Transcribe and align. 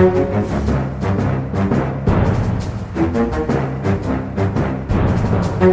Thank 0.00 0.16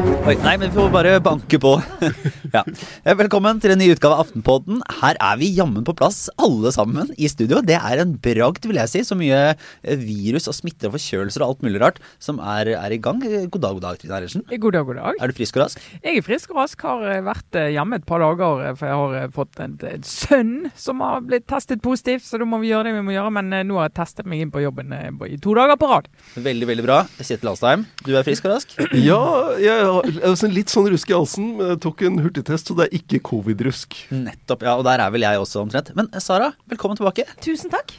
you. 0.08 0.17
Oi, 0.28 0.34
nei, 0.44 0.58
men 0.60 0.68
vi 0.68 0.76
får 0.76 0.90
bare 0.92 1.12
banke 1.24 1.56
på. 1.64 1.70
ja. 2.56 2.60
Velkommen 3.16 3.62
til 3.64 3.72
en 3.72 3.80
ny 3.80 3.86
utgave 3.94 4.18
av 4.18 4.26
Aftenpodden. 4.26 4.82
Her 5.00 5.16
er 5.24 5.38
vi 5.40 5.48
jammen 5.56 5.86
på 5.88 5.94
plass, 5.96 6.26
alle 6.44 6.74
sammen 6.76 7.14
i 7.16 7.30
studio. 7.32 7.62
Det 7.64 7.78
er 7.78 8.02
en 8.04 8.12
bragd, 8.20 8.66
vil 8.68 8.76
jeg 8.76 8.92
si. 8.92 9.04
Så 9.08 9.16
mye 9.16 9.38
eh, 9.54 10.02
virus 10.02 10.50
og 10.52 10.58
smitte 10.58 10.90
og 10.90 10.98
forkjølelser 10.98 11.46
og 11.46 11.54
alt 11.54 11.64
mulig 11.64 11.80
rart 11.80 12.02
som 12.20 12.42
er, 12.44 12.74
er 12.76 12.92
i 12.92 12.98
gang. 13.00 13.22
God 13.24 13.56
dag, 13.64 13.78
god 13.78 13.86
dag, 13.86 14.02
Trine 14.02 14.18
Eilertsen. 14.18 14.44
God 14.52 14.76
dag, 14.76 14.90
god 14.90 15.00
dag. 15.00 15.22
Er 15.24 15.32
du 15.32 15.38
frisk 15.38 15.56
og 15.56 15.64
rask? 15.64 15.86
Jeg 16.02 16.20
er 16.20 16.28
frisk 16.28 16.52
og 16.52 16.60
rask. 16.60 16.84
Har 16.90 17.08
eh, 17.08 17.24
vært 17.30 17.62
eh, 17.62 17.70
hjemme 17.78 18.02
et 18.02 18.10
par 18.12 18.26
dager, 18.26 18.76
for 18.82 18.92
jeg 18.92 19.00
har 19.00 19.32
fått 19.40 19.64
en, 19.64 19.80
en 19.94 20.06
sønn 20.12 20.54
som 20.76 21.06
har 21.08 21.24
blitt 21.24 21.48
testet 21.48 21.80
positivt. 21.88 22.28
Så 22.28 22.42
da 22.44 22.50
må 22.52 22.60
vi 22.66 22.74
gjøre 22.74 22.90
det 22.90 22.98
vi 22.98 23.06
må 23.08 23.16
gjøre. 23.16 23.32
Men 23.40 23.56
nå 23.72 23.80
har 23.80 23.88
jeg 23.88 23.96
testet 24.02 24.28
meg 24.28 24.44
inn 24.44 24.52
på 24.52 24.66
jobben 24.66 24.92
i 24.92 25.40
to 25.40 25.56
dager 25.56 25.80
på 25.80 25.94
rad. 25.96 26.12
Veldig, 26.36 26.70
veldig 26.74 26.88
bra. 26.90 27.00
Kjetil 27.24 27.54
Alstheim, 27.56 27.88
du 28.04 28.12
er 28.12 28.28
frisk 28.28 28.52
og 28.52 28.58
rask? 28.58 28.76
Ja, 29.08 29.24
jeg 29.64 29.88
har 29.88 30.17
litt 30.54 30.74
sånn 30.74 30.90
rusk 30.92 31.12
i 31.12 31.16
halsen. 31.16 31.54
Jeg 31.62 31.80
tok 31.86 32.04
en 32.08 32.20
hurtigtest, 32.24 32.70
så 32.70 32.78
det 32.78 32.88
er 32.88 33.00
ikke 33.00 33.24
covid-rusk. 33.32 33.96
Nettopp. 34.14 34.66
Ja, 34.68 34.76
og 34.78 34.86
der 34.88 35.04
er 35.04 35.14
vel 35.14 35.26
jeg 35.28 35.42
også 35.42 35.64
omtrent. 35.64 35.94
Men 35.98 36.12
eh, 36.14 36.24
Sara, 36.24 36.52
velkommen 36.72 37.00
tilbake. 37.00 37.28
Tusen 37.44 37.74
takk. 37.74 37.96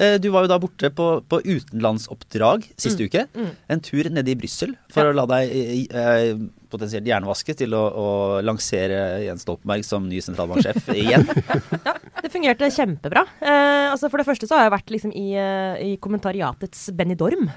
Eh, 0.00 0.16
du 0.22 0.30
var 0.32 0.46
jo 0.46 0.52
da 0.52 0.58
borte 0.62 0.90
på, 0.94 1.08
på 1.28 1.40
utenlandsoppdrag 1.44 2.66
siste 2.76 3.04
mm. 3.04 3.08
uke. 3.08 3.26
Mm. 3.36 3.52
En 3.74 3.84
tur 3.84 4.10
nede 4.10 4.32
i 4.32 4.38
Brussel 4.38 4.76
for 4.92 5.04
ja. 5.04 5.12
å 5.12 5.18
la 5.20 5.26
deg 5.34 5.52
eh, 5.92 6.32
potensielt 6.72 7.06
hjernevaske 7.08 7.54
til 7.58 7.76
å, 7.76 7.82
å, 7.92 8.06
lansere 8.44 9.22
Jens 9.26 9.44
Stoltenberg 9.46 9.86
som 9.86 10.08
ny 10.08 10.20
sentralbanksjef 10.24 10.90
igjen. 10.96 11.26
ja, 11.86 11.94
det 12.24 12.32
fungerte 12.32 12.70
kjempebra. 12.74 13.24
Eh, 13.40 13.86
altså 13.92 14.10
for 14.12 14.22
det 14.22 14.26
første 14.28 14.48
så 14.48 14.58
har 14.58 14.66
jeg 14.66 14.74
vært 14.76 14.92
liksom 14.94 15.14
i, 15.18 15.26
eh, 15.38 15.84
i 15.92 15.92
kommentariatets 16.02 16.88
Benidorm. 16.98 17.48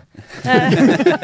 Eh, 0.44 0.80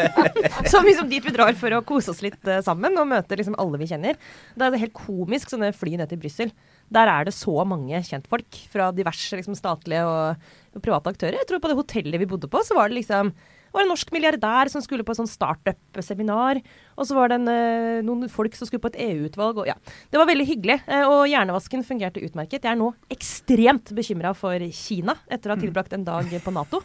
som 0.71 0.87
liksom 0.87 1.11
dit 1.11 1.25
vi 1.25 1.35
drar 1.35 1.53
for 1.59 1.77
å 1.77 1.83
kose 1.87 2.13
oss 2.13 2.23
litt 2.25 2.41
eh, 2.47 2.63
sammen 2.65 2.97
og 2.97 3.09
møte 3.11 3.39
liksom 3.39 3.57
alle 3.61 3.81
vi 3.81 3.89
kjenner. 3.91 4.19
Det 4.55 4.67
er 4.67 4.83
helt 4.85 4.97
komisk 4.97 5.51
sånne 5.51 5.73
fly 5.75 5.97
ned 5.99 6.11
til 6.11 6.21
Brussel. 6.21 6.53
Der 6.91 7.07
er 7.07 7.27
det 7.27 7.35
så 7.35 7.53
mange 7.67 8.01
kjentfolk 8.03 8.63
fra 8.71 8.91
diverse 8.95 9.39
liksom, 9.39 9.55
statlige 9.57 10.03
og, 10.07 10.51
private 10.79 11.11
aktører. 11.11 11.39
Jeg 11.41 11.49
tror 11.49 11.59
på 11.63 11.71
det 11.71 11.79
hotellet 11.79 12.21
vi 12.21 12.29
bodde 12.31 12.47
på, 12.51 12.61
så 12.63 12.77
var 12.77 12.91
det 12.91 13.01
liksom 13.01 13.33
var 13.71 13.85
en 13.85 13.91
norsk 13.93 14.11
milliardær 14.13 14.71
som 14.71 14.83
skulle 14.83 15.05
på 15.07 15.13
et 15.13 15.21
sånn 15.21 15.29
startup-seminar. 15.29 16.61
Og 16.97 17.07
så 17.07 17.17
var 17.17 17.31
det 17.31 17.39
en, 17.39 17.47
eh, 17.47 18.01
noen 18.05 18.29
folk 18.29 18.55
som 18.55 18.67
skulle 18.67 18.83
på 18.83 18.91
et 18.93 19.01
EU-utvalg. 19.07 19.65
ja, 19.67 19.75
Det 20.11 20.19
var 20.19 20.27
veldig 20.27 20.47
hyggelig. 20.47 20.81
Eh, 20.87 21.07
og 21.07 21.27
hjernevasken 21.27 21.85
fungerte 21.85 22.23
utmerket. 22.23 22.63
Jeg 22.63 22.71
er 22.71 22.81
nå 22.81 22.93
ekstremt 23.09 23.93
bekymra 23.95 24.35
for 24.35 24.57
Kina 24.71 25.15
etter 25.29 25.49
å 25.49 25.55
ha 25.55 25.59
mm. 25.59 25.65
tilbrakt 25.65 25.93
en 25.93 26.03
dag 26.03 26.25
på 26.25 26.53
Nato. 26.53 26.83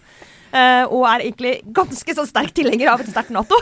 Uh, 0.55 0.87
og 0.95 1.03
er 1.11 1.25
egentlig 1.27 1.53
ganske 1.75 2.15
så 2.17 2.25
sterk 2.29 2.53
tilhenger 2.57 2.89
av 2.93 3.03
et 3.03 3.11
sterkt 3.11 3.33
Nato. 3.35 3.57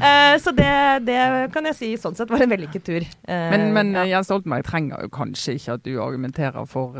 uh, 0.00 0.34
så 0.42 0.52
det, 0.56 0.72
det, 1.06 1.18
kan 1.54 1.68
jeg 1.68 1.76
si 1.76 1.90
sånn 2.00 2.16
sett 2.18 2.32
var 2.32 2.42
en 2.42 2.50
vellykket 2.50 2.84
tur. 2.86 3.06
Uh, 3.28 3.50
men, 3.52 3.68
men 3.76 3.92
ja. 3.94 4.06
Jens 4.16 4.30
Stoltenberg 4.30 4.66
trenger 4.66 5.04
jo 5.04 5.12
kanskje 5.14 5.54
ikke 5.58 5.76
at 5.76 5.84
du 5.86 5.92
argumenterer 6.02 6.66
for 6.70 6.96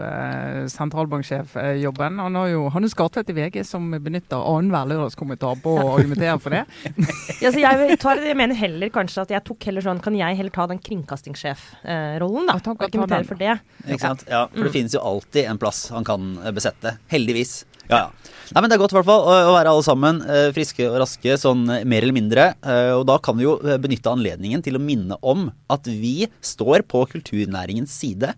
sentralbanksjefjobben. 0.71 2.21
Han 2.23 2.39
har 2.39 2.53
jo 2.53 2.69
Hanne 2.75 2.91
Skartvedt 2.93 3.33
i 3.33 3.37
VG 3.41 3.65
som 3.67 3.89
benytter 3.91 4.39
annenhver 4.39 4.93
lørdagskommentar 4.93 5.59
på 5.65 5.75
å 5.81 5.89
argumentere 5.97 6.37
for 6.43 6.55
det. 6.55 6.65
ja, 7.45 7.51
jeg, 7.51 7.99
tar, 8.03 8.23
jeg, 8.23 8.39
mener 8.39 8.59
heller 8.59 8.93
kanskje 8.95 9.25
at 9.27 9.35
jeg 9.35 9.47
tok 9.49 9.69
heller 9.69 9.85
sånn 9.85 10.01
Kan 10.05 10.15
jeg 10.17 10.37
heller 10.39 10.53
ta 10.55 10.65
den 10.71 10.81
kringkastingssjefrollen, 10.83 12.47
da? 12.49 12.55
og 12.61 12.85
argumentere 12.87 13.27
for 13.27 13.41
det. 13.41 13.59
Ikke 13.89 14.03
sant? 14.05 14.23
Ja, 14.31 14.47
for 14.53 14.69
det 14.69 14.71
mm. 14.71 14.77
finnes 14.77 14.95
jo 14.97 15.03
alltid 15.05 15.51
en 15.51 15.61
plass 15.61 15.83
han 15.95 16.07
kan 16.07 16.33
besette. 16.55 16.95
Heldigvis 17.11 17.30
heldigvis. 17.31 17.65
Ja, 17.91 18.07
ja. 18.07 18.37
Nei, 18.51 18.65
men 18.65 18.71
Det 18.71 18.75
er 18.75 18.81
godt 18.83 18.95
hvert 18.97 19.07
fall 19.07 19.29
å, 19.31 19.53
være 19.55 19.71
alle 19.71 19.85
sammen 19.87 20.17
eh, 20.27 20.49
friske 20.55 20.83
og 20.89 20.97
raske, 21.05 21.37
sånn 21.39 21.63
eh, 21.71 21.85
mer 21.87 22.03
eller 22.03 22.17
mindre. 22.17 22.49
Eh, 22.67 22.91
og 22.97 23.05
da 23.07 23.15
kan 23.23 23.39
vi 23.39 23.47
jo 23.47 23.53
benytte 23.63 24.11
anledningen 24.11 24.65
til 24.67 24.75
å 24.75 24.83
minne 24.83 25.19
om 25.23 25.47
at 25.71 25.87
vi 25.87 26.27
står 26.43 26.83
på 26.91 27.05
kulturnæringens 27.13 27.95
side. 27.95 28.33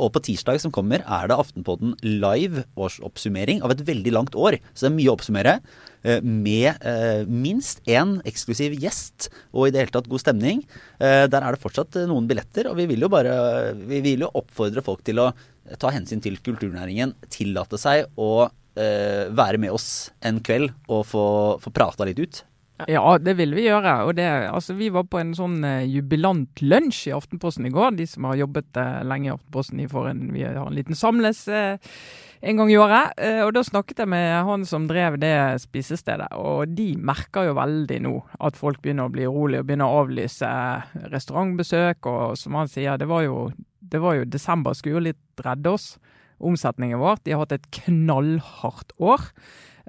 Og 0.00 0.08
på 0.12 0.22
tirsdag 0.24 0.60
som 0.60 0.72
kommer 0.72 1.02
er 1.04 1.28
det 1.28 1.36
Aftenpodden 1.36 1.94
live 2.04 2.64
årsoppsummering 2.80 3.60
av 3.64 3.74
et 3.74 3.82
veldig 3.84 4.12
langt 4.12 4.36
år. 4.36 4.58
Så 4.72 4.86
det 4.86 4.90
er 4.90 4.96
mye 4.96 5.10
å 5.12 5.16
oppsummere. 5.16 5.58
Med 6.24 6.86
minst 7.28 7.82
én 7.90 8.14
eksklusiv 8.28 8.76
gjest 8.80 9.28
og 9.50 9.66
i 9.66 9.74
det 9.74 9.82
hele 9.82 9.92
tatt 9.92 10.08
god 10.08 10.22
stemning. 10.22 10.62
der 10.96 11.28
er 11.42 11.56
det 11.56 11.60
fortsatt 11.60 11.98
noen 12.08 12.28
billetter, 12.30 12.70
og 12.70 12.78
vi 12.80 12.86
vil 12.92 13.04
jo 13.04 13.12
bare 13.12 13.74
vi 13.76 14.00
vil 14.04 14.24
jo 14.24 14.32
oppfordre 14.40 14.84
folk 14.86 15.04
til 15.04 15.20
å 15.24 15.30
ta 15.80 15.90
hensyn 15.94 16.22
til 16.24 16.38
kulturnæringen, 16.44 17.14
tillate 17.32 17.78
seg 17.80 18.06
å 18.20 18.48
eh, 18.78 19.26
være 19.34 19.60
med 19.62 19.74
oss 19.74 20.10
en 20.26 20.40
kveld 20.44 20.72
og 20.86 21.06
få, 21.10 21.26
få 21.62 21.72
prata 21.74 22.06
litt 22.08 22.22
ut? 22.22 22.42
Ja, 22.84 23.16
det 23.16 23.36
vil 23.38 23.54
vi 23.56 23.64
gjøre. 23.64 23.94
og 24.04 24.16
det, 24.18 24.26
altså, 24.26 24.74
Vi 24.76 24.90
var 24.92 25.06
på 25.08 25.20
en 25.20 25.32
sånn 25.36 25.64
uh, 25.64 25.80
jubilantlunsj 25.88 27.06
i 27.08 27.14
Aftenposten 27.16 27.68
i 27.68 27.72
går. 27.72 27.96
De 27.96 28.06
som 28.10 28.28
har 28.28 28.36
jobbet 28.42 28.76
uh, 28.76 29.00
lenge 29.08 29.30
i 29.30 29.32
Aftenposten, 29.32 29.80
de 29.80 29.88
får 29.88 30.10
en, 30.10 30.22
vi 30.34 30.44
har 30.44 30.60
en 30.60 30.76
liten 30.76 30.98
samles 30.98 31.46
uh, 31.48 31.78
en 32.46 32.60
gang 32.60 32.70
i 32.70 32.76
året. 32.76 33.16
og 33.46 33.54
Da 33.56 33.62
snakket 33.64 34.02
jeg 34.04 34.10
med 34.12 34.44
han 34.44 34.66
som 34.68 34.84
drev 34.86 35.16
det 35.18 35.56
spisestedet. 35.62 36.28
og 36.36 36.68
De 36.76 36.90
merker 37.00 37.48
jo 37.48 37.56
veldig 37.56 38.00
nå 38.04 38.12
at 38.44 38.60
folk 38.60 38.82
begynner 38.84 39.08
å 39.08 39.14
bli 39.14 39.24
urolige 39.24 39.64
og 39.64 39.70
begynner 39.70 39.88
å 39.88 40.02
avlyse 40.04 40.50
restaurantbesøk. 41.14 42.06
og 42.06 42.36
Som 42.36 42.60
han 42.60 42.68
sier, 42.68 43.00
det 43.00 43.08
var 43.08 43.24
jo 43.24 43.48
det 43.80 44.02
var 44.02 44.18
jo 44.18 44.28
desember 44.28 44.74
skulle 44.74 44.98
jo 44.98 45.06
litt 45.08 45.44
redde 45.44 45.72
oss. 45.76 45.94
Omsetningen 46.36 47.00
vår. 47.00 47.22
De 47.24 47.32
har 47.32 47.44
hatt 47.44 47.56
et 47.56 47.70
knallhardt 47.80 48.92
år. 49.00 49.30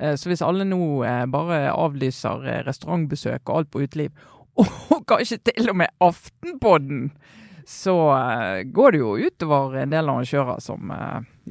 Eh, 0.02 0.16
så 0.16 0.30
hvis 0.32 0.46
alle 0.46 0.68
nå 0.68 0.82
eh, 1.08 1.24
bare 1.32 1.68
avlyser 1.74 2.46
eh, 2.46 2.62
restaurantbesøk 2.68 3.50
og 3.50 3.62
alt 3.62 3.74
på 3.74 3.84
uteliv, 3.86 4.14
og 4.62 5.04
kanskje 5.10 5.42
til 5.52 5.72
og 5.72 5.82
med 5.84 5.94
Aftenpodden, 6.04 7.10
så 7.68 7.94
går 8.72 8.94
det 8.96 9.00
jo 9.02 9.10
utover 9.20 9.74
en 9.82 9.92
del 9.92 10.08
arrangører 10.08 10.62
som 10.64 10.88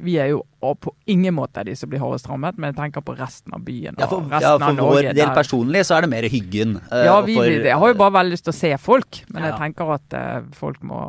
Vi 0.01 0.15
er 0.17 0.31
jo 0.31 0.39
på 0.81 0.93
ingen 1.05 1.35
måte 1.37 1.61
de 1.67 1.75
som 1.77 1.91
blir 1.91 2.01
hardest 2.01 2.25
rammet, 2.25 2.57
men 2.57 2.71
jeg 2.71 2.77
tenker 2.79 3.03
på 3.05 3.13
resten 3.19 3.53
av 3.53 3.61
byen. 3.61 3.99
Ja, 4.01 4.07
for, 4.09 4.25
ja, 4.25 4.55
for 4.57 4.81
vår 4.81 5.11
del 5.13 5.29
personlig 5.37 5.85
så 5.85 5.99
er 5.99 6.07
det 6.07 6.09
mer 6.15 6.25
hyggen. 6.25 6.79
ja, 6.89 7.19
vi, 7.21 7.35
for, 7.37 7.45
jeg 7.45 7.77
har 7.83 7.93
jo 7.93 7.99
bare 8.01 8.15
veldig 8.17 8.33
lyst 8.33 8.47
til 8.49 8.55
å 8.55 8.57
se 8.63 8.71
folk, 8.81 9.21
men 9.29 9.45
ja. 9.45 9.51
jeg 9.51 9.59
tenker 9.61 9.93
at 9.93 10.17
folk 10.57 10.81
må 10.89 11.03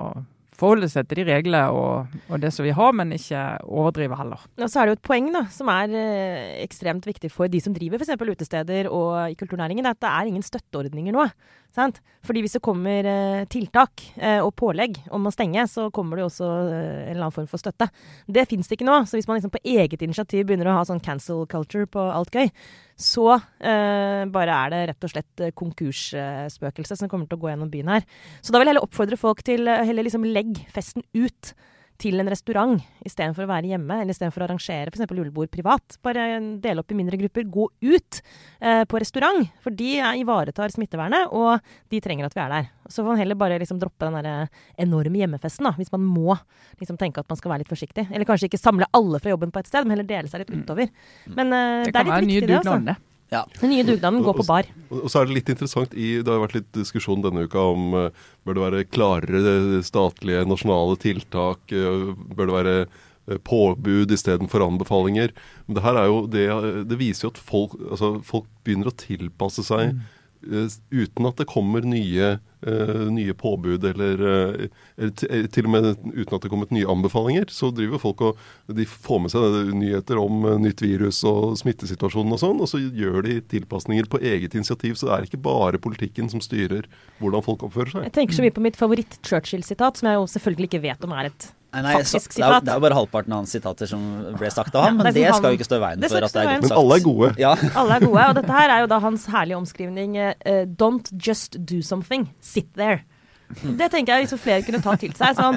forholde 0.59 0.89
seg 0.91 1.07
til 1.09 1.23
de 1.23 1.27
reglene 1.29 1.63
og, 1.75 2.19
og, 2.29 2.37
det 2.43 2.51
som 2.55 2.67
vi 2.67 2.75
har, 2.75 2.97
men 2.97 3.15
ikke 3.15 3.43
overdrive 3.65 4.19
heller. 4.19 4.43
Og 4.59 4.67
så 4.67 4.81
er 4.81 4.89
det 4.89 4.95
jo 4.95 4.99
et 4.99 5.07
poeng 5.09 5.31
da, 5.35 5.45
som 5.55 5.71
er 5.73 5.95
eh, 5.99 6.59
ekstremt 6.65 7.07
viktig 7.09 7.31
for 7.35 7.51
de 7.51 7.63
som 7.63 7.77
driver 7.77 8.03
f.eks. 8.03 8.19
utesteder 8.19 8.91
og 8.91 9.31
i 9.31 9.39
kulturnæringen, 9.39 9.87
at 9.87 10.01
det 10.03 10.11
er 10.11 10.31
ingen 10.31 10.47
støtteordninger 10.47 11.15
nå. 11.15 11.29
Sant? 11.75 12.01
Fordi 12.27 12.43
hvis 12.43 12.57
det 12.57 12.63
kommer 12.65 13.07
eh, 13.07 13.45
tiltak 13.51 14.03
eh, 14.17 14.41
og 14.43 14.55
pålegg 14.59 14.97
om 15.15 15.29
å 15.29 15.33
stenge, 15.33 15.63
så 15.71 15.87
kommer 15.95 16.19
det 16.19 16.25
jo 16.25 16.31
også 16.31 16.49
eh, 16.49 16.79
en 17.05 17.13
eller 17.13 17.27
annen 17.27 17.37
form 17.37 17.49
for 17.51 17.61
støtte. 17.61 17.91
Det 18.27 18.47
fins 18.51 18.69
det 18.69 18.79
ikke 18.79 18.89
nå. 18.89 18.97
Så 19.07 19.19
hvis 19.19 19.29
man 19.29 19.39
liksom 19.39 19.53
på 19.55 19.63
eget 19.63 20.03
initiativ 20.05 20.49
begynner 20.49 20.73
å 20.73 20.79
ha 20.81 20.87
sånn 20.89 21.03
cancel 21.05 21.45
culture 21.51 21.87
på 21.91 22.03
alt 22.11 22.35
gøy, 22.35 22.51
så 22.99 23.29
eh, 23.37 24.25
bare 24.35 24.59
er 24.65 24.75
det 24.75 24.83
rett 24.93 25.07
og 25.07 25.15
slett 25.15 25.47
konkursspøkelse 25.55 25.69
konkursspøkelset 25.69 27.01
som 27.01 27.11
kommer 27.11 27.29
til 27.29 27.39
å 27.39 27.43
gå 27.45 27.53
gjennom 27.53 27.71
byen 27.73 27.93
her. 27.93 28.07
Så 28.43 28.53
da 28.53 28.59
vil 28.59 28.69
jeg 28.69 28.75
heller 28.75 28.89
oppfordre 28.89 29.21
folk 29.21 29.45
til 29.47 29.69
å 29.71 29.81
heller 29.87 30.07
liksom 30.07 30.27
legg 30.27 30.57
festen 30.75 31.05
ut 31.15 31.53
til 31.99 32.21
en 32.23 32.31
restaurant 32.31 32.79
istedenfor 33.07 33.45
å 33.45 33.51
være 33.51 33.73
hjemme, 33.73 34.01
eller 34.01 34.15
istedenfor 34.15 34.45
å 34.45 34.47
arrangere 34.47 34.93
f.eks. 34.93 35.05
julebord 35.11 35.51
privat. 35.51 35.99
Bare 36.05 36.29
dele 36.63 36.83
opp 36.83 36.95
i 36.95 36.99
mindre 36.99 37.19
grupper. 37.21 37.47
Gå 37.51 37.67
ut 37.69 38.21
eh, 38.61 38.85
på 38.89 39.01
restaurant, 39.03 39.49
for 39.65 39.75
de 39.75 39.97
ivaretar 40.21 40.75
smittevernet, 40.75 41.35
og 41.35 41.59
de 41.91 42.03
trenger 42.05 42.29
at 42.29 42.37
vi 42.37 42.45
er 42.45 42.55
der. 42.55 42.71
Så 42.87 43.03
får 43.03 43.13
man 43.13 43.21
heller 43.21 43.39
bare 43.39 43.59
liksom 43.61 43.81
droppe 43.83 44.07
den 44.07 44.17
der 44.23 44.49
enorme 44.81 45.23
hjemmefesten, 45.23 45.67
da, 45.69 45.75
hvis 45.77 45.93
man 45.95 46.07
må 46.07 46.39
liksom 46.79 47.01
tenke 47.01 47.25
at 47.25 47.29
man 47.29 47.41
skal 47.41 47.55
være 47.55 47.65
litt 47.65 47.75
forsiktig. 47.75 48.07
Eller 48.13 48.29
kanskje 48.29 48.53
ikke 48.53 48.63
samle 48.63 48.89
alle 48.97 49.21
fra 49.23 49.35
jobben 49.35 49.53
på 49.55 49.63
et 49.63 49.71
sted, 49.71 49.85
men 49.85 49.97
heller 49.97 50.09
dele 50.09 50.31
seg 50.31 50.45
litt 50.45 50.55
mm. 50.55 50.65
utover. 50.65 50.95
Men 51.35 51.53
eh, 51.53 51.85
det, 51.89 51.95
det, 51.95 52.03
er 52.05 52.11
litt 52.13 52.35
viktig, 52.37 52.51
det. 52.55 52.63
altså. 52.63 52.99
Ja. 53.33 53.43
Den 53.61 53.75
nye 53.75 53.85
dugnaden 53.85 54.23
går 54.25 54.39
på 54.39 54.47
bar. 54.49 54.69
Og, 54.89 55.03
og, 55.03 55.11
så 55.13 55.21
er 55.21 55.29
Det 55.29 55.37
litt 55.37 55.53
interessant, 55.53 55.93
i, 55.93 56.19
det 56.25 56.33
har 56.33 56.41
vært 56.43 56.57
litt 56.57 56.71
diskusjon 56.77 57.25
denne 57.25 57.45
uka 57.49 57.67
om 57.75 57.93
uh, 57.97 58.09
bør 58.49 58.57
det 58.57 58.65
være 58.65 58.89
klarere 58.89 59.83
statlige, 59.85 60.47
nasjonale 60.49 60.97
tiltak. 61.03 61.61
Uh, 61.73 62.15
bør 62.33 62.49
det 62.49 62.57
være 62.57 62.77
uh, 62.89 63.41
påbud 63.45 64.15
istedenfor 64.17 64.65
anbefalinger. 64.65 65.35
Men 65.67 65.79
det 65.79 65.85
her 65.85 66.01
er 66.01 66.09
jo, 66.09 66.23
det, 66.31 66.47
det 66.89 67.01
viser 67.01 67.29
jo 67.29 67.35
at 67.35 67.43
folk, 67.51 67.77
altså, 67.91 68.15
folk 68.25 68.49
begynner 68.65 68.93
å 68.93 68.99
tilpasse 69.07 69.67
seg. 69.67 69.93
Mm 69.93 70.07
Eh, 70.09 70.18
uten 70.43 71.27
at 71.29 71.41
det 71.41 71.47
kommer 71.51 71.85
nye, 71.87 72.31
uh, 72.67 73.05
nye 73.13 73.35
påbud 73.35 73.85
eller, 73.91 74.23
uh, 74.23 74.87
eller, 74.99 75.49
til 75.53 75.69
og 75.69 75.73
med 75.75 75.89
uten 76.15 76.37
at 76.37 76.45
det 76.45 76.51
kommer 76.53 76.71
nye 76.75 76.89
anbefalinger, 76.91 77.51
så 77.53 77.73
driver 77.75 78.03
folk 78.03 78.25
og 78.29 78.39
de 78.79 78.87
får 78.89 79.23
med 79.25 79.35
seg 79.35 79.75
nyheter 79.79 80.21
om 80.23 80.47
nytt 80.63 80.83
virus 80.85 81.21
og 81.29 81.59
smittesituasjonen 81.61 82.37
og 82.37 82.43
sånn, 82.43 82.63
og 82.63 82.71
så 82.71 82.81
gjør 82.81 83.23
de 83.27 83.41
tilpasninger 83.51 84.11
på 84.11 84.23
eget 84.23 84.57
initiativ. 84.59 84.97
Så 84.99 85.09
det 85.09 85.15
er 85.17 85.29
ikke 85.29 85.43
bare 85.49 85.83
politikken 85.83 86.31
som 86.33 86.43
styrer 86.45 86.89
hvordan 87.19 87.45
folk 87.47 87.67
oppfører 87.67 87.95
seg. 87.95 88.09
Jeg 88.09 88.17
tenker 88.21 88.39
så 88.39 88.47
mye 88.47 88.57
på 88.57 88.65
mitt 88.65 88.79
favoritt-Churchill-sitat, 88.81 90.01
som 90.01 90.11
jeg 90.11 90.21
jo 90.21 90.29
selvfølgelig 90.35 90.71
ikke 90.71 90.85
vet 90.87 91.09
om 91.09 91.17
er 91.19 91.33
et 91.33 91.53
Nei, 91.69 91.93
så, 92.03 92.17
det, 92.17 92.25
er, 92.25 92.33
sitat. 92.33 92.65
det 92.65 92.73
er 92.73 92.79
jo 92.79 92.83
bare 92.87 92.97
halvparten 92.97 93.33
av 93.35 93.43
hans 93.43 93.51
sitater 93.53 93.87
som 93.91 94.01
ble 94.41 94.49
sagt 94.51 94.75
av 94.75 94.87
ham, 94.87 94.95
Ja, 94.97 95.03
men 95.03 95.07
det 95.13 95.15
det 95.19 95.25
han- 95.29 95.35
skal 95.37 95.53
jo 95.53 95.59
ikke 95.59 95.67
stå 95.69 95.77
i 95.77 95.83
veien 95.85 96.01
det 96.01 96.09
for 96.11 96.25
at 96.25 96.33
det 96.33 96.41
er 96.41 96.49
godt 96.49 96.63
sagt. 96.65 96.71
Men 96.71 96.79
alle 96.79 96.95
er 96.97 97.05
gode. 97.05 97.29
Ja, 97.39 97.51
Alle 97.77 97.93
er 97.99 98.01
gode, 98.07 98.25
og 98.31 98.35
dette 98.41 98.53
her 98.57 98.71
er 98.71 98.81
jo 98.81 98.87
da 98.87 98.99
hans 99.05 99.27
herlige 99.27 99.57
omskrivning 99.61 100.17
uh, 100.17 100.65
Don't 100.81 101.11
just 101.29 101.59
do 101.67 101.83
something, 101.83 102.31
sit 102.41 102.73
there. 102.75 103.03
Det 103.49 103.89
tenker 103.93 104.13
jeg 104.13 104.27
liksom 104.27 104.41
flere 104.43 104.65
kunne 104.67 104.81
ta 104.85 104.95
til 105.01 105.15
seg. 105.17 105.39
Sånn, 105.39 105.57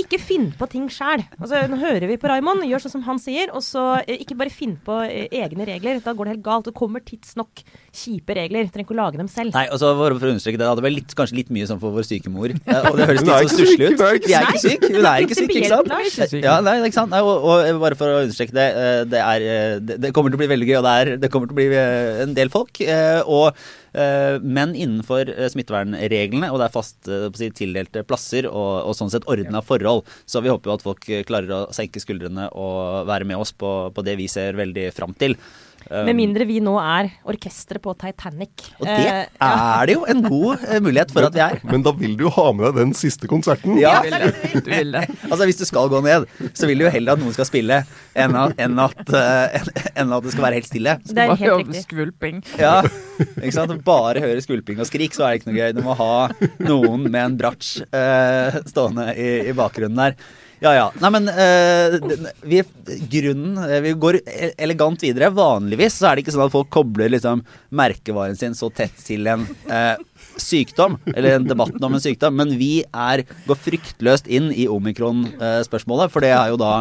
ikke 0.00 0.18
finn 0.20 0.50
på 0.56 0.68
ting 0.70 0.86
sjæl. 0.92 1.22
Altså, 1.40 1.62
nå 1.70 1.78
hører 1.80 2.06
vi 2.10 2.18
på 2.20 2.28
Raymond, 2.28 2.64
gjør 2.68 2.84
sånn 2.84 2.96
som 2.98 3.04
han 3.06 3.20
sier, 3.22 3.50
og 3.56 3.64
så 3.64 3.84
eh, 4.02 4.20
ikke 4.22 4.36
bare 4.38 4.52
finn 4.52 4.76
på 4.84 4.98
eh, 5.06 5.32
egne 5.40 5.66
regler. 5.68 6.02
Da 6.04 6.12
går 6.16 6.28
det 6.28 6.34
helt 6.36 6.44
galt. 6.44 6.68
Det 6.68 6.76
kommer 6.76 7.04
tidsnok 7.04 7.62
kjipe 7.96 8.36
regler. 8.36 8.68
Trenger 8.68 8.86
ikke 8.86 8.96
å 8.96 9.00
lage 9.00 9.20
dem 9.20 9.30
selv. 9.32 9.56
Nei, 9.56 9.64
og 9.72 9.80
så 9.80 9.94
for, 9.96 10.18
for 10.20 10.28
å 10.28 10.34
understreke 10.34 10.60
det, 10.60 10.68
det 10.68 10.84
ble 10.84 10.92
litt, 10.98 11.16
kanskje 11.16 11.38
litt 11.40 11.54
mye 11.56 11.70
sånn 11.70 11.80
for 11.82 11.96
vår 11.96 12.08
syke 12.08 12.32
mor. 12.32 12.52
Og 12.86 12.98
det 13.00 13.08
høres 13.08 13.24
litt 13.24 13.32
så 13.32 13.38
syk, 13.40 13.54
stusslig 13.56 13.88
ut. 13.88 13.96
hun 13.96 14.06
er 14.06 14.20
ikke 14.20 14.60
syk. 14.62 14.84
hun 14.92 15.08
er 15.08 15.24
ikke 15.24 15.38
syk, 15.38 15.54
ikke 15.56 15.72
sant? 15.72 16.36
Ja, 16.44 16.58
nei, 16.64 16.76
ikke 16.84 16.98
sant? 16.98 17.14
Nei, 17.14 17.22
og, 17.24 17.48
og 17.48 17.80
bare 17.82 17.98
for 17.98 18.12
å 18.12 18.20
understreke 18.26 18.54
det, 18.56 18.68
eh, 18.82 19.00
det, 19.08 19.22
er, 19.24 19.80
det, 19.80 19.98
det 20.04 20.12
kommer 20.16 20.32
til 20.32 20.38
å 20.38 20.44
bli 20.44 20.52
veldig 20.52 20.68
gøy, 20.68 20.78
og 20.82 20.86
det, 20.86 20.94
er, 21.00 21.12
det 21.24 21.32
kommer 21.32 21.50
til 21.50 21.56
å 21.56 21.60
bli 21.62 21.68
en 22.26 22.36
del 22.36 22.52
folk. 22.52 22.82
Og, 23.26 23.66
men 24.42 24.74
innenfor 24.76 25.30
eh, 25.32 25.48
smittevernreglene, 25.52 26.50
og 26.52 26.60
det 26.60 26.68
er 26.68 26.74
fast 26.74 27.08
eh, 27.08 27.28
si, 27.38 27.50
tildelte 27.56 28.04
plasser 28.06 28.48
og, 28.50 28.88
og 28.88 28.96
sånn 28.98 29.12
sett 29.12 29.28
ordna 29.30 29.62
forhold. 29.64 30.04
Så 30.28 30.42
vi 30.44 30.52
håper 30.52 30.70
jo 30.70 30.76
at 30.76 30.84
folk 30.84 31.08
eh, 31.08 31.24
klarer 31.28 31.54
å 31.54 31.60
senke 31.76 32.02
skuldrene 32.02 32.50
og 32.52 33.08
være 33.08 33.28
med 33.28 33.40
oss 33.40 33.54
på, 33.56 33.72
på 33.96 34.06
det 34.06 34.18
vi 34.20 34.28
ser 34.30 34.58
veldig 34.60 34.90
fram 34.96 35.16
til. 35.16 35.38
Um, 35.86 36.04
Med 36.08 36.16
mindre 36.18 36.42
vi 36.48 36.56
nå 36.58 36.72
er 36.82 37.12
orkesteret 37.30 37.78
på 37.84 37.92
Titanic. 37.94 38.64
Og 38.80 38.86
det 38.88 38.94
Eh, 39.06 39.26
er 39.46 39.86
det 39.86 39.94
jo 39.94 40.04
en 40.10 40.22
god 40.24 40.64
eh, 40.66 40.80
mulighet 40.82 41.12
for 41.14 41.22
at 41.28 41.34
vi 41.36 41.42
er. 41.44 41.60
Men 41.70 41.84
da 41.86 41.92
vil 41.94 42.16
du 42.18 42.24
jo 42.24 42.32
ha 42.34 42.46
med 42.52 42.66
deg 42.72 42.80
den 42.80 42.94
siste 42.98 43.28
konserten. 43.30 43.76
Ja, 43.78 44.00
Du 44.02 44.08
vil 44.08 44.16
det. 44.18 44.64
Du 44.66 44.70
vil 44.72 44.90
det. 44.96 45.02
altså 45.30 45.44
Hvis 45.46 45.60
du 45.60 45.64
skal 45.68 45.88
gå 45.92 46.00
ned, 46.02 46.26
så 46.58 46.66
vil 46.66 46.78
du 46.82 46.84
jo 46.88 46.90
heller 46.90 47.12
at 47.14 47.22
noen 47.22 47.36
skal 47.36 47.46
spille, 47.46 47.78
enn 48.18 48.34
at, 48.34 48.56
enn 48.66 48.78
at, 48.82 48.98
eh, 49.14 49.60
enn- 49.94 50.10
at 50.16 50.26
det 50.26 50.32
skal 50.34 50.46
være 50.48 50.58
helt 50.58 50.70
stille. 50.72 50.96
Det 51.06 51.22
er 51.22 51.34
helt 51.44 51.62
riktig. 51.62 51.84
Skvulping. 51.86 52.40
Ja, 52.58 52.80
ikke 53.38 53.52
sant? 53.54 53.76
Bare 53.86 54.24
høre 54.24 54.42
skvulping 54.42 54.80
og 54.82 54.90
skrik, 54.90 55.14
så 55.14 55.28
er 55.28 55.36
det 55.36 55.42
ikke 55.44 55.52
noe 55.52 55.60
gøy. 55.60 55.76
Du 55.78 55.82
må 55.86 55.94
ha 56.02 56.12
noen 56.66 57.06
med 57.06 57.20
en 57.28 57.38
bratsj 57.38 57.84
eh, 57.94 58.58
stående 58.66 59.12
i, 59.14 59.30
i 59.52 59.54
bakgrunnen 59.54 60.02
der. 60.02 60.18
Ja 60.64 60.72
ja. 60.72 60.84
Nei, 61.02 61.10
men 61.12 61.28
uh, 61.28 61.96
vi, 62.48 62.62
grunnen 63.12 63.58
eh, 63.66 63.80
Vi 63.84 63.92
går 64.00 64.20
e- 64.22 64.52
elegant 64.64 65.02
videre. 65.04 65.28
Vanligvis 65.36 65.98
så 66.00 66.08
er 66.08 66.16
det 66.16 66.24
ikke 66.24 66.36
sånn 66.36 66.46
at 66.46 66.54
folk 66.54 66.70
kobler 66.72 67.12
liksom 67.12 67.42
merkevaren 67.76 68.38
sin 68.38 68.56
så 68.56 68.70
tett 68.72 68.96
til 69.04 69.28
en 69.28 69.44
uh, 69.68 69.96
sykdom, 70.40 70.98
eller 71.12 71.36
en 71.36 71.48
debatten 71.48 71.84
om 71.84 71.96
en 71.96 72.02
sykdom, 72.02 72.36
men 72.36 72.56
vi 72.60 72.80
er, 72.84 73.24
går 73.46 73.60
fryktløst 73.66 74.28
inn 74.28 74.50
i 74.52 74.66
omikron-spørsmålet, 74.68 76.12
for 76.12 76.24
det 76.24 76.32
er 76.36 76.52
jo 76.52 76.58
da 76.60 76.72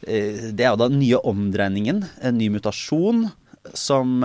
det 0.00 0.64
er 0.64 0.70
jo 0.70 0.78
da 0.80 0.86
nye 0.88 1.18
omdreiningen, 1.28 1.98
en 2.24 2.38
ny 2.38 2.46
mutasjon, 2.54 3.26
som 3.76 4.22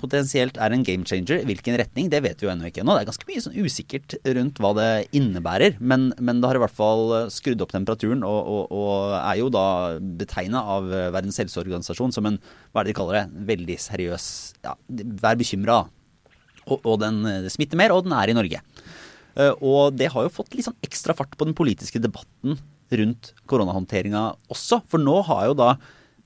potensielt 0.00 0.58
er 0.60 0.74
en 0.74 0.84
game 0.86 1.06
changer. 1.08 1.42
Hvilken 1.48 1.76
retning, 1.78 2.08
det 2.12 2.22
vet 2.24 2.40
vi 2.40 2.46
jo 2.46 2.52
ennå 2.52 2.70
ikke 2.70 2.82
ennå. 2.82 2.96
Det 2.96 3.04
er 3.04 3.10
ganske 3.10 3.28
mye 3.28 3.42
sånn 3.44 3.58
usikkert 3.60 4.16
rundt 4.38 4.60
hva 4.62 4.72
det 4.78 4.88
innebærer. 5.16 5.76
Men, 5.78 6.08
men 6.18 6.40
det 6.40 6.50
har 6.50 6.58
i 6.58 6.62
hvert 6.64 6.76
fall 6.76 7.04
eh, 7.16 7.28
skrudd 7.32 7.62
opp 7.64 7.74
temperaturen, 7.74 8.24
og, 8.26 8.40
og, 8.54 8.74
og 8.74 9.14
er 9.20 9.38
jo 9.42 9.52
da 9.54 9.66
betegna 10.20 10.64
av 10.76 10.90
eh, 10.90 11.10
Verdens 11.14 11.40
helseorganisasjon 11.42 12.16
som 12.16 12.30
en 12.30 12.40
hva 12.40 12.82
er 12.82 12.88
det 12.88 12.94
de 12.94 12.98
kaller 13.00 13.20
det, 13.20 13.44
veldig 13.52 13.78
seriøs 13.84 14.26
ja, 14.66 14.74
Vær 15.22 15.38
bekymra. 15.40 15.84
Og, 16.66 16.76
og 16.80 17.00
den 17.04 17.22
eh, 17.28 17.48
smitter 17.52 17.80
mer, 17.80 17.94
og 17.94 18.08
den 18.08 18.16
er 18.16 18.32
i 18.32 18.36
Norge. 18.36 18.64
Og 19.62 19.94
det 19.94 20.08
har 20.12 20.24
jo 20.26 20.32
fått 20.34 20.56
litt 20.58 20.66
sånn 20.66 20.76
ekstra 20.84 21.14
fart 21.16 21.36
på 21.38 21.46
den 21.46 21.54
politiske 21.56 22.00
debatten 22.02 22.58
rundt 22.98 23.30
koronahåndteringa 23.48 24.24
også. 24.50 24.80
For 24.90 25.00
nå 25.00 25.20
har 25.28 25.46
jo 25.46 25.54
da 25.56 25.68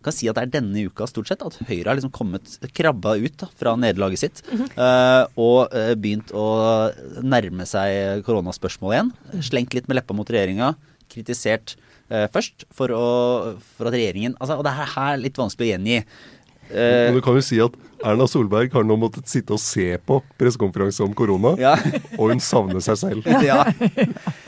kan 0.05 0.15
si 0.15 0.29
at 0.31 0.39
det 0.39 0.45
er 0.47 0.53
denne 0.59 0.85
uka 0.89 1.09
stort 1.11 1.31
sett 1.31 1.43
at 1.45 1.57
Høyre 1.69 1.91
har 1.91 1.99
liksom 1.99 2.13
kommet 2.15 2.59
krabba 2.77 3.17
ut 3.21 3.39
da, 3.41 3.49
fra 3.59 3.75
nederlaget 3.81 4.25
sitt. 4.25 4.43
eh, 4.53 5.23
og 5.41 5.75
eh, 5.75 5.95
begynt 5.99 6.35
å 6.37 6.47
nærme 7.25 7.67
seg 7.69 8.25
koronaspørsmålet 8.27 8.99
igjen. 8.99 9.43
Slengt 9.51 9.77
litt 9.77 9.89
med 9.91 10.01
leppa 10.01 10.17
mot 10.17 10.31
regjeringa. 10.31 10.75
Kritisert 11.13 11.77
eh, 12.11 12.29
først 12.33 12.69
for, 12.75 12.93
å, 12.95 13.09
for 13.77 13.91
at 13.91 13.97
regjeringen 13.97 14.39
altså, 14.39 14.59
Og 14.59 14.65
det 14.67 14.73
er 14.73 14.95
her 14.97 15.21
litt 15.21 15.41
vanskelig 15.41 15.69
å 15.69 15.73
gjengi. 15.75 16.01
Men 16.75 17.13
du 17.13 17.21
kan 17.21 17.37
jo 17.37 17.43
si 17.45 17.59
at 17.61 17.75
Erna 18.05 18.27
Solberg 18.29 18.73
har 18.73 18.85
nå 18.85 18.97
måttet 19.01 19.29
sitte 19.31 19.55
og 19.57 19.61
se 19.61 19.87
på 20.05 20.19
pressekonferanse 20.41 21.05
om 21.05 21.13
korona, 21.17 21.55
ja. 21.61 21.73
og 22.19 22.33
hun 22.33 22.41
savner 22.43 22.83
seg 22.85 22.99
selv. 23.01 23.29
ja. 23.49 23.63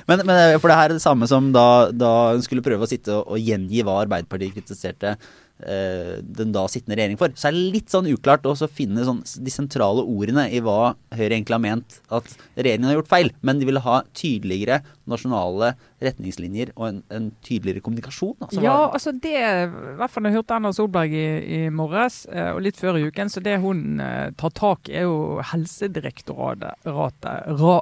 Men, 0.09 0.23
men 0.29 0.59
for 0.61 0.69
det 0.69 0.79
her 0.79 0.91
er 0.91 0.97
det 0.97 1.05
samme 1.05 1.29
som 1.31 1.49
da, 1.55 1.89
da 1.93 2.13
hun 2.35 2.45
skulle 2.45 2.65
prøve 2.65 2.85
å 2.85 2.91
sitte 2.91 3.15
og, 3.15 3.37
og 3.37 3.41
gjengi 3.41 3.85
hva 3.87 4.01
Arbeiderpartiet 4.03 4.57
kritiserte 4.57 5.17
den 5.59 6.51
da 6.53 6.67
sittende 6.69 6.99
regjering 6.99 7.17
for. 7.21 7.33
Så 7.33 7.49
er 7.49 7.55
det 7.57 7.63
litt 7.73 7.89
sånn 7.93 8.09
uklart 8.13 8.45
å 8.45 8.53
finne 8.69 9.05
sånn, 9.09 9.23
de 9.25 9.51
sentrale 9.55 10.03
ordene 10.05 10.45
i 10.53 10.61
hva 10.61 10.95
Høyre 11.17 11.33
egentlig 11.39 11.57
har 11.57 11.63
ment 11.65 12.01
at 12.13 12.29
regjeringen 12.59 12.91
har 12.91 12.99
gjort 12.99 13.09
feil. 13.09 13.31
Men 13.41 13.59
de 13.63 13.65
ville 13.71 13.81
ha 13.81 14.03
tydeligere 14.13 14.83
nasjonale 15.09 15.73
retningslinjer 16.03 16.75
og 16.77 16.89
en, 16.91 16.99
en 17.15 17.31
tydeligere 17.47 17.81
kommunikasjon. 17.87 18.35
Altså, 18.43 18.61
Ja, 18.61 18.75
hva- 18.83 18.93
altså 18.99 19.15
det 19.23 19.33
I 19.33 19.97
hvert 19.97 20.13
fall 20.13 20.27
når 20.27 20.33
jeg 20.35 20.39
hørte 20.43 20.57
Erna 20.59 20.73
Solberg 20.77 21.15
i, 21.17 21.27
i 21.57 21.61
morges, 21.73 22.27
eh, 22.29 22.51
og 22.53 22.61
litt 22.67 22.77
før 22.77 22.99
i 23.01 23.07
uken, 23.09 23.33
så 23.33 23.41
det 23.41 23.57
hun 23.65 24.01
eh, 24.03 24.29
tar 24.37 24.53
tak 24.59 24.91
i, 24.93 24.99
er 25.01 25.07
jo 25.09 25.41
Helsedirektoratet 25.55 26.85
ratet, 26.85 27.47
ra, 27.61 27.81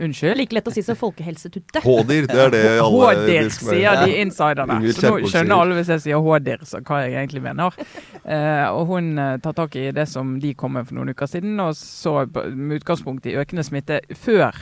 Unnskyld? 0.00 0.36
Like 0.40 0.56
lett 0.56 0.66
å 0.66 0.72
si 0.74 0.82
som 0.82 0.96
Folkehelsetuttet. 0.98 1.84
Hådir, 1.84 2.26
det 2.26 2.38
er 2.40 2.50
det 2.50 2.62
alle 2.82 3.10
er- 3.38 3.50
sier 3.54 4.00
de 4.04 4.16
insiderne. 4.24 4.80
Så 4.96 5.12
nå 5.12 5.28
skjønner 5.30 5.54
alle 5.62 5.76
hvis 5.78 5.92
jeg 5.94 6.02
sier 6.08 6.22
Hådir, 6.24 6.64
så 6.66 6.80
hva 6.82 7.02
jeg 7.04 7.14
egentlig 7.20 7.42
mener. 7.44 7.76
Eh, 8.24 8.66
og 8.74 8.88
hun 8.90 9.12
eh, 9.18 9.36
tar 9.44 9.54
tak 9.60 9.76
i 9.78 9.90
det 9.94 10.08
som 10.10 10.34
de 10.42 10.50
kom 10.58 10.74
med 10.74 10.88
for 10.88 10.98
noen 10.98 11.12
uker 11.14 11.30
siden, 11.30 11.54
og 11.62 11.76
så 11.78 12.24
med 12.50 12.80
utgangspunkt 12.80 13.26
i 13.30 13.36
økende 13.38 13.62
smitte 13.66 14.00
før 14.18 14.58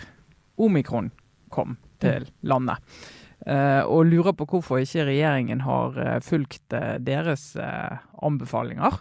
omikron 0.60 1.10
kom 1.52 1.78
til 2.02 2.28
landet. 2.44 2.76
Eh, 3.46 3.80
og 3.88 4.04
lurer 4.06 4.36
på 4.38 4.44
hvorfor 4.46 4.78
ikke 4.84 5.08
regjeringen 5.08 5.64
har 5.64 5.96
eh, 5.98 6.18
fulgt 6.22 6.76
eh, 6.76 6.98
deres 7.02 7.54
eh, 7.56 7.96
anbefalinger. 8.22 9.00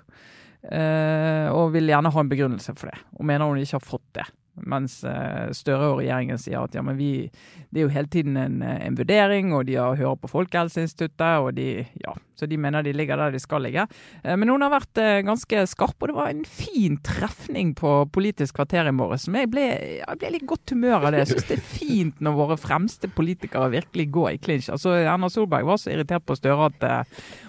Og 0.61 1.71
vil 1.73 1.87
gjerne 1.89 2.11
ha 2.13 2.21
en 2.21 2.29
begrunnelse 2.29 2.75
for 2.77 2.91
det, 2.91 2.99
og 3.17 3.25
mener 3.25 3.49
hun 3.49 3.57
ikke 3.57 3.79
har 3.79 3.81
fått 3.81 4.03
det. 4.13 4.27
Mens 4.59 4.97
eh, 5.07 5.51
Støre 5.55 5.93
og 5.93 5.99
regjeringen 6.01 6.39
sier 6.41 6.59
at 6.59 6.75
ja, 6.75 6.83
men 6.83 6.97
vi, 6.99 7.29
det 7.71 7.79
er 7.79 7.85
jo 7.85 7.93
hele 7.93 8.11
tiden 8.11 8.35
en, 8.39 8.59
eh, 8.65 8.81
en 8.83 8.97
vurdering, 8.99 9.53
og 9.55 9.63
de 9.69 9.77
har 9.79 9.95
hører 9.95 10.19
på 10.19 10.29
Folkehelseinstituttet, 10.31 11.39
og 11.39 11.53
de, 11.55 11.85
ja, 12.03 12.15
så 12.35 12.49
de 12.49 12.59
mener 12.59 12.83
de 12.83 12.93
ligger 12.95 13.21
der 13.21 13.31
de 13.31 13.39
skal 13.41 13.63
ligge. 13.63 13.85
Eh, 14.25 14.35
men 14.35 14.51
hun 14.51 14.65
har 14.65 14.73
vært 14.73 15.01
ganske 15.27 15.63
skarp, 15.71 15.95
og 16.01 16.11
det 16.11 16.17
var 16.17 16.33
en 16.33 16.43
fin 16.45 16.99
trefning 17.05 17.73
på 17.79 17.93
Politisk 18.11 18.59
kvarter 18.59 18.89
i 18.91 18.95
morges. 18.95 19.29
Jeg 19.31 19.47
jeg 19.51 20.19
ble 20.19 20.33
litt 20.35 20.47
godt 20.49 20.75
humør 20.75 21.07
av 21.07 21.13
det. 21.13 21.23
Jeg 21.23 21.31
syns 21.31 21.47
det 21.47 21.57
er 21.57 21.69
fint 21.71 22.23
når 22.23 22.37
våre 22.37 22.59
fremste 22.59 23.07
politikere 23.11 23.71
virkelig 23.71 24.09
går 24.11 24.29
i 24.33 24.41
clinch. 24.41 24.67
Altså, 24.73 24.97
Erna 24.99 25.31
Solberg 25.31 25.69
var 25.69 25.79
så 25.79 25.93
irritert 25.93 26.27
på 26.27 26.35
Støre 26.35 26.67
at 26.71 26.85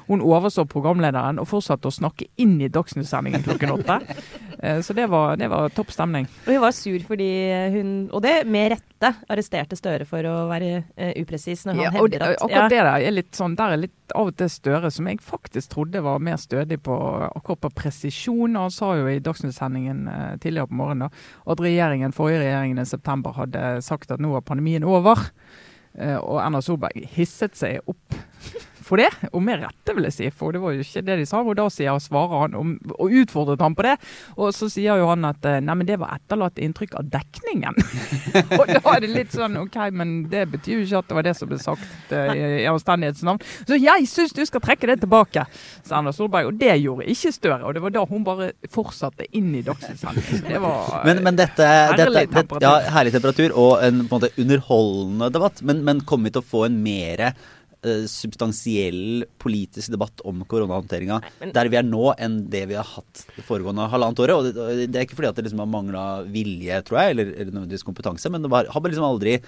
hun 0.08 0.22
overså 0.24 0.64
programlederen 0.70 1.40
og 1.42 1.48
fortsatte 1.50 1.90
å 1.90 1.94
snakke 1.94 2.28
inn 2.42 2.58
i 2.62 2.70
Dagsnytt-sendingen 2.72 3.44
klokken 3.46 3.74
åtte. 3.76 4.00
Eh, 4.62 4.80
så 4.80 4.94
det 4.94 5.08
var, 5.10 5.36
det 5.36 5.48
var 5.50 5.68
topp 5.74 5.90
stemning. 5.90 6.28
Og 6.46 6.52
hun 6.54 6.60
var 6.62 6.74
sur 6.76 7.06
fordi 7.08 7.30
hun, 7.74 7.88
og 8.14 8.22
det 8.22 8.34
med 8.46 8.72
rette, 8.76 9.10
arresterte 9.32 9.74
Støre 9.78 10.06
for 10.06 10.22
å 10.28 10.34
være 10.46 10.68
uh, 10.84 11.08
upresis 11.18 11.64
når 11.66 11.74
han 11.74 11.82
Ja, 11.82 11.90
hevder 11.96 12.22
at 12.28 12.44
akkurat 12.44 12.70
det 12.70 12.78
der 12.78 13.08
er 13.08 13.16
litt 13.16 13.32
sånn, 13.34 13.56
der 13.58 13.74
er 13.74 13.80
litt 13.82 14.14
av 14.14 14.30
og 14.30 14.36
til 14.38 14.50
Støre, 14.52 14.92
som 14.94 15.08
jeg 15.10 15.18
faktisk 15.24 15.72
trodde 15.74 16.04
var 16.04 16.22
mer 16.22 16.38
stødig 16.38 16.78
på 16.86 16.94
akkurat 17.26 17.64
på 17.64 17.72
presisjon. 17.82 18.54
Og 18.54 18.68
Han 18.68 18.74
sa 18.76 18.92
jo 19.00 19.10
i 19.10 19.18
Dagsnytt-sendingen 19.24 20.06
uh, 20.06 20.36
tidligere 20.38 20.70
på 20.70 20.78
morgenen 20.78 21.08
da, 21.08 21.26
at 21.52 21.66
regjeringen, 21.66 22.14
forrige 22.14 22.44
regjeringen 22.44 22.82
i 22.82 22.88
september 22.88 23.34
hadde 23.40 23.80
sagt 23.82 24.14
at 24.14 24.22
nå 24.22 24.36
er 24.38 24.46
pandemien 24.46 24.86
over. 24.86 25.26
Uh, 25.98 26.18
og 26.22 26.38
Erna 26.44 26.62
Solberg 26.64 27.02
hisset 27.16 27.58
seg 27.58 27.82
opp 27.90 28.22
for 28.86 29.00
det, 29.00 29.10
og 29.32 29.42
med 29.44 29.62
rette, 29.62 29.94
vil 29.96 30.08
jeg 30.08 30.16
si. 30.16 30.30
For 30.34 30.54
det 30.54 30.62
var 30.62 30.76
jo 30.76 30.84
ikke 30.84 31.04
det 31.06 31.18
de 31.22 31.26
sa. 31.28 31.42
Og 31.42 31.56
da 31.58 31.68
sier, 31.72 31.98
svarer 32.02 32.46
han 32.46 32.56
om, 32.58 32.74
og 32.96 33.16
utfordret 33.22 33.62
han 33.64 33.76
på 33.78 33.86
det. 33.86 33.96
Og 34.36 34.52
så 34.56 34.68
sier 34.72 35.00
jo 35.00 35.08
han 35.10 35.26
at 35.28 35.44
eh, 35.48 35.60
nei, 35.64 35.76
men 35.78 35.88
det 35.88 35.98
var 36.02 36.16
etterlatt 36.16 36.60
inntrykk 36.62 36.96
av 37.00 37.10
dekningen. 37.12 37.78
og 38.60 38.64
da 38.70 38.82
er 38.94 39.04
det 39.04 39.12
litt 39.12 39.36
sånn 39.36 39.58
OK, 39.62 39.78
men 39.96 40.14
det 40.32 40.46
betyr 40.52 40.80
jo 40.80 40.86
ikke 40.86 41.02
at 41.02 41.10
det 41.10 41.18
var 41.18 41.28
det 41.28 41.36
som 41.38 41.50
ble 41.50 41.60
sagt 41.62 42.14
uh, 42.14 42.32
i, 42.34 42.42
i 42.62 42.68
anstendighetens 42.70 43.24
navn. 43.26 43.42
Så 43.68 43.78
jeg 43.80 44.08
syns 44.10 44.36
du 44.36 44.42
skal 44.48 44.64
trekke 44.64 44.90
det 44.92 45.00
tilbake, 45.04 45.46
sa 45.82 46.00
Erna 46.00 46.14
Solberg. 46.14 46.52
Og 46.52 46.60
det 46.60 46.76
gjorde 46.82 47.08
ikke 47.10 47.32
Støre. 47.32 47.62
Og 47.64 47.74
det 47.74 47.82
var 47.82 47.94
da 47.94 48.02
hun 48.08 48.24
bare 48.26 48.50
fortsatte 48.72 49.26
inn 49.36 49.54
i. 49.56 49.62
Så 49.64 50.12
det 50.44 50.60
var 50.60 51.06
Men, 51.06 51.22
men 51.24 51.38
dette, 51.38 51.64
Herlig 51.64 52.26
dette, 52.26 52.34
temperatur. 52.34 52.66
ja, 52.66 52.92
Herlig 52.92 53.14
temperatur 53.14 53.56
og 53.56 53.72
en 53.84 54.02
på 54.04 54.16
en 54.16 54.20
måte 54.20 54.32
underholdende 54.42 55.30
debatt. 55.32 55.62
Men, 55.62 55.82
men 55.86 56.04
kommer 56.08 56.28
vi 56.28 56.36
til 56.36 56.44
å 56.44 56.50
få 56.52 56.66
en 56.68 56.78
mer 56.84 57.32
eh, 57.86 58.04
substansiell 58.10 59.26
politisk 59.42 59.92
debatt 59.94 60.22
om 60.28 60.44
koronahåndteringa 60.48 61.20
der 61.54 61.70
vi 61.72 61.78
er 61.80 61.86
nå, 61.86 62.12
enn 62.22 62.42
det 62.52 62.64
vi 62.70 62.78
har 62.78 62.88
hatt 62.88 63.24
det 63.36 63.44
foregående 63.46 63.88
halvannet 63.92 64.22
året? 64.24 64.36
Og 64.36 64.48
det, 64.48 64.88
det 64.92 65.00
er 65.00 65.06
ikke 65.06 65.18
fordi 65.18 65.32
at 65.32 65.40
det 65.40 65.46
liksom 65.48 65.64
har 65.64 65.70
mangla 65.72 66.06
vilje, 66.32 66.82
tror 66.86 67.02
jeg, 67.02 67.16
eller, 67.16 67.34
eller 67.36 67.52
nødvendigvis 67.52 67.86
kompetanse, 67.86 68.32
men 68.32 68.44
det 68.44 68.52
var, 68.52 68.70
har 68.70 68.84
bare 68.84 68.94
liksom 68.94 69.08
aldri 69.08 69.38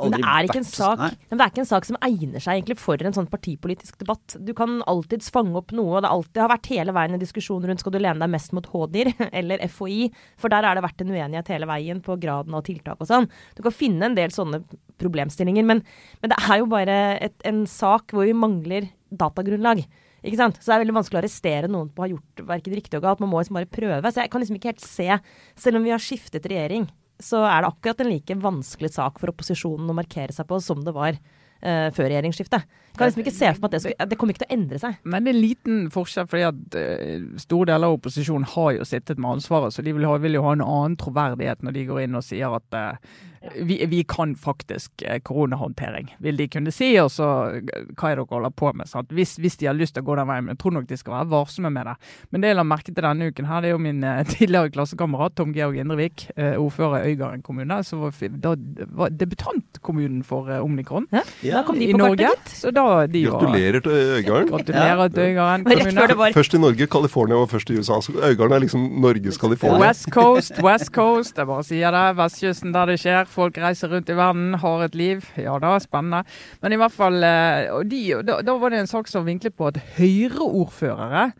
Men 0.00 0.14
det 0.14 0.20
er 0.24 0.46
ikke 0.48 0.58
en 0.60 0.64
vært- 0.66 0.98
Nei. 0.98 1.10
men 1.30 1.38
det 1.38 1.44
er 1.44 1.50
ikke 1.52 1.62
en 1.62 1.68
sak 1.70 1.84
som 1.88 1.98
egner 2.02 2.40
seg 2.42 2.56
egentlig 2.56 2.76
for 2.80 2.96
en 3.04 3.12
sånn 3.16 3.28
partipolitisk 3.30 3.98
debatt. 4.00 4.36
Du 4.42 4.52
kan 4.56 4.82
alltids 4.90 5.30
fange 5.30 5.54
opp 5.60 5.72
noe, 5.76 5.96
og 5.98 6.02
det 6.02 6.10
alltid 6.10 6.40
har 6.42 6.48
vært 6.54 6.70
hele 6.72 6.92
veien 6.96 7.14
en 7.14 7.20
diskusjon 7.22 7.64
rundt 7.68 7.80
skal 7.84 7.92
du 7.92 7.98
lene 8.00 8.18
deg 8.18 8.30
mest 8.32 8.52
mot 8.56 8.66
HDIR 8.66 9.12
eller 9.40 9.58
FHI, 9.68 10.08
for 10.40 10.48
der 10.48 10.62
har 10.68 10.74
det 10.78 10.84
vært 10.86 11.04
en 11.04 11.12
uenighet 11.14 11.52
hele 11.54 11.68
veien 11.70 12.00
på 12.04 12.16
graden 12.20 12.54
av 12.56 12.64
tiltak 12.64 12.96
og 13.00 13.06
sånn. 13.10 13.28
Du 13.54 13.62
kan 13.62 13.72
finne 13.76 14.08
en 14.08 14.16
del 14.16 14.30
sånne 14.34 14.62
problemstillinger, 14.98 15.64
men, 15.68 15.82
men 16.22 16.32
det 16.32 16.40
er 16.48 16.58
jo 16.62 16.66
bare 16.70 16.98
et, 17.20 17.36
en 17.44 17.64
sak 17.70 18.14
hvor 18.14 18.26
vi 18.28 18.34
mangler 18.36 18.88
datagrunnlag. 19.14 19.84
Ikke 20.24 20.38
sant? 20.40 20.56
Så 20.56 20.70
det 20.70 20.76
er 20.78 20.84
veldig 20.86 20.96
vanskelig 20.96 21.18
å 21.18 21.22
arrestere 21.22 21.68
noen 21.68 21.90
på 21.92 22.00
å 22.00 22.06
ha 22.06 22.12
gjort 22.14 22.44
verken 22.48 22.74
riktig 22.78 22.96
og 22.96 23.04
galt. 23.04 23.20
Man 23.20 23.28
må 23.28 23.42
liksom 23.42 23.58
bare 23.58 23.68
prøve. 23.68 24.08
Så 24.08 24.22
jeg 24.22 24.30
kan 24.32 24.40
liksom 24.40 24.56
ikke 24.56 24.70
helt 24.72 24.84
se, 24.84 25.18
selv 25.60 25.76
om 25.76 25.84
vi 25.84 25.92
har 25.92 26.00
skiftet 26.00 26.46
regjering, 26.48 26.86
så 27.24 27.42
er 27.48 27.64
det 27.64 27.70
akkurat 27.72 28.02
en 28.04 28.10
like 28.12 28.36
vanskelig 28.42 28.92
sak 28.96 29.20
for 29.20 29.32
opposisjonen 29.32 29.90
å 29.90 29.96
markere 29.96 30.34
seg 30.34 30.48
på 30.50 30.60
som 30.62 30.82
det 30.84 30.94
var 30.96 31.16
eh, 31.16 31.88
før 31.94 32.10
regjeringsskiftet. 32.10 32.66
Kan 32.98 33.10
liksom 33.10 33.24
ikke 33.24 33.34
se 33.34 33.50
for 33.52 33.64
meg 33.64 33.68
at 33.68 33.74
det, 33.74 33.82
skulle, 33.82 34.08
det 34.10 34.18
kommer 34.20 34.34
ikke 34.34 34.44
til 34.44 34.50
å 34.50 34.56
endre 34.58 34.80
seg. 34.82 34.98
Men 35.02 35.24
det 35.24 35.32
er 35.32 35.36
en 35.36 35.42
liten 35.42 35.84
forskjell, 35.94 36.30
fordi 36.30 36.46
at 36.46 36.78
eh, 36.78 37.28
store 37.42 37.70
deler 37.72 37.90
av 37.90 37.98
opposisjonen 37.98 38.48
har 38.54 38.72
jo 38.78 38.88
sittet 38.88 39.18
med 39.20 39.36
ansvaret, 39.36 39.74
så 39.74 39.82
de 39.82 39.94
vil, 39.96 40.06
ha, 40.08 40.16
vil 40.22 40.38
jo 40.38 40.44
ha 40.46 40.54
en 40.54 40.64
annen 40.64 40.98
troverdighet 41.00 41.64
når 41.64 41.78
de 41.78 41.86
går 41.90 42.04
inn 42.04 42.20
og 42.20 42.26
sier 42.26 42.54
at 42.54 42.78
uh, 42.78 43.16
vi, 43.54 43.86
vi 43.86 44.04
kan 44.04 44.36
faktisk 44.36 45.02
eh, 45.02 45.20
koronahåndtering, 45.20 46.16
vil 46.18 46.36
de 46.36 46.48
kunne 46.48 46.72
si. 46.72 46.94
Og 47.00 47.10
så 47.12 47.28
eh, 47.58 47.88
hva 47.96 48.10
er 48.10 48.20
dere 48.20 48.28
holder 48.30 48.54
på 48.56 48.72
med? 48.76 48.90
Hvis, 49.14 49.36
hvis 49.42 49.58
de 49.60 49.68
har 49.68 49.76
lyst 49.76 49.96
til 49.96 50.04
å 50.04 50.08
gå 50.08 50.16
den 50.18 50.28
veien. 50.30 50.46
Men 50.46 50.54
jeg 50.54 50.62
tror 50.62 50.76
nok 50.78 50.88
de 50.88 50.98
skal 51.00 51.16
være 51.18 51.30
varsomme 51.32 51.72
med 51.74 51.90
det. 51.90 51.96
Men 52.30 52.44
det 52.44 52.52
jeg 52.52 52.58
la 52.58 52.66
merke 52.68 52.92
til 52.92 53.00
denne 53.04 53.30
uken, 53.30 53.48
her, 53.50 53.64
det 53.64 53.70
er 53.70 53.76
jo 53.76 53.82
min 53.84 54.06
tidligere 54.34 54.72
klassekamerat 54.74 55.36
Tom 55.38 55.54
Georg 55.56 55.78
Indrevik, 55.80 56.26
ordfører 56.36 57.04
i 57.04 57.14
Øygarden 57.14 57.44
kommune, 57.44 57.80
som 57.86 58.04
var, 58.04 58.16
da, 58.44 58.54
var 58.96 59.12
debutantkommunen 59.12 60.24
for 60.26 60.48
Omnikron 60.60 61.08
Ja, 61.12 61.24
i 61.44 61.92
Norge. 61.92 62.30
kartet. 62.30 62.56
Så 62.62 62.72
da 62.74 62.83
de 63.12 63.24
var 63.26 63.38
Gratulerer 63.38 63.80
til 63.84 63.92
Øygarden. 63.92 64.48
Gratulerer 64.50 65.08
til 65.08 65.22
Øygarden 65.28 65.64
kommune. 65.64 66.32
Først 66.34 66.54
i 66.54 66.58
Norge, 66.58 66.86
California 66.86 67.36
var 67.36 67.46
først 67.46 67.70
i 67.70 67.78
USA. 67.78 68.00
Så 68.00 68.12
Øygarden 68.12 68.52
er 68.56 68.58
liksom 68.64 68.80
Norges 69.04 69.40
California. 69.40 69.80
West 69.86 70.10
Coast, 70.10 70.62
West 70.62 70.92
Coast. 70.94 71.38
Jeg 71.38 71.46
bare 71.46 71.64
sier 71.64 71.94
det. 71.94 72.04
Vestkysten 72.18 72.74
der 72.74 72.92
det 72.92 72.98
skjer. 73.02 73.24
Folk 73.30 73.58
reiser 73.58 73.92
rundt 73.94 74.08
i 74.08 74.16
verden, 74.16 74.54
har 74.62 74.86
et 74.88 74.94
liv. 74.94 75.24
Ja 75.40 75.58
da, 75.62 75.78
spennende. 75.82 76.24
Men 76.62 76.72
i 76.72 76.80
hvert 76.80 76.94
fall 76.94 77.22
eh, 77.22 77.72
og 77.74 77.90
de, 77.90 78.02
da, 78.26 78.40
da 78.44 78.56
var 78.60 78.74
det 78.74 78.84
en 78.84 78.90
sak 78.90 79.08
som 79.10 79.26
vinklet 79.26 79.56
på 79.56 79.72
at 79.72 79.80
Høyre-ordførere 79.98 81.30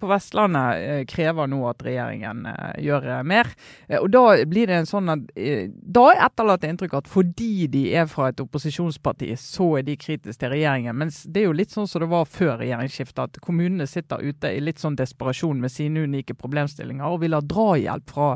på 0.00 0.08
Vestlandet 0.10 0.80
eh, 0.80 1.00
krever 1.08 1.48
nå 1.50 1.58
at 1.70 1.82
regjeringen 1.86 2.44
eh, 2.50 2.80
gjør 2.84 3.06
eh, 3.16 3.22
mer. 3.26 3.50
Eh, 3.88 3.98
Og 4.00 4.10
da 4.12 4.22
blir 4.50 4.70
det 4.70 4.76
en 4.80 4.88
sånn 4.90 5.08
at 5.12 5.30
eh, 5.36 5.68
Da 5.70 6.06
er 6.12 6.24
etterlatt 6.26 6.66
inntrykk 6.68 6.98
at 7.00 7.10
fordi 7.10 7.66
de 7.72 7.84
er 7.96 8.08
fra 8.10 8.28
et 8.30 8.40
opposisjonsparti, 8.44 9.30
så 9.40 9.70
er 9.80 9.86
de 9.88 9.96
kritiske 10.00 10.40
til 10.42 10.52
regjeringen. 10.54 10.96
Mens 11.00 11.22
det 11.24 11.42
er 11.44 11.48
jo 11.48 11.56
litt 11.56 11.72
sånn 11.74 11.88
som 11.90 12.04
det 12.04 12.10
var 12.12 12.28
før 12.28 12.58
regjeringsskiftet, 12.62 13.22
at 13.24 13.40
kommunene 13.44 13.88
sitter 13.90 14.22
ute 14.22 14.52
i 14.52 14.60
litt 14.62 14.82
sånn 14.82 14.98
desperasjon 15.00 15.60
med 15.60 15.72
sine 15.72 16.04
unike 16.06 16.36
problemstillinger 16.38 17.08
og 17.08 17.22
vil 17.24 17.36
ha 17.38 17.40
drahjelp 17.40 18.10
fra 18.10 18.30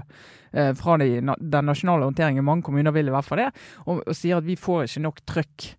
eh, 0.53 0.73
fra 0.79 0.99
de, 1.03 1.09
den 1.21 1.71
nasjonale 1.71 2.09
håndteringen. 2.09 2.45
Mange 2.45 2.67
kommuner 2.67 2.95
vil 2.95 3.09
i 3.11 3.15
hvert 3.15 3.29
fall 3.29 3.45
det. 3.45 3.51
Og, 3.87 4.03
og 4.07 4.15
sier 4.17 4.39
at 4.41 4.47
vi 4.49 4.57
får 4.61 4.87
ikke 4.89 5.05
nok 5.09 5.25
trøkk 5.29 5.73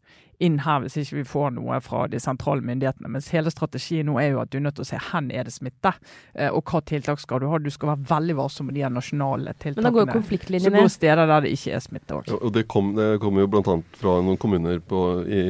inn 0.43 0.59
her 0.65 0.81
hvis 0.83 0.97
ikke 1.01 1.19
vi 1.19 1.25
får 1.27 1.53
noe 1.57 1.79
fra 1.83 2.05
de 2.11 2.19
sentrale 2.21 2.65
myndighetene. 2.65 3.11
Mens 3.11 3.29
hele 3.33 3.51
strategien 3.53 4.09
nå 4.09 4.17
er 4.21 4.33
jo 4.33 4.41
at 4.43 4.51
du 4.51 4.59
er 4.59 4.65
nødt 4.67 4.77
til 4.79 4.85
å 4.85 4.89
se 4.89 4.99
hen 5.11 5.29
er 5.31 5.47
det 5.47 5.55
smitte, 5.55 5.93
eh, 6.33 6.49
og 6.49 6.65
hva 6.71 6.81
tiltak 6.85 7.21
skal 7.23 7.43
du 7.43 7.47
ha. 7.51 7.61
Du 7.61 7.71
skal 7.73 7.93
være 7.93 8.09
veldig 8.11 8.37
varsom 8.41 8.69
med 8.69 8.79
de 8.79 8.89
nasjonale 8.89 9.55
tiltakene. 9.55 9.83
Men 9.83 9.89
da 9.89 9.95
går 9.95 10.03
jo 10.05 10.59
Så 10.65 10.75
går 10.75 10.91
steder 10.91 11.31
der 11.31 11.45
det 11.45 11.55
ikke 11.55 11.77
er 11.77 11.85
smitte 11.85 12.19
òg. 12.19 12.27
Ja, 12.27 12.41
Og 12.41 12.53
det 12.53 12.67
kommer 12.67 13.17
kom 13.21 13.39
jo 13.39 13.47
bl.a. 13.47 13.79
fra 13.95 14.19
noen 14.21 14.37
kommuner 14.37 14.79
på, 14.79 15.01
i 15.25 15.41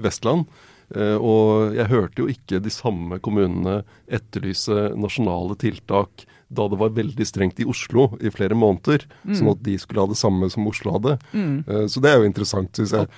Vestland. 0.00 0.46
Eh, 0.94 1.16
og 1.16 1.76
jeg 1.76 1.86
hørte 1.90 2.24
jo 2.24 2.28
ikke 2.30 2.58
de 2.62 2.72
samme 2.74 3.20
kommunene 3.22 3.80
etterlyse 4.10 4.90
nasjonale 4.98 5.54
tiltak 5.60 6.26
da 6.50 6.66
det 6.70 6.78
var 6.80 6.90
veldig 6.96 7.24
strengt 7.26 7.60
i 7.62 7.66
Oslo 7.68 8.08
i 8.18 8.30
flere 8.34 8.56
måneder. 8.58 9.04
Sånn 9.38 9.52
at 9.52 9.62
de 9.62 9.76
skulle 9.78 10.02
ha 10.02 10.10
det 10.10 10.18
samme 10.18 10.48
som 10.50 10.66
Oslo 10.66 10.96
hadde. 10.96 11.14
Mm. 11.30 11.62
Eh, 11.62 11.86
så 11.90 12.02
det 12.02 12.10
er 12.10 12.18
jo 12.18 12.26
interessant, 12.26 12.72
syns 12.74 12.94
jeg. 12.96 13.10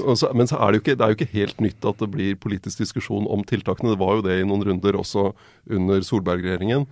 Og 0.00 0.16
så, 0.16 0.30
men 0.36 0.48
så 0.48 0.56
er 0.56 0.72
det, 0.72 0.80
jo 0.80 0.84
ikke, 0.86 0.96
det 0.96 1.04
er 1.04 1.12
jo 1.12 1.18
ikke 1.18 1.34
helt 1.34 1.60
nytt 1.66 1.88
at 1.90 2.00
det 2.00 2.08
blir 2.14 2.38
politisk 2.40 2.80
diskusjon 2.80 3.28
om 3.28 3.44
tiltakene. 3.44 3.92
Det 3.92 4.00
var 4.00 4.16
jo 4.16 4.24
det 4.24 4.38
i 4.40 4.46
noen 4.48 4.64
runder 4.64 4.96
også 4.96 5.30
under 5.68 6.04
Solberg-regjeringen. 6.06 6.86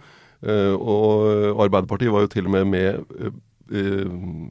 Eh, 0.45 0.75
og 0.77 1.63
Arbeiderpartiet 1.65 2.13
var 2.15 2.27
jo 2.27 2.35
til 2.37 2.51
og 2.51 2.59
med 2.59 2.69
med 2.69 3.39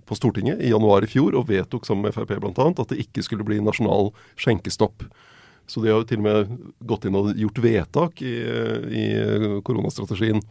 på 0.06 0.14
Stortinget 0.14 0.60
i 0.62 0.68
januar 0.70 1.02
i 1.02 1.08
fjor 1.10 1.34
og 1.40 1.48
vedtok 1.50 1.88
sammen 1.88 2.06
med 2.06 2.14
Frp 2.14 2.36
bl.a. 2.38 2.66
at 2.70 2.92
det 2.92 3.00
ikke 3.02 3.24
skulle 3.26 3.48
bli 3.48 3.58
nasjonal 3.66 4.12
skjenkestopp. 4.38 5.08
Så 5.66 5.82
de 5.82 5.90
har 5.90 6.04
jo 6.04 6.06
til 6.06 6.22
og 6.22 6.28
med 6.28 6.52
gått 6.86 7.08
inn 7.10 7.18
og 7.18 7.32
gjort 7.34 7.64
vedtak 7.66 8.22
i, 8.22 8.36
i 8.94 9.06
koronastrategien. 9.66 10.44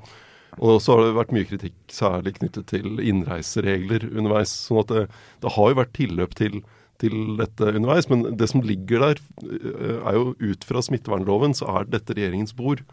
Og 0.56 0.80
så 0.80 0.94
har 0.94 1.04
det 1.04 1.16
vært 1.18 1.34
mye 1.36 1.48
kritikk, 1.48 1.76
særlig 1.92 2.36
knyttet 2.38 2.68
til 2.72 3.00
innreiseregler 3.02 4.08
underveis. 4.08 4.54
sånn 4.66 4.82
at 4.84 4.92
det, 4.92 5.06
det 5.44 5.54
har 5.56 5.72
jo 5.72 5.80
vært 5.80 5.96
tilløp 5.98 6.36
til, 6.38 6.60
til 7.02 7.16
dette 7.40 7.72
underveis. 7.72 8.08
Men 8.12 8.24
det 8.40 8.48
som 8.52 8.64
ligger 8.64 9.04
der, 9.04 9.24
eh, 9.44 9.98
er 10.00 10.16
jo 10.16 10.36
ut 10.40 10.64
fra 10.68 10.84
smittevernloven, 10.84 11.56
så 11.58 11.68
er 11.74 11.90
dette 11.92 12.16
regjeringens 12.16 12.56
bord. 12.56 12.84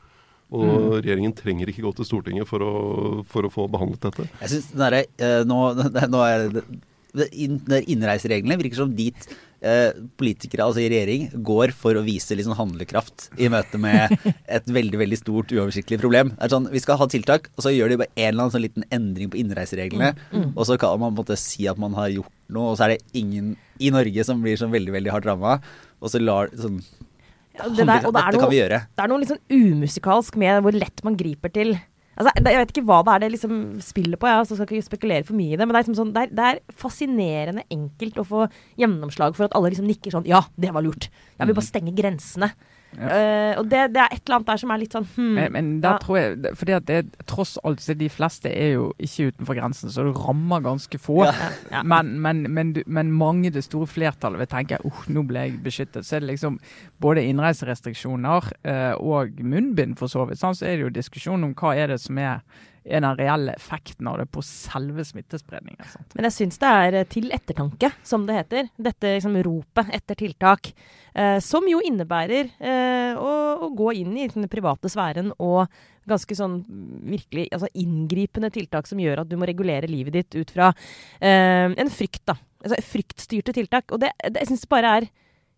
Og 0.53 0.99
regjeringen 0.99 1.33
trenger 1.33 1.71
ikke 1.71 1.85
gå 1.87 1.93
til 1.97 2.05
Stortinget 2.05 2.49
for 2.49 2.61
å, 2.61 2.73
for 3.25 3.47
å 3.47 3.53
få 3.53 3.69
behandlet 3.73 4.03
dette. 4.05 4.27
Jeg 4.43 4.51
synes 4.51 4.67
den 4.73 4.83
der, 4.83 4.97
eh, 5.17 5.39
nå, 5.49 5.61
nå 6.13 6.25
er 6.27 6.49
det 6.51 6.65
Innreisereglene 7.13 8.57
virker 8.57 8.79
som 8.79 8.93
dit 8.97 9.27
eh, 9.63 9.91
politikere, 10.19 10.65
altså 10.65 10.81
i 10.83 10.89
regjering, 10.91 11.27
går 11.45 11.73
for 11.77 11.97
å 11.97 12.03
vise 12.05 12.35
sånn 12.39 12.57
handlekraft 12.57 13.29
i 13.41 13.49
møte 13.53 13.79
med 13.81 14.15
et 14.57 14.65
veldig 14.67 14.99
veldig 15.03 15.19
stort, 15.21 15.53
uoversiktlig 15.53 15.99
problem. 16.01 16.33
Det 16.35 16.47
er 16.47 16.53
sånn, 16.55 16.67
Vi 16.73 16.81
skal 16.83 16.99
ha 17.01 17.07
tiltak, 17.11 17.49
og 17.55 17.65
så 17.65 17.73
gjør 17.73 17.93
de 17.93 17.99
bare 18.03 18.13
en 18.15 18.27
eller 18.31 18.45
annen 18.45 18.55
sånn 18.55 18.65
liten 18.65 18.87
endring 18.93 19.31
på 19.33 19.39
innreisereglene. 19.43 20.13
Og 20.55 20.65
så 20.69 20.77
kan 20.81 20.97
man 20.97 21.13
på 21.13 21.21
en 21.21 21.21
måte 21.23 21.39
si 21.39 21.67
at 21.69 21.79
man 21.81 21.95
har 21.97 22.11
gjort 22.13 22.33
noe, 22.53 22.73
og 22.73 22.77
så 22.79 22.87
er 22.87 22.95
det 22.95 23.21
ingen 23.23 23.55
i 23.81 23.93
Norge 23.93 24.25
som 24.27 24.41
blir 24.43 24.59
sånn 24.59 24.73
veldig 24.73 24.93
veldig 24.97 25.13
hardt 25.13 25.29
ramma. 25.29 25.59
Og 26.03 26.11
så 26.13 26.21
lar 26.21 26.51
sånn 26.57 26.81
Ja, 27.53 27.67
det 27.69 27.85
der- 27.85 28.05
og 28.09 28.13
det 28.15 28.21
er 28.25 28.33
noe-. 28.33 28.49
Det 28.97 29.03
er 29.03 29.07
noe 29.11 29.21
litt 29.21 29.29
sånn 29.29 29.43
umusikalsk 29.53 30.35
med 30.41 30.63
hvor 30.65 30.73
lett 30.73 31.03
man 31.05 31.15
griper 31.19 31.53
til 31.53 31.75
Altså, 32.13 32.33
jeg 32.37 32.59
vet 32.61 32.71
ikke 32.73 32.85
hva 32.85 32.99
det 33.05 33.13
er 33.13 33.23
det 33.23 33.29
liksom 33.33 33.55
spiller 33.81 34.19
på, 34.21 34.29
jeg 34.29 34.45
så 34.49 34.57
skal 34.57 34.69
ikke 34.69 34.85
spekulere 34.85 35.25
for 35.25 35.37
mye 35.37 35.55
i 35.55 35.57
det. 35.57 35.65
Men 35.65 35.73
det 35.73 35.79
er, 35.79 35.85
liksom 35.87 35.97
sånn, 35.97 36.13
det, 36.13 36.25
er, 36.27 36.35
det 36.37 36.49
er 36.49 36.77
fascinerende 36.83 37.65
enkelt 37.73 38.19
å 38.21 38.27
få 38.27 38.45
gjennomslag 38.79 39.37
for 39.37 39.47
at 39.47 39.57
alle 39.57 39.73
liksom 39.73 39.89
nikker 39.89 40.13
sånn 40.13 40.29
Ja, 40.29 40.43
det 40.59 40.73
var 40.75 40.85
lurt. 40.85 41.09
Jeg 41.39 41.49
vil 41.49 41.57
bare 41.57 41.69
stenge 41.69 41.95
grensene. 41.97 42.51
Eh, 42.93 43.57
og 43.57 43.65
det, 43.71 43.79
det 43.95 44.01
er 44.03 44.11
et 44.13 44.21
eller 44.25 44.35
annet 44.37 44.49
der 44.51 44.59
som 44.61 44.71
er 44.73 44.81
litt 44.81 44.93
sånn 44.93 45.07
hmm, 45.15 45.31
Men, 45.37 45.51
men 45.55 45.69
der 45.81 45.95
ja. 45.95 46.01
tror 46.03 46.17
jeg, 46.19 46.53
fordi 46.59 46.75
at 46.77 46.85
det, 46.87 46.97
tross 47.29 47.55
alt 47.65 47.81
så 47.81 47.95
de 47.97 48.09
fleste 48.13 48.51
er 48.53 48.75
jo 48.75 48.89
ikke 49.01 49.31
utenfor 49.31 49.57
grensen, 49.57 49.89
så 49.93 50.05
det 50.05 50.13
rammer 50.17 50.61
ganske 50.65 50.99
få. 51.01 51.23
Ja. 51.25 51.49
Ja. 51.73 51.81
Men, 51.83 52.11
men, 52.21 52.43
men, 52.53 52.73
du- 52.77 52.83
men 52.85 53.11
mange, 53.17 53.49
det 53.55 53.63
store 53.65 53.87
flertallet, 53.89 54.39
vil 54.43 54.51
tenke 54.51 54.77
uh, 54.85 55.01
nå 55.09 55.23
ble 55.29 55.47
jeg 55.47 55.57
beskyttet. 55.65 56.05
Så 56.05 56.17
er 56.19 56.23
det 56.25 56.33
liksom 56.35 56.59
både 57.01 57.23
innreiserestriksjoner 57.31 58.51
uh, 58.67 58.93
og 59.01 59.39
munnbind, 59.41 59.97
for 59.97 60.11
så 60.11 60.25
vidt. 60.29 60.39
Sånn, 60.41 60.55
så 60.57 60.67
er 60.69 60.77
det 60.77 60.85
jo 60.87 60.93
diskusjon 60.99 61.43
om 61.49 61.55
hva 61.57 61.73
er 61.79 61.93
det 61.95 61.99
som 62.03 62.17
er, 62.21 62.43
er 62.83 63.03
den 63.03 63.17
reelle 63.17 63.55
effekten 63.55 64.07
av 64.11 64.19
det 64.19 64.27
på 64.33 64.43
selve 64.45 65.05
smittespredningen. 65.07 65.81
Sant? 65.87 66.15
Men 66.17 66.27
jeg 66.27 66.35
syns 66.37 66.59
det 66.61 66.73
er 66.83 66.99
eh, 66.99 67.07
til 67.09 67.31
ettertanke, 67.35 67.93
som 68.05 68.27
det 68.27 68.37
heter. 68.41 68.69
Dette 68.89 69.15
liksom 69.15 69.39
ropet 69.47 69.93
etter 69.95 70.19
tiltak. 70.19 70.73
Eh, 71.13 71.39
som 71.43 71.65
jo 71.69 71.81
innebærer 71.85 72.53
eh, 72.59 73.19
å, 73.19 73.33
å 73.67 73.71
gå 73.77 73.93
inn 74.01 74.15
i 74.17 74.29
den 74.33 74.49
private 74.51 74.91
sfæren 74.91 75.31
og 75.37 75.67
ganske 76.09 76.35
sånn 76.35 76.57
virkelig 77.07 77.47
altså 77.55 77.69
inngripende 77.79 78.49
tiltak 78.51 78.89
som 78.89 78.99
gjør 78.99 79.21
at 79.21 79.29
du 79.29 79.37
må 79.39 79.47
regulere 79.47 79.87
livet 79.87 80.17
ditt 80.17 80.35
ut 80.35 80.51
fra 80.51 80.73
eh, 81.19 81.69
en 81.69 81.93
frykt, 81.93 82.25
da. 82.27 82.37
Altså 82.63 82.79
fryktstyrte 82.87 83.55
tiltak. 83.55 83.91
Og 83.95 84.03
det, 84.03 84.13
det 84.33 84.47
syns 84.49 84.67
bare 84.71 84.97
er 84.97 85.07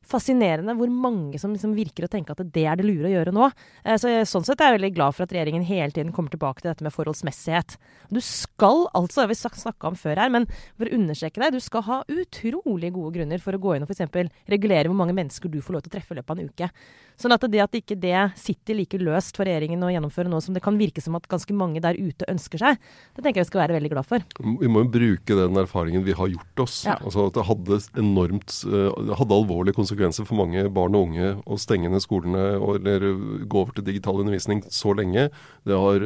fascinerende 0.09 0.75
hvor 0.77 0.91
mange 0.91 1.39
som 1.41 1.53
liksom 1.53 1.75
virker 1.77 2.05
å 2.05 2.11
tenke 2.11 2.35
at 2.35 2.43
det 2.53 2.65
er 2.69 2.79
det 2.79 2.85
lure 2.87 3.09
å 3.09 3.13
gjøre 3.13 3.33
nå. 3.35 3.49
Eh, 3.83 3.97
Så 4.01 4.11
sånn 4.29 4.45
sett 4.47 4.61
er 4.61 4.73
jeg 4.73 4.79
veldig 4.79 4.93
glad 4.97 5.15
for 5.17 5.25
at 5.25 5.33
regjeringen 5.35 5.65
hele 5.65 5.91
tiden 5.91 6.13
kommer 6.15 6.33
tilbake 6.33 6.61
til 6.61 6.71
dette 6.71 6.85
med 6.85 6.93
forholdsmessighet. 6.95 7.77
Du 8.13 8.21
skal 8.21 8.85
altså, 8.93 9.21
det 9.21 9.25
har 9.25 9.33
vi 9.33 9.61
snakka 9.65 9.91
om 9.91 9.99
før 9.99 10.21
her, 10.21 10.33
men 10.33 10.47
for 10.77 10.87
å 10.87 10.95
understreke 10.99 11.41
det, 11.41 11.53
du 11.55 11.63
skal 11.63 11.85
ha 11.89 12.03
utrolig 12.07 12.93
gode 12.93 13.15
grunner 13.17 13.41
for 13.41 13.57
å 13.57 13.61
gå 13.61 13.75
inn 13.75 13.87
og 13.87 13.91
f.eks. 13.91 14.31
regulere 14.51 14.91
hvor 14.91 14.99
mange 14.99 15.17
mennesker 15.17 15.49
du 15.49 15.61
får 15.61 15.77
lov 15.77 15.85
til 15.85 15.93
å 15.93 15.95
treffe 15.97 16.15
i 16.15 16.19
løpet 16.19 16.35
av 16.35 16.39
en 16.39 16.53
uke. 16.53 16.71
Sånn 17.15 17.31
at 17.35 17.45
det 17.47 17.61
at 17.63 17.75
ikke 17.77 17.95
det 17.99 18.17
sitter 18.39 18.75
like 18.75 18.99
løst 18.99 19.37
for 19.37 19.47
regjeringen 19.47 19.83
å 19.85 19.91
gjennomføre 19.93 20.31
nå 20.31 20.41
som 20.43 20.55
det 20.55 20.63
kan 20.65 20.75
virke 20.79 21.03
som 21.03 21.15
at 21.15 21.27
ganske 21.31 21.55
mange 21.55 21.81
der 21.83 21.95
ute 21.95 22.27
ønsker 22.31 22.59
seg, 22.61 22.81
det 23.15 23.23
tenker 23.23 23.39
jeg 23.41 23.47
vi 23.47 23.51
skal 23.53 23.63
være 23.63 23.77
veldig 23.77 23.91
glad 23.93 24.07
for. 24.09 24.25
Vi 24.41 24.71
må 24.71 24.83
jo 24.83 24.91
bruke 24.97 25.37
den 25.39 25.61
erfaringen 25.61 26.05
vi 26.05 26.15
har 26.17 26.31
gjort 26.31 26.63
oss. 26.65 26.81
Ja. 26.87 26.97
Altså 26.99 27.27
at 27.29 27.35
Det 27.35 27.45
hadde 27.47 27.79
enormt, 28.01 28.57
eh, 28.67 29.15
hadde 29.19 29.37
alvorlige 29.39 29.77
konsekvenser 29.77 30.27
for 30.27 30.39
mange 30.39 30.67
barn 30.73 30.95
og 30.95 31.09
unge 31.09 31.31
å 31.45 31.59
stenge 31.59 31.91
ned 31.91 32.03
skolene 32.03 32.59
eller 32.59 33.07
gå 33.45 33.63
over 33.63 33.75
til 33.75 33.87
digital 33.87 34.19
undervisning 34.23 34.63
så 34.69 34.95
lenge. 34.95 35.29
Det 35.65 35.79
har 35.79 36.03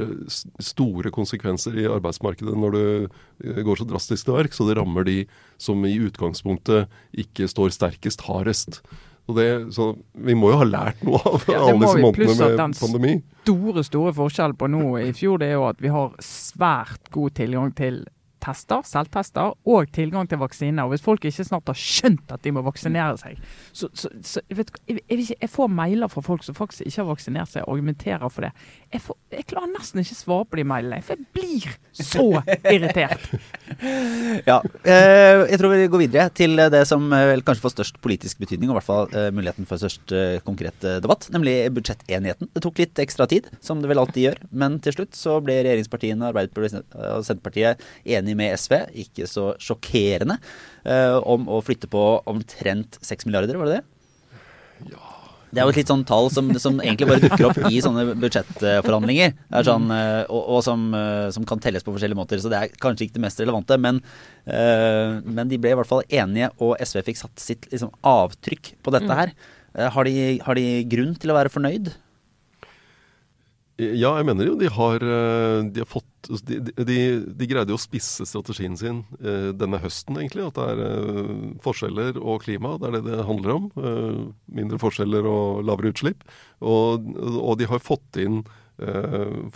store 0.61 1.13
konsekvenser 1.13 1.77
i 1.77 1.89
arbeidsmarkedet 1.89 2.55
når 2.57 2.77
det 2.77 2.87
eh, 3.45 3.61
går 3.65 3.81
så 3.81 3.89
drastisk 3.89 4.29
til 4.29 4.37
verk, 4.37 4.53
så 4.53 4.69
det 4.69 4.77
rammer 4.77 5.07
de 5.07 5.23
som 5.57 5.81
i 5.85 5.97
utgangspunktet 5.97 6.89
ikke 7.17 7.49
står 7.49 7.73
sterkest 7.75 8.27
hardest. 8.29 8.81
Så, 9.29 9.33
det, 9.38 9.74
så 9.75 9.86
vi 10.25 10.33
må 10.33 10.48
jo 10.50 10.55
ha 10.57 10.65
lært 10.65 11.03
noe 11.05 11.19
av 11.21 11.43
Ja, 11.51 11.59
alle 11.67 11.75
disse 11.83 12.00
månedene 12.01 12.38
med 12.39 12.55
den 12.57 12.71
pandemi. 12.79 13.12
store, 13.45 13.83
store 13.86 14.13
forskjellen 14.17 14.55
på 14.57 14.69
nå 14.74 14.86
i 15.03 15.12
fjor, 15.13 15.38
det 15.43 15.51
er 15.51 15.59
jo 15.59 15.67
at 15.69 15.83
vi 15.86 15.91
har 15.93 16.15
svært 16.25 17.12
god 17.13 17.36
tilgang 17.38 17.69
til 17.77 18.00
tester, 18.43 18.84
selvtester, 18.88 19.55
og 19.69 19.91
tilgang 19.96 20.29
til 20.29 20.41
vaksiner. 20.41 20.86
Og 20.86 20.96
Hvis 20.96 21.05
folk 21.05 21.25
ikke 21.25 21.46
snart 21.48 21.69
har 21.69 21.77
skjønt 21.77 22.31
at 22.34 22.43
de 22.46 22.53
må 22.55 22.63
vaksinere 22.65 23.17
seg, 23.22 23.39
så, 23.72 23.89
så, 23.93 24.12
så 24.25 24.43
jeg, 24.48 24.60
vet, 24.62 24.74
jeg, 24.88 25.03
jeg, 25.10 25.27
jeg 25.36 25.51
får 25.51 25.72
mailer 25.72 26.12
fra 26.12 26.24
folk 26.25 26.46
som 26.46 26.58
faktisk 26.58 26.86
ikke 26.86 27.03
har 27.03 27.10
vaksinert 27.12 27.53
seg, 27.53 27.65
og 27.65 27.77
argumenterer 27.77 28.34
for 28.34 28.48
det. 28.48 28.51
Jeg, 28.93 29.03
får, 29.05 29.17
klarer 29.50 29.72
nesten 29.74 30.03
ikke 30.03 30.17
svare 30.17 30.48
på 30.50 30.60
de 30.60 30.65
mailene, 30.67 31.01
for 31.05 31.15
jeg 31.15 31.27
blir 31.36 31.77
så 31.93 32.27
irritert. 32.75 33.29
Ja, 34.50 34.58
eh, 34.88 35.43
jeg 35.51 35.60
tror 35.62 35.72
vi 35.72 35.88
går 35.91 36.01
videre 36.01 36.31
til 36.36 36.60
det 36.74 36.81
som 36.89 37.03
eh, 37.13 37.25
vel 37.29 37.43
kanskje 37.46 37.63
får 37.63 37.74
størst 37.74 38.00
politisk 38.03 38.39
betydning, 38.41 38.69
og 38.69 38.75
i 38.75 38.77
hvert 38.79 38.88
fall 38.88 39.13
eh, 39.15 39.29
muligheten 39.36 39.67
for 39.69 39.79
størst 39.79 40.12
konkret 40.46 40.88
debatt, 41.03 41.27
nemlig 41.34 41.53
budsjettenigheten. 41.75 42.50
Det 42.55 42.63
tok 42.65 42.81
litt 42.81 43.00
ekstra 43.01 43.27
tid, 43.29 43.48
som 43.63 43.84
det 43.84 43.91
vel 43.91 44.01
alltid 44.01 44.25
gjør, 44.25 44.41
men 44.63 44.79
til 44.84 44.96
slutt 44.96 45.17
så 45.17 45.38
ble 45.43 45.60
regjeringspartiene, 45.62 46.31
Arbeiderpartiet 46.31 46.98
og 46.98 47.25
Senterpartiet 47.27 47.84
enige 48.03 48.28
med 48.38 48.55
SV, 48.57 48.75
ikke 49.05 49.27
så 49.29 49.51
sjokkerende, 49.62 50.39
eh, 50.86 51.15
om 51.24 51.48
å 51.50 51.62
flytte 51.65 51.89
på 51.91 52.03
omtrent 52.29 53.00
6 53.05 53.29
milliarder, 53.29 53.59
var 53.59 53.69
det 53.69 53.79
det? 53.79 53.86
Det 55.50 55.57
er 55.57 55.65
jo 55.65 55.74
et 55.74 55.79
litt 55.79 55.89
sånn 55.89 56.05
tall 56.05 56.27
som, 56.29 56.51
som 56.62 56.75
egentlig 56.77 57.07
bare 57.09 57.24
dukker 57.24 57.48
opp 57.48 57.57
i 57.71 57.79
sånne 57.81 58.03
budsjettforhandlinger. 58.21 59.31
Er 59.50 59.65
sånn, 59.65 59.88
eh, 59.95 60.21
og, 60.29 60.43
og 60.57 60.59
som, 60.65 60.83
eh, 60.93 61.29
som, 61.33 61.48
kan 61.50 61.62
telles 61.63 61.86
på 61.86 61.95
forskjellige 61.95 62.19
måter. 62.19 62.41
Så 62.41 62.51
det 62.53 62.59
er 62.59 62.75
kanskje 62.77 63.07
ikke 63.07 63.17
det 63.17 63.24
mest 63.25 63.41
relevante. 63.41 63.79
Men, 63.81 64.03
men 64.45 65.50
de 65.50 65.57
ble 65.57 65.74
i 65.74 65.79
hvert 65.79 65.89
fall 65.89 66.05
enige, 66.05 66.51
og 66.62 66.77
SV 66.77 67.01
fikk 67.07 67.17
satt 67.24 67.41
sitt 67.41 67.65
liksom, 67.74 67.89
avtrykk 68.05 68.75
på 68.86 68.93
dette 68.93 69.17
her. 69.24 69.33
Uh, 69.77 69.89
har, 69.93 70.07
de, 70.07 70.38
har 70.45 70.57
de 70.57 70.67
grunn 70.89 71.15
til 71.19 71.33
å 71.33 71.38
være 71.38 71.51
fornøyd? 71.53 71.91
Ja, 73.79 74.12
jeg 74.19 74.25
mener 74.27 74.50
jo 74.50 74.57
de 74.59 74.67
har, 74.75 75.00
eh, 75.00 75.62
de 75.71 75.79
har 75.79 75.88
fått 75.88 76.27
altså, 76.27 76.43
de, 76.50 76.57
de, 76.83 76.98
de, 77.31 77.48
greide 77.48 77.71
jo 77.71 77.77
å 77.77 77.81
spisse 77.81 78.25
strategien 78.27 78.75
sin 78.79 79.05
eh, 79.24 79.53
denne 79.55 79.79
høsten, 79.79 80.17
egentlig. 80.19 80.50
At 80.50 80.59
det 80.59 80.65
er 80.74 80.81
eh, 80.83 81.45
forskjeller 81.63 82.19
og 82.19 82.43
klima. 82.43 82.75
Det 82.75 82.89
er 82.89 82.98
det 82.98 83.03
det 83.07 83.27
handler 83.29 83.55
om. 83.55 83.69
Mindre 84.51 84.81
forskjeller 84.83 85.27
og 85.29 85.63
lavere 85.69 85.93
utslipp. 85.93 86.27
Og, 86.59 87.07
og 87.39 87.55
de 87.59 87.69
har 87.71 87.83
fått 87.83 88.19
inn, 88.19 88.41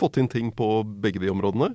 fått 0.00 0.18
inn, 0.20 0.28
ting 0.32 0.50
på 0.56 0.68
begge 1.04 1.20
de 1.20 1.30
områdene. 1.32 1.70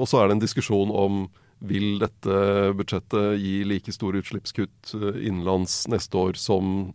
Og 0.00 0.06
så 0.08 0.20
er 0.20 0.28
det 0.28 0.36
en 0.36 0.44
diskusjon 0.44 0.92
om 0.92 1.26
vil 1.62 2.00
dette 2.00 2.38
budsjettet 2.76 3.36
gi 3.38 3.60
like 3.68 3.92
store 3.94 4.20
utslippskutt 4.20 4.94
innenlands 4.96 5.84
neste 5.92 6.18
år 6.18 6.40
som, 6.40 6.90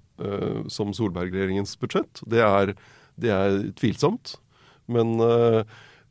som 0.69 0.93
Solberg-regjeringens 0.97 1.77
budsjett? 1.81 2.21
Det 2.29 2.43
er, 2.45 2.73
det 3.21 3.31
er 3.33 3.61
tvilsomt. 3.79 4.35
Men 4.91 5.17
uh, 5.21 5.61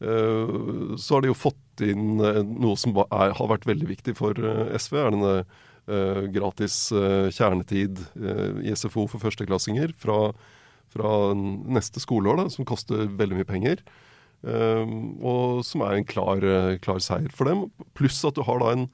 uh, 0.04 0.96
så 0.96 1.16
har 1.16 1.24
de 1.24 1.32
jo 1.32 1.38
fått 1.38 1.84
inn 1.84 2.20
uh, 2.20 2.42
noe 2.44 2.76
som 2.80 2.96
er, 3.06 3.32
har 3.36 3.52
vært 3.52 3.68
veldig 3.68 3.88
viktig 3.90 4.16
for 4.18 4.36
SV. 4.76 5.00
er 5.00 5.16
denne 5.16 5.38
gratis 6.34 6.88
kjernetid 6.90 8.00
i 8.66 8.72
SFO 8.74 9.04
for 9.06 9.22
førsteklassinger 9.22 9.92
fra, 9.94 10.32
fra 10.90 11.10
neste 11.30 12.02
skoleår, 12.02 12.40
da, 12.40 12.46
som 12.50 12.66
koster 12.66 13.04
veldig 13.06 13.38
mye 13.38 13.46
penger. 13.46 13.84
og 14.42 15.62
som 15.62 15.84
er 15.86 15.94
en 15.94 16.08
klar, 16.10 16.42
klar, 16.82 16.98
seier 16.98 17.30
for 17.30 17.46
dem. 17.46 17.68
Pluss 17.94 18.18
at 18.26 18.34
du 18.34 18.42
har 18.42 18.58
da 18.64 18.72
en 18.74 18.88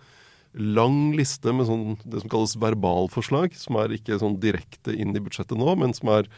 lang 0.53 1.17
liste 1.17 1.57
med 1.57 1.71
sånn, 1.71 1.97
det 2.05 2.21
som 2.21 2.35
kalles 2.35 2.59
verbalforslag, 2.61 3.57
som 3.57 3.81
er 3.81 3.97
ikke 3.97 4.21
sånn 4.21 4.37
direkte 4.45 4.93
inn 4.93 5.17
i 5.17 5.25
budsjettet 5.25 5.57
nå, 5.57 5.73
men 5.81 5.97
som 5.97 6.13
er 6.13 6.29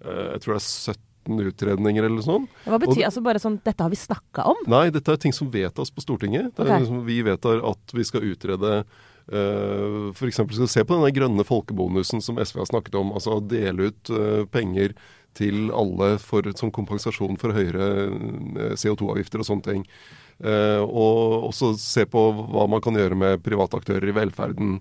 jeg 0.00 0.42
tror 0.42 0.56
det 0.56 0.58
er 0.58 0.66
70 0.90 1.09
utredninger 1.38 2.08
eller 2.08 2.24
sånn. 2.24 2.48
Hva 2.64 2.80
betyr 2.82 3.06
altså 3.06 3.22
bare 3.22 3.42
sånn 3.42 3.60
Dette 3.64 3.84
har 3.84 3.92
vi 3.92 4.00
snakka 4.00 4.48
om? 4.50 4.64
Nei, 4.70 4.88
dette 4.90 5.12
er 5.12 5.20
ting 5.22 5.34
som 5.36 5.50
vedtas 5.52 5.92
på 5.94 6.02
Stortinget. 6.02 6.50
Det 6.56 6.66
er 6.66 6.74
Ok. 6.74 6.80
liksom, 6.82 7.04
vi 7.06 7.20
vedtar 7.22 7.62
at 7.70 7.94
vi 7.94 8.04
skal 8.04 8.26
utrede 8.26 8.72
uh, 8.82 10.10
F.eks. 10.10 10.34
skal 10.34 10.50
vi 10.50 10.66
se 10.66 10.84
på 10.84 10.96
denne 10.96 11.14
grønne 11.14 11.46
folkebonusen 11.46 12.20
som 12.24 12.40
SV 12.40 12.64
har 12.64 12.70
snakket 12.72 12.98
om. 12.98 13.12
Altså 13.12 13.36
å 13.38 13.44
dele 13.44 13.90
ut 13.90 14.10
uh, 14.10 14.44
penger 14.50 14.96
til 15.38 15.70
alle 15.76 16.16
for, 16.18 16.46
som 16.58 16.72
kompensasjon 16.74 17.38
for 17.40 17.54
høyere 17.54 17.86
eh, 18.10 18.72
CO2-avgifter 18.74 19.42
og 19.42 19.46
sånne 19.46 19.66
ting. 19.66 19.84
Uh, 20.40 20.80
og 20.88 21.50
også 21.50 21.74
se 21.76 22.06
på 22.08 22.20
hva 22.32 22.64
man 22.70 22.80
kan 22.80 22.96
gjøre 22.96 23.18
med 23.18 23.42
private 23.44 23.76
aktører 23.76 24.08
i 24.08 24.14
velferden. 24.16 24.78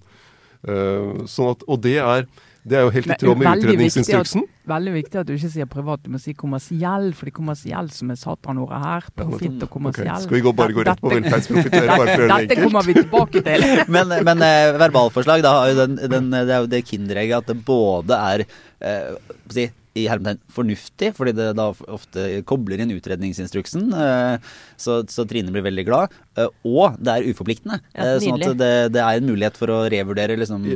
Uh, 0.63 1.27
sånn 1.27 1.51
at, 1.51 1.65
og 1.67 1.81
det 1.83 1.97
er, 1.99 2.25
det 2.67 2.75
er 2.77 2.81
jo 2.83 2.89
helt 2.91 3.07
i 3.07 3.15
tråd 3.21 3.37
med 3.39 3.47
veldig 3.47 3.67
viktig 3.69 3.69
at- 3.69 3.79
utredningsinstruksen. 3.79 4.43
Veldig 4.69 4.91
viktig 4.93 5.19
at 5.21 5.25
du 5.25 5.33
ikke 5.33 5.49
sier 5.49 5.65
privat, 5.65 6.01
du 6.03 6.09
må 6.13 6.19
si 6.21 6.33
kommersiell, 6.37 7.07
For 7.15 7.25
det 7.25 7.31
er 7.33 7.37
kommersiell 7.39 7.87
som 7.95 8.11
er 8.11 8.19
satanordet 8.19 8.81
her. 8.83 9.07
Profitt 9.15 9.63
og 9.63 9.69
kommersiell. 9.71 10.05
kommersiell. 10.05 10.21
Skal 10.27 10.35
vi 10.37 10.41
gå, 10.45 10.53
bare 10.59 10.75
gå 10.77 10.83
rett 10.85 11.01
på 11.01 11.09
velferdsprofitør, 11.15 11.87
bare 11.87 11.97
for 11.97 12.03
å 12.03 12.05
gjøre 12.05 12.27
det 12.27 12.29
Dette 12.29 12.57
enkelt? 12.59 12.63
kommer 12.67 12.83
vi 12.85 12.93
tilbake 12.99 13.43
til. 13.47 13.67
Men, 13.95 14.07
men 14.27 14.41
eh, 14.45 14.77
verbalforslag, 14.77 15.41
da 15.41 15.55
har 15.61 15.71
jo 15.71 15.79
den, 15.79 15.95
den, 16.11 16.29
det 16.35 16.53
er 16.53 16.59
jo 16.65 16.69
det 16.75 16.83
kinderegget 16.85 17.37
at 17.41 17.47
det 17.53 17.57
både 17.65 18.19
er 18.33 18.43
eh, 18.45 19.15
si, 19.49 19.65
i 19.97 20.03
hermetegn 20.07 20.37
fornuftig, 20.53 21.11
fordi 21.17 21.33
det 21.33 21.47
da 21.57 21.69
ofte 21.89 22.25
kobler 22.47 22.83
inn 22.83 22.91
utredningsinstruksen, 22.93 23.87
eh, 23.93 24.37
så, 24.79 24.99
så 25.09 25.25
Trine 25.27 25.51
blir 25.51 25.63
veldig 25.65 25.85
glad. 25.87 26.13
eh, 26.37 26.47
Og 26.63 26.97
det 27.01 27.15
er 27.15 27.25
uforpliktende. 27.31 27.79
Ja, 27.95 28.05
eh, 28.13 28.19
sånn 28.21 28.37
at 28.37 28.57
det, 28.59 28.69
det 28.93 29.01
er 29.01 29.17
en 29.19 29.27
mulighet 29.27 29.57
for 29.57 29.73
å 29.73 29.79
revurdere 29.91 30.37
liksom 30.39 30.67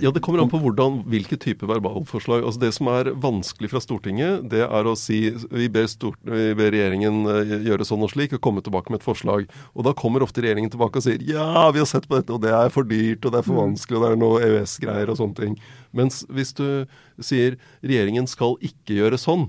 Ja, 0.00 0.12
Det 0.14 0.22
kommer 0.22 0.42
an 0.44 0.52
på 0.52 0.60
hvordan, 0.62 1.00
hvilke 1.10 1.38
type 1.40 1.66
verbalforslag. 1.66 2.44
Altså 2.46 2.62
Det 2.62 2.72
som 2.78 2.88
er 2.94 3.10
vanskelig 3.20 3.72
fra 3.72 3.82
Stortinget, 3.82 4.46
det 4.52 4.62
er 4.68 4.88
å 4.90 4.94
si 4.98 5.20
vi 5.50 5.68
ber, 5.72 5.90
stort, 5.90 6.18
vi 6.24 6.52
ber 6.58 6.70
regjeringen 6.74 7.24
gjøre 7.66 7.86
sånn 7.88 8.06
og 8.06 8.14
slik 8.14 8.34
og 8.38 8.40
komme 8.44 8.62
tilbake 8.64 8.90
med 8.94 9.00
et 9.02 9.08
forslag. 9.08 9.50
Og 9.74 9.84
da 9.86 9.92
kommer 9.98 10.22
ofte 10.24 10.44
regjeringen 10.44 10.70
tilbake 10.72 11.02
og 11.02 11.06
sier 11.06 11.20
ja, 11.26 11.66
vi 11.74 11.82
har 11.82 11.90
sett 11.90 12.06
på 12.08 12.20
dette, 12.20 12.32
og 12.32 12.42
det 12.46 12.54
er 12.54 12.70
for 12.72 12.86
dyrt, 12.86 13.24
og 13.26 13.34
det 13.34 13.42
er 13.42 13.46
for 13.50 13.58
vanskelig, 13.60 13.98
og 13.98 14.06
det 14.06 14.10
er 14.14 14.20
noe 14.20 14.42
EØS-greier 14.46 15.10
og 15.12 15.18
sånne 15.20 15.38
ting. 15.42 15.58
Mens 15.96 16.22
hvis 16.30 16.52
du 16.56 16.86
sier 17.22 17.58
regjeringen 17.82 18.28
skal 18.30 18.56
ikke 18.64 18.98
gjøre 19.00 19.18
sånn, 19.20 19.48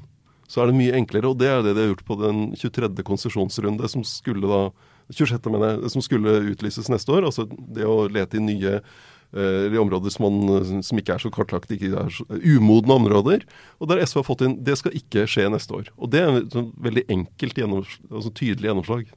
så 0.51 0.63
er 0.63 0.71
det 0.71 0.79
mye 0.79 0.97
enklere. 0.97 1.31
Og 1.31 1.39
det 1.39 1.47
er 1.47 1.61
det 1.63 1.75
de 1.77 1.85
har 1.85 1.93
gjort 1.93 2.07
på 2.07 2.17
den 2.19 2.43
23. 2.59 2.91
konsesjonsrunde, 3.07 3.87
som 3.91 4.03
skulle 4.07 4.49
da 4.49 4.63
26. 5.11 5.47
mener 5.51 5.77
jeg, 5.77 5.93
som 5.93 6.03
skulle 6.03 6.35
utlyses 6.51 6.91
neste 6.91 7.15
år. 7.15 7.27
Altså 7.29 7.47
det 7.47 7.87
å 7.87 8.03
lete 8.11 8.39
i 8.39 8.43
nye 8.43 8.73
eh, 8.79 9.71
i 9.71 9.79
områder 9.79 10.13
som, 10.13 10.27
man, 10.27 10.83
som 10.83 10.99
ikke 10.99 11.15
er 11.15 11.23
så 11.23 11.31
kartlagt, 11.33 11.71
ikke 11.71 11.93
er 12.03 12.11
så, 12.15 12.27
umodne 12.27 12.99
områder. 12.99 13.47
Og 13.79 13.91
der 13.91 14.03
SV 14.03 14.21
har 14.21 14.27
fått 14.27 14.45
inn 14.47 14.59
det 14.65 14.77
skal 14.79 14.95
ikke 14.97 15.27
skje 15.29 15.47
neste 15.53 15.77
år. 15.77 15.91
Og 15.97 16.11
det 16.11 16.23
er 16.23 16.41
et 16.41 16.55
sånn 16.57 16.71
veldig 16.83 17.07
enkelt, 17.17 17.65
altså 18.11 18.33
tydelig 18.35 18.71
gjennomslag. 18.71 19.09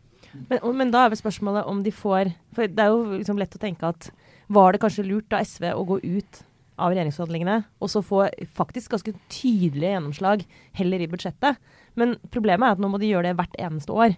Men, 0.51 0.65
men 0.79 0.91
da 0.95 1.05
er 1.05 1.13
vel 1.13 1.21
spørsmålet 1.21 1.69
om 1.71 1.85
de 1.85 1.93
får 1.95 2.33
For 2.57 2.67
det 2.67 2.83
er 2.83 2.89
jo 2.91 3.21
liksom 3.21 3.39
lett 3.39 3.55
å 3.55 3.61
tenke 3.63 3.87
at 3.87 4.09
var 4.51 4.75
det 4.75 4.81
kanskje 4.83 5.07
lurt 5.07 5.31
av 5.33 5.45
SV 5.47 5.69
å 5.71 5.85
gå 5.87 6.01
ut 6.03 6.41
av 6.75 6.93
regjeringsforhandlingene 6.93 7.59
og 7.81 7.91
så 7.93 8.03
få 8.05 8.27
faktisk 8.57 8.95
ganske 8.95 9.15
tydelige 9.33 9.95
gjennomslag 9.95 10.45
heller 10.79 11.03
i 11.05 11.11
budsjettet? 11.11 11.61
Men 11.99 12.17
problemet 12.35 12.67
er 12.67 12.77
at 12.77 12.83
nå 12.83 12.91
må 12.91 13.01
de 13.03 13.13
gjøre 13.13 13.31
det 13.31 13.39
hvert 13.39 13.61
eneste 13.63 13.95
år. 13.95 14.17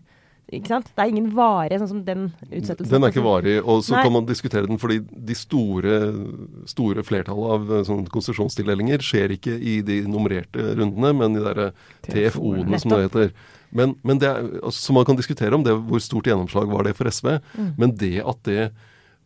Ikke 0.55 0.71
sant? 0.71 0.93
Det 0.95 1.03
er 1.03 1.11
ingen 1.11 1.27
varig 1.35 1.75
sånn 1.81 1.89
som 1.91 2.03
den 2.07 2.29
utsettelsen. 2.45 2.93
Den 2.93 3.03
er 3.03 3.11
ikke 3.11 3.25
varig, 3.25 3.57
og 3.67 3.81
så 3.83 3.97
Nei. 3.97 4.03
kan 4.07 4.15
man 4.15 4.29
diskutere 4.29 4.69
den 4.71 4.79
fordi 4.79 5.01
de 5.03 5.35
store, 5.35 5.97
store 6.71 7.03
flertallet 7.07 7.55
av 7.57 7.73
eh, 7.75 7.83
sånn 7.89 8.05
konsesjonstildelinger 8.15 9.03
skjer 9.03 9.35
ikke 9.35 9.57
i 9.59 9.81
de 9.87 9.99
nummererte 10.07 10.69
rundene, 10.79 11.11
men 11.19 11.35
i 11.35 11.41
de 11.41 11.47
derre 11.49 11.69
TFO-ene 12.07 12.79
som 12.79 12.95
det 12.95 13.01
heter. 13.09 13.35
Men, 13.75 13.97
men 14.07 14.23
det 14.23 14.31
er, 14.31 14.47
altså, 14.63 14.79
så 14.85 14.95
man 14.95 15.09
kan 15.09 15.19
diskutere 15.19 15.59
om 15.59 15.67
det, 15.67 15.75
hvor 15.89 16.05
stort 16.05 16.31
gjennomslag 16.31 16.71
var 16.71 16.87
det 16.87 16.95
for 16.95 17.11
SV. 17.11 17.41
Mm. 17.59 17.73
Men 17.83 17.97
det 17.99 18.15
at 18.23 18.47
det 18.47 18.69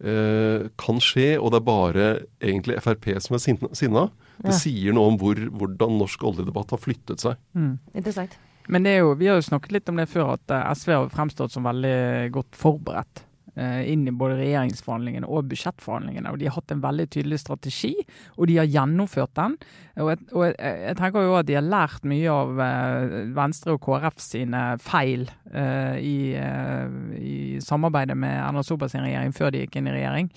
kan 0.01 1.01
skje, 1.05 1.35
og 1.39 1.51
det 1.53 1.59
er 1.61 1.67
bare 1.67 2.05
egentlig 2.41 2.79
Frp 2.81 3.11
som 3.21 3.37
er 3.37 3.43
sinna, 3.77 4.07
det 4.41 4.55
Ja. 4.55 4.57
sier 4.57 4.95
noe 4.97 5.11
om 5.13 5.19
hvor, 5.21 5.37
hvordan 5.37 5.99
norsk 6.01 6.23
oljedebatt 6.25 6.71
har 6.73 6.81
flyttet 6.81 7.21
seg. 7.21 7.37
Mm. 7.55 7.79
Interessant. 7.95 8.39
Men 8.69 8.83
det 8.87 8.93
er 8.97 8.99
jo, 9.03 9.15
vi 9.19 9.27
har 9.27 9.37
jo 9.37 9.45
snakket 9.49 9.73
litt 9.73 9.89
om 9.93 9.97
det 10.01 10.09
før, 10.09 10.33
at 10.39 10.51
eh, 10.55 10.71
SV 10.75 10.93
har 10.95 11.09
fremstått 11.13 11.53
som 11.53 11.65
veldig 11.67 12.31
godt 12.33 12.57
forberedt 12.57 13.21
eh, 13.21 13.27
inn 13.59 14.07
i 14.07 14.13
både 14.15 14.37
regjeringsforhandlingene 14.39 15.29
og 15.29 15.49
budsjettforhandlingene. 15.51 16.31
og 16.31 16.39
De 16.39 16.47
har 16.47 16.55
hatt 16.55 16.75
en 16.75 16.83
veldig 16.85 17.07
tydelig 17.11 17.41
strategi, 17.43 17.93
og 18.37 18.47
de 18.47 18.59
har 18.61 18.69
gjennomført 18.71 19.35
den. 19.37 19.57
Og 20.01 20.13
jeg, 20.13 20.21
og 20.33 20.45
jeg, 20.47 20.97
tenker 21.01 21.27
jo 21.27 21.35
at 21.39 21.49
de 21.49 21.59
har 21.59 21.67
lært 21.67 22.07
mye 22.09 22.31
av 22.31 22.63
eh, 22.65 23.19
Venstre 23.37 23.75
og 23.77 23.83
KrF 23.85 24.23
sine 24.23 24.63
feil 24.81 25.27
uh, 25.53 25.97
i, 25.99 26.33
uh, 26.39 26.89
i 27.19 27.37
samarbeidet 27.65 28.17
med 28.19 28.39
Erna 28.39 28.65
Solberg 28.67 28.93
sin 28.93 29.05
regjering 29.05 29.35
før 29.37 29.53
de 29.53 29.65
gikk 29.65 29.81
inn 29.81 29.91
i 29.91 29.97
regjering. 29.99 30.31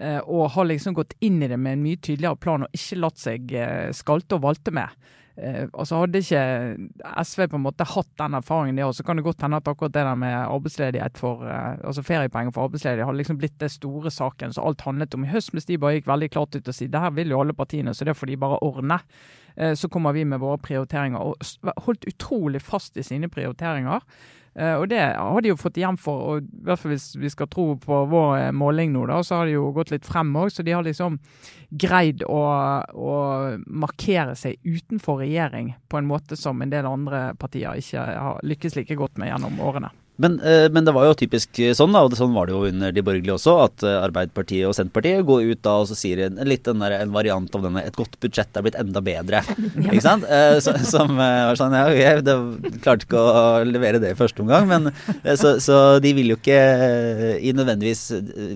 Uh, 0.00 0.20
og 0.30 0.52
har 0.54 0.68
liksom 0.70 0.94
gått 0.94 1.16
inn 1.24 1.40
i 1.42 1.48
det 1.50 1.58
med 1.58 1.76
en 1.76 1.82
mye 1.84 1.98
tydeligere 1.98 2.38
plan 2.40 2.64
og 2.64 2.76
ikke 2.76 3.00
latt 3.00 3.18
seg 3.20 3.50
eh, 3.58 3.90
skalte 3.96 4.38
og 4.38 4.44
valte 4.46 4.72
med. 4.74 5.08
Eh, 5.40 5.66
altså 5.72 6.02
Hadde 6.02 6.20
ikke 6.20 6.42
SV 7.24 7.46
på 7.48 7.58
en 7.58 7.64
måte 7.64 7.86
hatt 7.88 8.10
den 8.20 8.36
erfaringen, 8.36 8.76
det, 8.76 8.88
så 8.96 9.06
kan 9.06 9.16
det 9.16 9.24
godt 9.24 9.42
hende 9.44 9.60
at 9.60 9.68
akkurat 9.70 9.94
det 9.94 10.04
der 10.04 10.18
med 10.20 10.36
arbeidsledighet 10.36 11.20
for, 11.20 11.44
altså 11.46 12.04
feriepenger 12.04 12.52
for 12.54 12.68
arbeidsledige 12.68 13.06
hadde 13.08 13.22
liksom 13.22 13.40
blitt 13.40 13.58
det 13.60 13.70
store 13.72 14.12
saken 14.12 14.52
så 14.52 14.64
alt 14.66 14.84
handlet 14.86 15.16
om 15.16 15.24
i 15.24 15.30
høst. 15.32 15.54
Mens 15.56 15.68
de 15.68 15.78
bare 15.80 15.98
gikk 15.98 16.10
veldig 16.10 16.30
klart 16.34 16.56
ut 16.56 16.68
og 16.68 16.76
si 16.76 16.90
det 16.90 17.00
her 17.00 17.14
vil 17.16 17.32
jo 17.32 17.40
alle 17.40 17.56
partiene, 17.56 17.94
så 17.96 18.04
det 18.04 18.16
får 18.18 18.32
de 18.32 18.40
bare 18.40 18.60
ordne. 18.64 19.00
Så 19.76 19.88
kommer 19.92 20.14
vi 20.14 20.22
med 20.24 20.38
våre 20.40 20.60
prioriteringer 20.62 21.18
og 21.18 21.80
holdt 21.84 22.06
utrolig 22.08 22.60
fast 22.62 22.96
i 22.96 23.04
sine 23.04 23.28
prioriteringer. 23.28 24.04
Eh, 24.54 24.74
og 24.74 24.88
det 24.90 25.00
har 25.00 25.42
de 25.42 25.52
jo 25.52 25.58
fått 25.58 25.78
igjen 25.78 25.98
for, 26.00 26.22
og 26.26 26.42
i 26.42 26.64
hvert 26.66 26.80
fall 26.82 26.94
hvis 26.94 27.12
vi 27.20 27.30
skal 27.30 27.48
tro 27.52 27.66
på 27.78 28.00
vår 28.10 28.32
eh, 28.38 28.50
måling 28.56 28.92
nå, 28.94 29.04
da, 29.10 29.20
så 29.22 29.40
har 29.40 29.48
de 29.48 29.54
jo 29.54 29.70
gått 29.76 29.92
litt 29.94 30.08
frem 30.08 30.32
òg. 30.36 30.50
Så 30.50 30.66
de 30.66 30.74
har 30.74 30.86
liksom 30.86 31.20
greid 31.70 32.24
å, 32.26 32.40
å, 32.82 33.14
markere 33.66 34.34
seg 34.38 34.58
utenfor 34.66 35.22
regjering 35.22 35.74
på 35.88 36.00
en 36.00 36.10
måte 36.10 36.38
som 36.38 36.62
en 36.62 36.72
del 36.72 36.88
andre 36.88 37.30
partier 37.38 37.78
ikke 37.78 38.06
har 38.10 38.42
lykkes 38.42 38.80
like 38.80 38.98
godt 38.98 39.20
med 39.22 39.30
gjennom 39.30 39.62
årene. 39.62 39.92
Men, 40.20 40.36
eh, 40.40 40.66
men, 40.68 40.84
det 40.84 40.92
var 40.92 41.06
jo 41.08 41.16
typisk 41.16 41.58
sånn, 41.76 41.94
da, 41.96 42.02
og 42.04 42.14
sånn 42.18 42.34
var 42.34 42.48
det 42.48 42.52
jo 42.52 42.66
under 42.68 42.92
de 42.92 43.04
borgerlige 43.04 43.38
også, 43.38 43.54
at 43.64 43.84
eh, 43.88 43.96
Arbeiderpartiet 44.04 44.68
og 44.68 44.74
Senterpartiet 44.76 45.24
går 45.28 45.46
ut 45.48 45.62
da 45.64 45.76
og 45.80 45.86
så 45.88 45.96
sier 45.96 46.26
en, 46.26 46.40
litt 46.44 46.66
den 46.66 46.82
der, 46.82 46.98
en 46.98 47.14
variant 47.14 47.54
av 47.56 47.64
denne 47.64 47.80
'et 47.86 47.96
godt 47.96 48.18
budsjett 48.20 48.58
er 48.58 48.66
blitt 48.66 48.76
enda 48.76 49.00
bedre'. 49.04 49.40
Ja. 49.40 49.86
Ikke 49.94 50.04
sant? 50.04 50.26
Eh, 50.28 50.58
så, 50.60 50.74
som 50.84 51.14
var 51.16 51.56
sånn 51.56 51.76
ja, 51.76 51.86
okay, 51.88 52.20
det 52.26 52.80
klarte 52.84 53.08
ikke 53.08 53.22
å 53.22 53.44
levere 53.64 54.02
det 54.02 54.12
i 54.12 54.18
første 54.18 54.44
omgang, 54.44 54.68
men 54.68 54.90
så, 55.40 55.54
så 55.62 55.76
de 56.04 56.12
vil 56.16 56.34
jo 56.34 56.36
ikke 56.36 56.58
i 57.40 57.52
nødvendigvis 57.56 58.02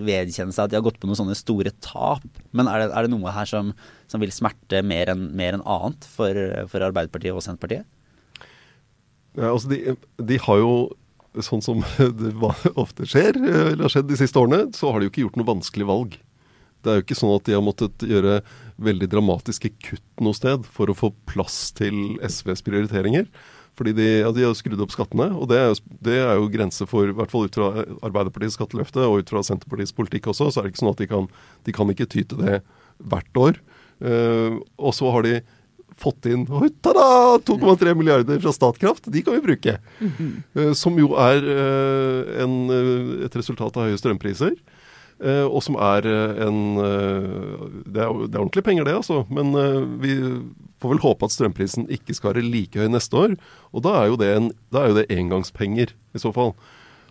vedkjenne 0.04 0.52
seg 0.52 0.66
at 0.66 0.72
de 0.72 0.78
har 0.78 0.84
gått 0.84 1.00
på 1.00 1.08
noen 1.08 1.18
sånne 1.18 1.36
store 1.38 1.72
tap. 1.84 2.24
Men 2.52 2.68
er 2.68 2.84
det, 2.84 2.90
er 2.92 3.06
det 3.06 3.12
noe 3.14 3.32
her 3.32 3.48
som, 3.48 3.72
som 4.10 4.20
vil 4.22 4.32
smerte 4.34 4.82
mer 4.84 5.14
enn 5.14 5.30
en 5.32 5.64
annet 5.64 6.08
for, 6.12 6.36
for 6.68 6.84
Arbeiderpartiet 6.84 7.32
og 7.32 7.44
Senterpartiet? 7.44 7.88
Ja, 9.34 9.50
altså 9.50 9.72
de, 9.72 9.96
de 10.22 10.38
har 10.44 10.60
jo 10.60 10.74
sånn 11.42 11.64
som 11.64 11.82
det 12.20 12.34
ofte 12.74 13.08
skjer, 13.08 13.38
eller 13.40 13.86
har 13.86 13.92
skjedd 13.92 14.10
de 14.12 14.20
siste 14.20 14.38
årene, 14.38 14.68
så 14.76 14.92
har 14.92 15.00
de 15.00 15.08
jo 15.08 15.14
ikke 15.14 15.24
gjort 15.26 15.40
noe 15.40 15.50
vanskelig 15.54 15.88
valg. 15.88 16.20
Det 16.84 16.92
er 16.92 17.00
jo 17.00 17.06
ikke 17.06 17.16
sånn 17.16 17.34
at 17.34 17.46
de 17.48 17.56
har 17.56 17.64
måttet 17.64 18.04
gjøre 18.04 18.38
veldig 18.84 19.08
dramatiske 19.08 19.70
kutt 19.86 20.22
noe 20.24 20.36
sted 20.36 20.66
for 20.68 20.90
å 20.90 20.96
få 20.98 21.10
plass 21.30 21.70
til 21.76 22.18
SVs 22.20 22.62
prioriteringer. 22.66 23.28
Fordi 23.74 23.94
de, 23.96 24.06
ja, 24.20 24.30
de 24.30 24.44
har 24.44 24.54
skrudd 24.54 24.82
opp 24.84 24.92
skattene, 24.94 25.32
og 25.34 25.48
det 25.50 25.58
er, 25.58 25.72
jo, 25.72 25.96
det 26.06 26.18
er 26.20 26.36
jo 26.38 26.50
grense 26.52 26.86
for, 26.86 27.10
i 27.10 27.16
hvert 27.16 27.32
fall 27.32 27.48
ut 27.48 27.56
fra 27.58 27.70
Arbeiderpartiets 28.06 28.54
skatteløfte 28.58 29.02
og 29.02 29.24
ut 29.24 29.32
fra 29.32 29.42
Senterpartiets 29.42 29.94
politikk 29.96 30.28
også, 30.30 30.52
så 30.52 30.60
er 30.60 30.68
det 30.68 30.74
ikke 30.74 30.82
sånn 30.84 30.92
at 30.92 31.02
de 31.02 31.08
kan, 31.10 31.26
de 31.66 31.74
kan 31.74 31.90
ikke 31.90 32.06
ty 32.06 32.22
til 32.22 32.44
det 32.44 32.60
hvert 33.02 33.40
år. 33.40 33.58
Uh, 33.98 34.60
og 34.78 34.94
så 34.94 35.10
har 35.14 35.26
de 35.26 35.40
fått 36.00 36.26
inn 36.30 36.46
2,3 36.46 37.94
milliarder 37.94 38.40
fra 38.40 38.52
Statkraft. 38.52 39.06
De 39.12 39.22
kan 39.22 39.34
vi 39.34 39.40
bruke. 39.40 39.78
Mm 40.00 40.12
-hmm. 40.18 40.74
Som 40.74 40.98
jo 40.98 41.14
er 41.14 41.38
eh, 41.42 42.42
en, 42.42 42.70
eh, 42.70 43.24
et 43.24 43.36
resultat 43.36 43.76
av 43.76 43.88
høye 43.88 43.98
strømpriser. 43.98 44.54
Og 45.24 45.62
som 45.62 45.76
er 45.76 46.06
en 46.42 46.74
Det 46.74 48.00
er, 48.02 48.26
det 48.26 48.34
er 48.34 48.40
ordentlige 48.40 48.64
penger, 48.64 48.84
det, 48.84 48.94
altså. 48.94 49.24
Men 49.30 49.54
vi 50.00 50.42
får 50.80 50.88
vel 50.88 50.98
håpe 50.98 51.24
at 51.24 51.30
strømprisen 51.30 51.86
ikke 51.88 52.14
skal 52.14 52.34
være 52.34 52.42
like 52.42 52.78
høy 52.78 52.88
neste 52.88 53.16
år. 53.16 53.36
Og 53.72 53.82
da 53.82 54.02
er 54.02 54.06
jo 54.06 54.16
det, 54.16 54.36
en, 54.36 54.50
da 54.72 54.82
er 54.82 54.88
jo 54.88 54.94
det 54.94 55.10
engangspenger, 55.10 55.94
i 56.14 56.18
så 56.18 56.32
fall. 56.32 56.52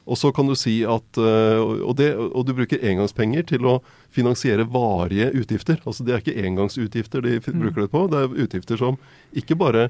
Og 0.03 0.19
så 0.19 0.33
kan 0.35 0.49
du 0.49 0.55
si 0.59 0.81
at 0.83 1.19
eh, 1.19 1.59
og, 1.59 1.93
det, 1.99 2.09
og, 2.15 2.41
du 2.47 2.53
bruker 2.57 2.81
engangspenger 2.83 3.45
til 3.53 3.67
å 3.69 3.77
finansiere 4.13 4.65
varige 4.69 5.29
utgifter. 5.39 5.79
Altså 5.87 6.03
Det 6.03 6.15
er 6.15 6.23
ikke 6.23 6.47
engangsutgifter 6.47 7.23
de 7.23 7.37
bruker 7.45 7.85
det 7.85 7.91
på, 7.93 8.07
det 8.11 8.19
er 8.19 8.41
utgifter 8.45 8.79
som 8.79 8.99
ikke 9.31 9.57
bare 9.59 9.87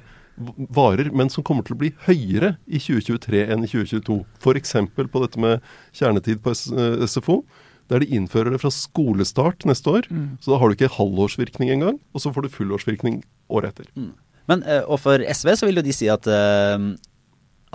varer, 0.74 1.10
men 1.14 1.30
som 1.30 1.44
kommer 1.46 1.66
til 1.66 1.76
å 1.76 1.82
bli 1.82 1.92
høyere 2.06 2.56
i 2.66 2.80
2023 2.82 3.44
enn 3.54 3.66
i 3.66 3.70
2022. 3.70 4.18
F.eks. 4.42 4.74
på 4.94 5.22
dette 5.22 5.42
med 5.42 5.70
kjernetid 5.94 6.42
på 6.42 6.54
SFO. 6.54 7.42
Eh, 7.42 7.70
der 7.92 8.00
de 8.00 8.16
innfører 8.16 8.54
det 8.54 8.62
fra 8.62 8.70
skolestart 8.72 9.66
neste 9.68 9.92
år. 9.92 10.06
Mm. 10.08 10.38
Så 10.40 10.54
da 10.54 10.58
har 10.60 10.70
du 10.70 10.76
ikke 10.76 10.94
halvårsvirkning 10.94 11.68
engang, 11.74 11.98
og 12.16 12.22
så 12.22 12.32
får 12.32 12.46
du 12.46 12.54
fullårsvirkning 12.54 13.18
året 13.52 13.74
etter. 13.74 13.90
Mm. 13.92 14.14
Men, 14.48 14.62
eh, 14.64 14.80
og 14.88 15.02
for 15.02 15.20
SV 15.20 15.50
så 15.60 15.68
vil 15.68 15.80
jo 15.80 15.84
de 15.84 15.92
si 15.92 16.08
at 16.12 16.28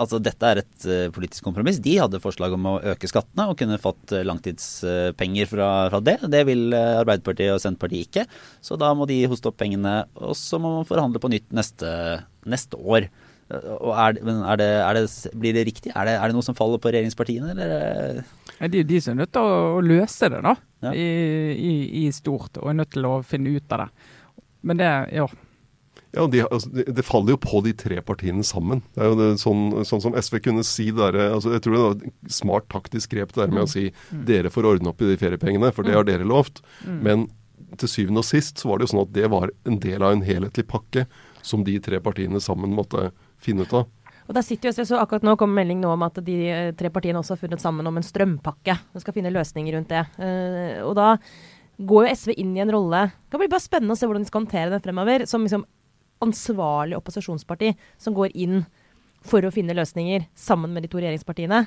altså 0.00 0.20
dette 0.22 0.50
er 0.50 0.62
et 0.62 0.86
uh, 0.88 1.08
politisk 1.14 1.46
kompromiss. 1.46 1.80
De 1.82 1.96
hadde 2.00 2.22
forslag 2.22 2.54
om 2.56 2.68
å 2.72 2.76
øke 2.92 3.10
skattene 3.10 3.48
og 3.50 3.58
kunne 3.60 3.80
fått 3.82 4.14
uh, 4.16 4.22
langtidspenger 4.26 5.50
fra, 5.50 5.70
fra, 5.92 6.02
det. 6.04 6.18
Det 6.32 6.44
vil 6.48 6.68
uh, 6.74 7.00
Arbeiderpartiet 7.02 7.54
og 7.54 7.62
Senterpartiet 7.62 8.08
ikke. 8.08 8.26
Så 8.64 8.78
da 8.80 8.92
må 8.96 9.08
de 9.10 9.22
hoste 9.30 9.50
opp 9.50 9.58
pengene, 9.60 10.02
og 10.18 10.36
så 10.38 10.60
må 10.62 10.78
man 10.78 10.88
forhandle 10.88 11.22
på 11.22 11.32
nytt 11.32 11.50
neste, 11.56 11.90
neste 12.48 12.80
år. 12.80 13.10
Og 13.50 13.90
er, 13.98 14.20
er 14.22 14.60
det, 14.60 14.68
er 14.78 14.96
det, 14.96 15.04
blir 15.34 15.54
det 15.56 15.66
riktig? 15.66 15.90
Er 15.90 16.06
det, 16.06 16.14
er 16.20 16.30
det, 16.30 16.36
noe 16.36 16.46
som 16.46 16.54
faller 16.54 16.78
på 16.82 16.92
regjeringspartiene, 16.92 17.50
eller? 17.56 18.20
Det 18.60 18.68
er 18.68 18.82
jo 18.84 18.88
de 18.92 19.00
som 19.02 19.16
er 19.16 19.24
nødt 19.24 19.32
til 19.34 19.48
å 19.50 19.80
løse 19.82 20.30
det, 20.30 20.42
da. 20.46 20.54
Ja. 20.86 20.92
I, 20.94 21.06
i, 21.56 21.72
I, 22.04 22.08
stort. 22.14 22.60
Og 22.60 22.70
er 22.70 22.78
nødt 22.78 22.92
til 22.94 23.08
å 23.08 23.16
finne 23.26 23.56
ut 23.56 23.74
av 23.74 23.84
det. 23.84 23.88
Men 24.70 24.80
det, 24.80 24.90
ja. 25.16 25.26
Ja, 26.10 26.24
de, 26.26 26.40
altså, 26.42 26.70
det, 26.74 27.04
faller 27.06 27.36
jo 27.36 27.40
på 27.42 27.60
de 27.62 27.72
tre 27.78 28.00
partiene 28.02 28.42
sammen. 28.46 28.80
Det 28.96 29.04
er 29.04 29.12
jo 29.12 29.18
det, 29.18 29.28
sånn, 29.42 29.68
sånn, 29.86 30.02
som 30.02 30.16
SV 30.18 30.40
kunne 30.42 30.64
si 30.66 30.88
der, 30.94 31.14
altså, 31.28 31.52
Jeg 31.54 31.62
tror 31.62 31.76
det 31.76 31.82
var 31.84 32.00
et 32.00 32.32
smart 32.34 32.66
taktisk 32.72 33.14
grep 33.14 33.34
der 33.36 33.52
med 33.52 33.60
mm. 33.60 33.66
å 33.68 33.70
si 33.70 33.84
mm. 33.92 34.24
dere 34.26 34.50
får 34.50 34.66
ordne 34.72 34.90
opp 34.90 35.04
i 35.04 35.12
de 35.12 35.18
feriepengene, 35.20 35.70
for 35.76 35.86
det 35.86 35.94
har 35.94 36.02
mm. 36.02 36.10
dere 36.10 36.26
lovt. 36.26 36.64
Mm. 36.82 36.98
Men 37.06 37.28
til 37.78 37.92
syvende 37.92 38.24
og 38.24 38.26
sist 38.26 38.58
så 38.58 38.70
var 38.70 38.80
det 38.80 38.88
jo 38.88 38.94
sånn 38.94 39.04
at 39.04 39.14
det 39.14 39.30
var 39.30 39.54
en 39.68 39.78
del 39.82 40.02
av 40.02 40.16
en 40.16 40.26
helhetlig 40.26 40.66
pakke 40.70 41.06
som 41.46 41.62
de 41.64 41.76
tre 41.82 42.02
partiene 42.02 42.42
sammen 42.42 42.74
måtte 42.74 43.12
finne 43.40 43.64
ut 43.64 43.78
av. 43.78 43.86
Og 44.30 44.36
der 44.36 44.46
sitter 44.46 44.68
jo 44.68 44.74
SV, 44.76 44.84
så 44.92 44.98
Akkurat 45.02 45.24
nå 45.26 45.34
kommer 45.38 45.58
melding 45.58 45.80
nå 45.82 45.90
om 45.90 46.04
at 46.06 46.20
de 46.22 46.36
eh, 46.46 46.74
tre 46.78 46.90
partiene 46.94 47.18
også 47.18 47.34
har 47.34 47.40
funnet 47.40 47.62
sammen 47.62 47.86
om 47.86 47.96
en 47.98 48.06
strømpakke. 48.06 48.76
De 48.94 49.02
skal 49.02 49.16
finne 49.16 49.32
løsninger 49.34 49.74
rundt 49.74 49.90
det. 49.90 50.04
Uh, 50.20 50.86
og 50.86 50.94
da 50.98 51.16
går 51.80 52.06
jo 52.06 52.12
SV 52.14 52.34
inn 52.36 52.52
i 52.54 52.60
en 52.60 52.70
rolle 52.70 53.06
Det 53.08 53.32
kan 53.32 53.40
bli 53.40 53.48
bare 53.50 53.64
spennende 53.64 53.94
å 53.96 53.98
se 53.98 54.06
hvordan 54.06 54.26
de 54.26 54.30
skal 54.30 54.44
håndtere 54.44 54.70
det 54.74 54.82
fremover. 54.84 55.24
Som 55.26 55.46
liksom 55.46 55.66
ansvarlig 56.24 56.98
opposisjonsparti 56.98 57.74
som 58.00 58.16
går 58.16 58.34
inn 58.34 58.62
for 59.26 59.44
å 59.44 59.52
finne 59.52 59.76
løsninger 59.76 60.24
sammen 60.38 60.72
med 60.72 60.84
de 60.84 60.90
to 60.92 61.00
regjeringspartiene. 61.00 61.64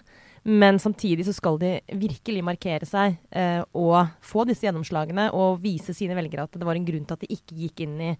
Men 0.50 0.80
samtidig 0.82 1.28
så 1.28 1.36
skal 1.38 1.60
de 1.62 1.76
virkelig 2.02 2.42
markere 2.44 2.88
seg 2.90 3.16
eh, 3.32 3.62
og 3.78 4.10
få 4.26 4.44
disse 4.50 4.66
gjennomslagene 4.66 5.30
og 5.38 5.62
vise 5.64 5.96
sine 5.96 6.18
velgere 6.18 6.48
at 6.48 6.58
det 6.58 6.68
var 6.68 6.80
en 6.80 6.88
grunn 6.88 7.06
til 7.08 7.16
at 7.16 7.24
de 7.24 7.32
ikke 7.32 7.60
gikk 7.62 7.86
inn 7.86 7.96
i, 8.02 8.12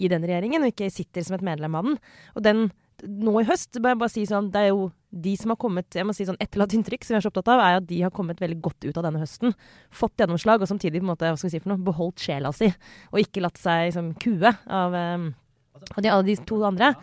i 0.00 0.10
den 0.10 0.24
regjeringen 0.26 0.64
og 0.64 0.72
ikke 0.72 0.90
sitter 0.90 1.26
som 1.26 1.36
et 1.36 1.46
medlem 1.46 1.76
av 1.78 1.86
den. 1.86 1.98
Og 2.34 2.46
den 2.48 2.68
nå 3.06 3.34
i 3.38 3.46
høst, 3.46 3.76
bør 3.78 3.92
jeg 3.92 4.00
bare 4.00 4.10
si 4.10 4.24
sånn, 4.26 4.48
det 4.50 4.64
er 4.64 4.72
jo 4.72 4.88
de 5.14 5.34
som 5.38 5.52
har 5.52 5.58
kommet 5.60 5.94
jeg 5.94 6.04
må 6.04 6.12
si 6.16 6.26
sånn 6.26 6.40
Etterlatt 6.42 6.74
inntrykk 6.74 7.06
som 7.06 7.14
jeg 7.14 7.20
er 7.20 7.24
så 7.28 7.30
opptatt 7.30 7.50
av, 7.54 7.62
er 7.62 7.78
at 7.78 7.86
de 7.86 8.00
har 8.02 8.12
kommet 8.14 8.40
veldig 8.42 8.58
godt 8.64 8.88
ut 8.88 8.98
av 8.98 9.06
denne 9.06 9.22
høsten. 9.22 9.54
Fått 9.94 10.18
gjennomslag 10.18 10.64
og 10.64 10.70
samtidig 10.70 10.98
på 10.98 11.06
en 11.06 11.12
måte, 11.12 11.30
hva 11.30 11.38
skal 11.38 11.52
vi 11.52 11.54
si 11.54 11.62
for 11.62 11.72
noe, 11.72 11.84
beholdt 11.86 12.24
sjela 12.24 12.50
si. 12.56 12.72
Og 13.12 13.22
ikke 13.22 13.44
latt 13.44 13.60
seg 13.60 13.92
liksom, 13.92 14.10
kue 14.18 14.50
av 14.50 14.98
eh, 14.98 15.28
og 15.96 16.02
de, 16.02 16.12
alle 16.12 16.26
de 16.28 16.36
to 16.48 16.60
andre. 16.66 16.94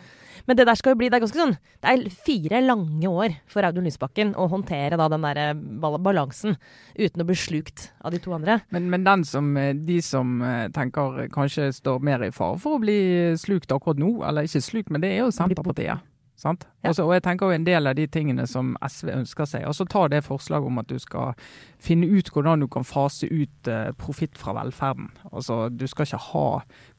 Men 0.46 0.58
det 0.58 0.66
der 0.68 0.78
skal 0.78 0.94
jo 0.94 1.00
bli 1.00 1.08
Det 1.10 1.18
er 1.18 1.24
ganske 1.24 1.40
sånn 1.40 1.54
Det 1.56 1.92
er 1.92 2.16
fire 2.26 2.60
lange 2.64 3.10
år 3.10 3.36
for 3.50 3.66
Audun 3.66 3.86
Lysbakken 3.88 4.34
å 4.38 4.48
håndtere 4.52 4.98
da 4.98 5.08
den 5.10 5.24
der 5.26 5.40
eh, 5.42 5.54
balansen 6.02 6.56
uten 6.96 7.22
å 7.22 7.26
bli 7.28 7.36
slukt 7.38 7.88
av 8.04 8.14
de 8.14 8.20
to 8.22 8.32
andre. 8.36 8.60
Men, 8.74 8.88
men 8.92 9.04
den 9.06 9.24
som, 9.26 9.48
eh, 9.60 9.74
de 9.74 9.98
som 10.04 10.38
eh, 10.44 10.66
tenker 10.74 11.26
kanskje 11.34 11.68
står 11.74 12.04
mer 12.04 12.24
i 12.26 12.32
fare 12.34 12.58
for 12.62 12.76
å 12.76 12.82
bli 12.82 12.98
slukt 13.40 13.72
akkurat 13.74 14.00
nå, 14.00 14.12
eller 14.26 14.46
ikke 14.46 14.62
slukt, 14.64 14.92
men 14.92 15.02
det 15.04 15.12
er 15.14 15.24
jo 15.24 15.32
Senterpartiet. 15.34 16.04
Sant? 16.36 16.66
Ja. 16.84 16.90
Også, 16.90 17.06
og 17.06 17.14
jeg 17.14 17.22
tenker 17.24 17.48
jo 17.48 17.56
En 17.56 17.64
del 17.64 17.88
av 17.88 17.96
de 17.96 18.04
tingene 18.12 18.44
som 18.48 18.74
SV 18.84 19.08
ønsker 19.14 19.48
seg. 19.48 19.64
altså 19.64 19.86
Ta 19.88 20.04
det 20.12 20.22
forslaget 20.26 20.68
om 20.68 20.80
at 20.82 20.90
du 20.90 20.98
skal 21.00 21.32
finne 21.80 22.08
ut 22.12 22.28
hvordan 22.32 22.60
du 22.60 22.68
kan 22.68 22.84
fase 22.84 23.28
ut 23.30 23.70
uh, 23.72 23.88
profitt 23.96 24.36
fra 24.38 24.52
velferden. 24.58 25.08
Altså 25.32 25.70
Du 25.72 25.86
skal 25.88 26.06
ikke 26.06 26.22
ha 26.28 26.46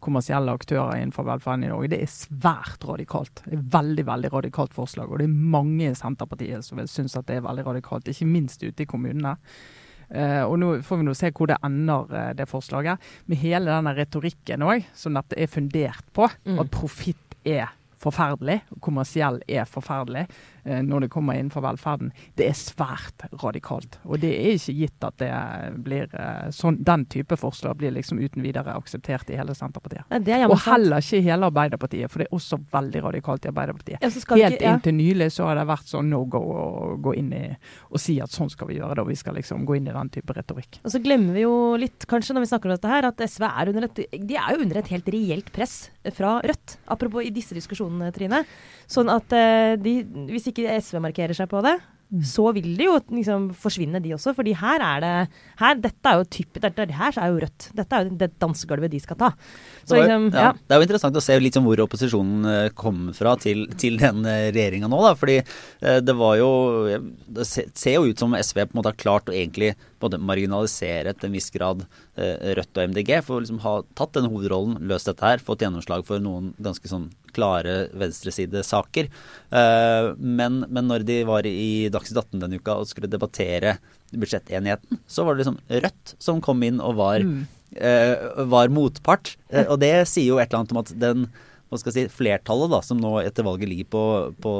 kommersielle 0.04 0.58
aktører 0.58 0.98
innenfor 0.98 1.28
velferden 1.30 1.68
i 1.68 1.72
Norge. 1.72 1.92
Det 1.94 2.02
er 2.02 2.12
svært 2.12 2.86
radikalt. 2.90 3.44
Det 3.46 3.60
er 3.60 3.66
Veldig 3.78 4.08
veldig 4.08 4.34
radikalt 4.34 4.74
forslag. 4.74 5.12
Og 5.12 5.22
det 5.22 5.30
er 5.30 5.50
mange 5.58 5.92
i 5.92 5.96
Senterpartiet 5.98 6.66
som 6.66 6.82
synes 6.90 7.18
at 7.20 7.30
det 7.30 7.38
er 7.38 7.46
veldig 7.46 7.68
radikalt. 7.68 8.10
Ikke 8.10 8.30
minst 8.30 8.64
ute 8.66 8.84
i 8.84 8.90
kommunene. 8.90 9.38
Uh, 10.08 10.48
og 10.48 10.58
nå 10.58 10.76
får 10.88 10.98
vi 10.98 11.06
nå 11.06 11.14
se 11.20 11.30
hvor 11.36 11.52
det 11.52 11.62
ender, 11.68 12.10
uh, 12.10 12.34
det 12.34 12.50
forslaget. 12.50 12.98
Med 13.30 13.44
hele 13.44 13.70
denne 13.70 13.94
retorikken 13.94 14.66
òg, 14.66 14.88
som 14.98 15.14
dette 15.20 15.38
er 15.38 15.52
fundert 15.52 16.10
på. 16.18 16.26
Mm. 16.48 16.64
At 16.64 16.74
profitt 16.74 17.38
er 17.46 17.77
forferdelig. 18.02 18.62
Kommersiell 18.82 19.42
er 19.48 19.66
forferdelig 19.70 20.28
når 20.86 21.06
det 21.06 21.10
kommer 21.14 21.38
innenfor 21.38 21.64
velferden. 21.66 22.12
Det 22.38 22.48
er 22.50 22.58
svært 22.58 23.28
radikalt. 23.44 23.98
Og 24.06 24.20
det 24.22 24.32
er 24.36 24.58
ikke 24.58 24.76
gitt 24.78 25.08
at 25.08 25.18
det 25.22 25.32
blir 25.86 26.08
eh, 26.14 26.50
sånn, 26.56 26.80
den 26.84 27.06
type 27.12 27.38
forslag 27.40 27.78
blir 27.80 27.94
liksom 27.96 28.20
uten 28.22 28.46
videre 28.46 28.76
akseptert 28.78 29.30
i 29.32 29.40
hele 29.40 29.56
Senterpartiet. 29.58 30.06
Er 30.12 30.46
Og 30.48 30.60
heller 30.66 31.04
ikke 31.04 31.22
i 31.22 31.26
hele 31.28 31.50
Arbeiderpartiet, 31.50 32.12
for 32.12 32.24
det 32.24 32.30
er 32.30 32.38
også 32.38 32.60
veldig 32.74 33.04
radikalt 33.08 33.46
i 33.48 33.52
Arbeiderpartiet. 33.52 34.02
Ja, 34.02 34.10
så 34.10 34.24
Helt 34.38 34.58
ikke- 34.58 34.64
ja. 34.64 34.74
inntil 34.76 34.96
nylig 34.98 35.32
så 35.32 35.48
har 35.48 35.56
det 35.56 35.68
vært 35.68 35.88
sånn 35.88 36.10
no 36.10 36.26
go 36.26 36.40
å 36.40 37.02
gå 37.02 37.16
inn 37.18 37.34
i 37.34 37.58
og 37.92 38.00
si 38.00 38.20
at 38.22 38.30
sånn 38.30 38.50
skal 38.52 38.68
vi 38.68 38.80
gjøre 38.80 38.96
det, 38.96 39.04
og 39.06 39.08
vi 39.08 39.16
skal 39.16 39.36
liksom 39.36 39.66
gå 39.66 39.78
inn 39.78 39.88
i 39.88 39.96
den 39.96 40.10
type 40.10 40.34
retorikk. 40.34 40.80
Og 40.84 40.92
så 40.92 41.02
glemmer 41.04 41.34
vi 41.34 41.42
jo 41.46 41.76
litt, 41.80 42.06
kanskje, 42.10 42.36
når 42.36 42.46
vi 42.46 42.52
snakker 42.52 42.66
om 42.72 42.76
dette 42.76 42.92
her, 42.92 43.06
at 43.06 43.18
SV 43.18 43.44
er 43.48 43.70
under 43.72 43.84
et, 43.88 43.96
de 43.96 44.36
er 44.36 44.56
jo 44.56 44.62
under 44.62 44.78
et 44.78 44.88
helt 44.88 45.06
reelt 45.06 45.52
press 45.54 45.90
fra 46.16 46.42
Rødt. 46.42 46.78
Apropos 46.88 47.26
i 47.26 47.32
disse 47.34 47.56
diskusjonene, 47.58 48.12
Trine. 48.16 48.44
Sånn 48.88 49.10
at 49.12 49.34
eh, 49.36 49.76
de, 49.76 50.04
hvis 50.32 50.48
ikke 50.52 50.57
SV 50.66 51.00
markerer 51.04 51.34
seg 51.38 51.50
på 51.52 51.62
det, 51.62 51.76
så 52.24 52.54
vil 52.56 52.70
de 52.80 52.86
jo 52.86 52.94
liksom 53.12 53.50
forsvinne, 53.52 54.00
de 54.00 54.14
også. 54.16 54.32
fordi 54.34 54.54
her 54.56 54.80
er 54.80 55.02
det 55.04 55.30
her, 55.60 55.76
Dette 55.76 56.08
er 56.08 56.22
jo 56.22 56.24
typisk 56.24 56.62
dette, 56.64 56.86
Her 56.96 57.12
er 57.20 57.28
jo 57.34 57.40
Rødt. 57.44 57.66
Dette 57.76 57.92
er 57.92 58.06
jo 58.06 58.16
det 58.16 58.30
dansegulvet 58.40 58.90
de 58.92 59.00
skal 59.00 59.18
ta. 59.18 59.30
Så 59.84 59.90
Det 59.96 60.00
var- 60.00 60.08
liksom, 60.08 60.34
ja. 60.34 60.40
ja. 60.40 60.52
Det 60.54 60.72
er 60.72 60.80
jo 60.80 60.88
interessant 60.88 61.16
å 61.16 61.22
se 61.22 61.52
sånn 61.52 61.66
hvor 61.68 61.84
opposisjonen 61.84 62.46
eh, 62.46 62.70
kommer 62.70 63.14
fra 63.14 63.36
til, 63.36 63.68
til 63.76 63.98
den 63.98 64.24
regjeringa 64.24 64.88
nå. 64.88 65.02
Da. 65.04 65.16
Fordi 65.16 65.38
eh, 65.38 66.00
det 66.00 66.16
var 66.16 66.38
jo 66.38 67.12
Det 67.28 67.46
ser 67.46 67.94
jo 67.96 68.06
ut 68.08 68.18
som 68.18 68.32
SV 68.32 68.56
på 68.68 68.72
en 68.72 68.80
måte 68.80 68.94
har 68.96 69.04
klart 69.04 69.28
å 69.28 69.36
egentlig 69.36 69.76
måte 70.04 70.20
marginalisere 70.22 71.14
til 71.16 71.30
en 71.30 71.36
viss 71.38 71.50
grad 71.54 71.84
eh, 72.16 72.54
Rødt 72.58 72.78
og 72.78 72.92
MDG. 72.92 73.12
For 73.26 73.38
å 73.38 73.44
liksom 73.44 73.62
ha 73.64 73.74
tatt 73.98 74.16
den 74.18 74.30
hovedrollen, 74.32 74.78
løst 74.90 75.10
dette 75.10 75.26
her, 75.26 75.44
fått 75.44 75.66
gjennomslag 75.66 76.06
for 76.08 76.24
noen 76.24 76.54
ganske 76.64 76.92
sånn 76.92 77.10
klare 77.36 77.88
venstresidesaker. 77.98 79.10
Eh, 79.52 80.12
men, 80.18 80.64
men 80.68 80.90
når 80.90 81.08
de 81.08 81.20
var 81.30 81.48
i 81.50 81.90
Dagsnytt 81.94 82.24
18 82.24 82.46
denne 82.46 82.62
uka 82.62 82.80
og 82.82 82.90
skulle 82.90 83.12
debattere 83.12 83.78
budsjettenigheten, 84.14 85.02
så 85.08 85.26
var 85.28 85.36
det 85.36 85.46
liksom 85.46 85.60
Rødt 85.84 86.16
som 86.24 86.42
kom 86.44 86.64
inn 86.64 86.80
og 86.84 86.98
var 87.02 87.26
eh, 87.26 88.16
var 88.48 88.72
motpart. 88.74 89.36
Og 89.68 89.78
det 89.84 89.94
sier 90.10 90.32
jo 90.32 90.42
et 90.42 90.50
eller 90.50 90.64
annet 90.64 90.76
om 90.76 90.84
at 90.86 90.96
den 91.02 91.28
hva 91.68 91.80
skal 91.80 91.92
jeg 91.92 92.08
si, 92.08 92.16
flertallet 92.16 92.72
da, 92.72 92.82
som 92.86 93.00
nå 93.02 93.14
etter 93.22 93.46
valget 93.48 93.72
ligger 93.72 93.90
på, 93.92 94.04
på 94.44 94.54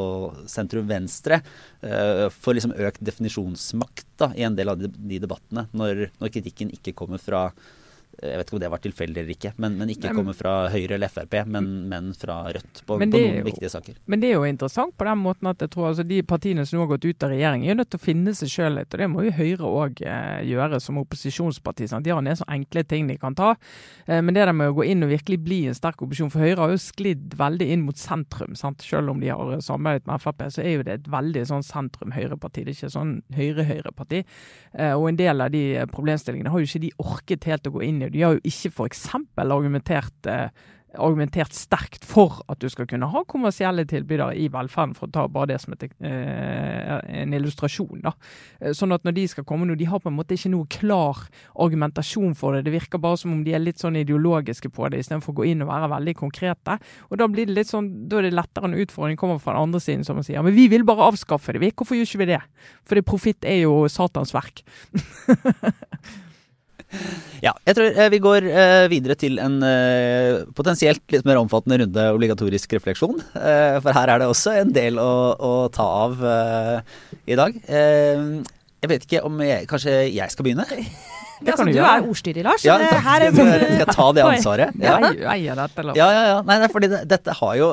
sentrum-venstre, 0.52 1.40
uh, 1.86 2.28
får 2.34 2.58
liksom 2.58 2.76
økt 2.76 3.04
definisjonsmakt 3.08 4.08
da, 4.20 4.32
i 4.36 4.46
en 4.48 4.58
del 4.58 4.74
av 4.74 4.82
de, 4.82 4.92
de 4.92 5.22
debattene, 5.24 5.68
når, 5.78 6.08
når 6.20 6.34
kritikken 6.36 6.74
ikke 6.76 6.96
kommer 6.98 7.22
fra 7.22 7.48
eh, 7.52 7.76
jeg 8.18 8.38
vet 8.40 8.48
ikke 8.50 8.56
om 8.58 8.62
det 8.64 8.70
var 8.74 8.82
tilfeldig 8.82 9.22
eller 9.22 9.34
ikke, 9.36 9.52
men, 9.62 9.76
men 9.78 9.92
ikke 9.94 10.10
kommer 10.18 10.34
fra 10.38 10.54
Høyre 10.74 10.96
eller 10.98 11.12
Frp, 11.14 11.36
men, 11.54 11.68
men 11.92 12.08
fra 12.18 12.40
Rødt 12.56 12.82
på, 12.88 12.98
Men 12.98 13.12
på 13.14 13.20
noen 13.22 13.36
jo- 13.40 13.46
viktige 13.46 13.70
saker. 13.70 14.00
Men 14.10 14.24
det 14.24 14.32
er 14.32 14.40
jo 14.40 14.48
interessant 14.50 14.96
på 14.98 15.06
den 15.06 15.20
måten 15.22 15.50
at 15.52 15.62
jeg 15.62 15.70
tror 15.74 15.90
altså 15.92 16.06
de 16.08 16.22
partiene 16.26 16.66
som 16.66 16.80
nå 16.80 16.86
har 16.88 16.92
gått 16.96 17.06
ut 17.06 17.26
av 17.28 17.34
regjering, 17.36 17.68
er 17.70 17.78
nødt 17.78 17.92
til 17.94 18.00
å 18.02 18.06
finne 18.08 18.34
seg 18.38 18.50
sjøl 18.50 18.78
litt. 18.80 18.90
Og 18.94 19.04
det 19.04 19.10
må 19.14 19.26
jo 19.28 19.36
Høyre 19.38 19.70
òg 19.70 20.02
eh, 20.02 20.42
gjøre 20.50 20.80
som 20.82 20.98
opposisjonsparti. 21.04 21.88
Sant? 21.92 22.06
De 22.08 22.14
har 22.16 22.24
en 22.24 22.30
del 22.32 22.40
så 22.40 22.48
enkle 22.58 22.84
ting 22.90 23.08
de 23.12 23.18
kan 23.22 23.38
ta. 23.38 23.52
Eh, 24.08 24.22
men 24.22 24.34
det 24.34 24.48
der 24.48 24.54
med 24.58 24.72
å 24.74 24.78
gå 24.80 24.88
inn 24.90 25.06
og 25.06 25.14
virkelig 25.14 25.38
bli 25.46 25.60
en 25.70 25.78
sterk 25.78 26.02
opposisjon 26.02 26.34
For 26.34 26.42
Høyre 26.42 26.64
har 26.66 26.74
jo 26.74 26.82
sklidd 26.82 27.38
veldig 27.38 27.70
inn 27.76 27.86
mot 27.86 28.02
sentrum. 28.02 28.58
Sant? 28.58 28.82
Selv 28.88 29.14
om 29.14 29.22
de 29.22 29.30
har 29.30 29.62
samarbeidet 29.62 30.10
med 30.10 30.24
Frp, 30.26 30.46
så 30.58 30.66
er 30.66 30.80
jo 30.80 30.88
det 30.88 30.98
et 31.02 31.12
veldig 31.14 31.46
sånn 31.52 31.66
sentrum-Høyre-parti. 31.70 32.66
Det 32.66 32.74
er 32.74 32.80
ikke 32.80 32.94
sånn 32.98 33.14
Høyre-Høyre-parti. 33.38 34.24
Eh, 34.74 34.94
og 34.98 35.08
en 35.12 35.20
del 35.22 35.46
av 35.46 35.54
de 35.54 35.64
problemstillingene 35.94 36.52
har 36.54 36.64
jo 36.64 36.70
ikke 36.70 36.84
de 36.88 36.92
orket 37.02 37.48
helt 37.52 37.70
å 37.70 37.76
gå 37.78 37.86
inn 37.88 38.02
i. 38.02 38.07
De 38.14 38.22
har 38.26 38.38
jo 38.38 38.44
ikke 38.44 38.72
f.eks. 38.74 39.06
argumentert 39.38 40.32
eh, 40.32 40.50
argumentert 40.96 41.54
sterkt 41.56 42.06
for 42.08 42.40
at 42.50 42.60
du 42.62 42.68
skal 42.72 42.88
kunne 42.90 43.10
ha 43.12 43.24
kommersielle 43.30 43.86
tilbydere 43.90 44.36
i 44.40 44.48
velferden, 44.52 44.96
for 44.98 45.08
å 45.08 45.14
ta 45.14 45.26
bare 45.32 45.52
det 45.52 45.60
som 45.62 45.74
et, 45.76 45.84
eh, 45.84 47.22
en 47.22 47.34
illustrasjon. 47.34 48.02
da. 48.02 48.14
Eh, 48.62 48.72
Sånn 48.72 48.94
at 48.94 49.04
når 49.04 49.14
de 49.14 49.28
skal 49.28 49.44
komme 49.44 49.66
nå, 49.66 49.78
de 49.78 49.86
har 49.86 50.00
på 50.00 50.10
en 50.10 50.18
måte 50.18 50.34
ikke 50.34 50.52
noe 50.52 50.66
klar 50.68 51.28
argumentasjon 51.56 52.36
for 52.36 52.54
det. 52.54 52.66
Det 52.66 52.74
virker 52.74 53.00
bare 53.00 53.18
som 53.18 53.32
om 53.34 53.44
de 53.44 53.54
er 53.54 53.60
litt 53.60 53.78
sånn 53.78 53.96
ideologiske 53.96 54.72
på 54.72 54.90
det, 54.90 55.00
istedenfor 55.00 55.34
å 55.34 55.38
gå 55.42 55.52
inn 55.52 55.62
og 55.62 55.70
være 55.70 55.90
veldig 55.90 56.16
konkrete. 56.16 56.80
Og 57.12 57.18
Da 57.18 57.28
blir 57.28 57.46
det 57.46 57.56
litt 57.56 57.68
sånn, 57.68 58.08
da 58.08 58.18
er 58.20 58.22
det 58.24 58.34
lettere 58.34 58.68
når 58.68 58.88
utfordringen 58.88 59.18
kommer 59.18 59.40
fra 59.40 59.54
den 59.54 59.64
andre 59.64 59.80
siden, 59.80 60.06
som 60.06 60.16
man 60.16 60.24
sier. 60.24 60.42
men 60.44 60.54
vi 60.54 60.68
vil 60.68 60.84
bare 60.84 61.12
avskaffe 61.12 61.54
det. 61.54 61.60
vi. 61.60 61.72
Hvorfor 61.72 61.96
gjør 61.96 62.08
ikke 62.08 62.26
vi 62.26 62.26
det? 62.26 62.42
Fordi 62.86 63.02
profitt 63.02 63.44
er 63.44 63.62
jo 63.64 63.88
Satans 63.88 64.34
verk. 64.34 64.64
Ja, 67.44 67.54
jeg 67.70 67.78
tror 67.78 67.92
eh, 67.94 68.10
vi 68.10 68.20
går 68.24 68.48
eh, 68.50 68.86
videre 68.92 69.16
til 69.20 69.38
en 69.44 69.60
eh, 69.66 70.40
potensielt 70.58 71.04
litt 71.14 71.26
mer 71.28 71.38
omfattende 71.42 71.78
runde 71.84 72.06
obligatorisk 72.16 72.74
refleksjon. 72.78 73.20
Eh, 73.38 73.78
for 73.84 73.94
her 73.94 74.14
er 74.14 74.24
det 74.24 74.30
også 74.32 74.56
en 74.64 74.74
del 74.76 74.98
å, 75.02 75.12
å 75.38 75.52
ta 75.74 75.86
av 76.08 76.18
i 77.28 77.38
dag. 77.38 77.60
Jeg 77.68 78.90
vet 78.92 79.06
ikke 79.08 79.24
om 79.26 79.40
jeg, 79.42 79.68
Kanskje 79.70 79.96
jeg 80.14 80.34
skal 80.34 80.48
begynne? 80.50 80.68
Det 81.38 81.52
altså, 81.54 81.68
kan 81.68 81.70
du 81.70 81.78
du 81.78 81.84
er 81.86 82.06
ordstyrer, 82.10 82.46
Lars. 82.48 82.64
Ja, 82.66 82.80
Det 82.82 82.88
her 83.06 83.24
er- 83.28 83.36
Skal 83.36 83.50
jeg 83.78 83.86
ta 83.94 84.06
det 84.18 84.24
ansvaret? 84.26 84.78
Ja. 84.82 84.96
Eier 85.36 85.60
dette, 85.60 85.84
eller? 85.84 85.94
Ja, 86.00 86.08
ja, 86.10 86.24
ja. 86.32 86.38
Nei, 86.48 86.56
er 86.66 86.72
fordi 86.74 86.90
det, 86.90 87.04
dette 87.12 87.36
har 87.38 87.52
jo 87.60 87.68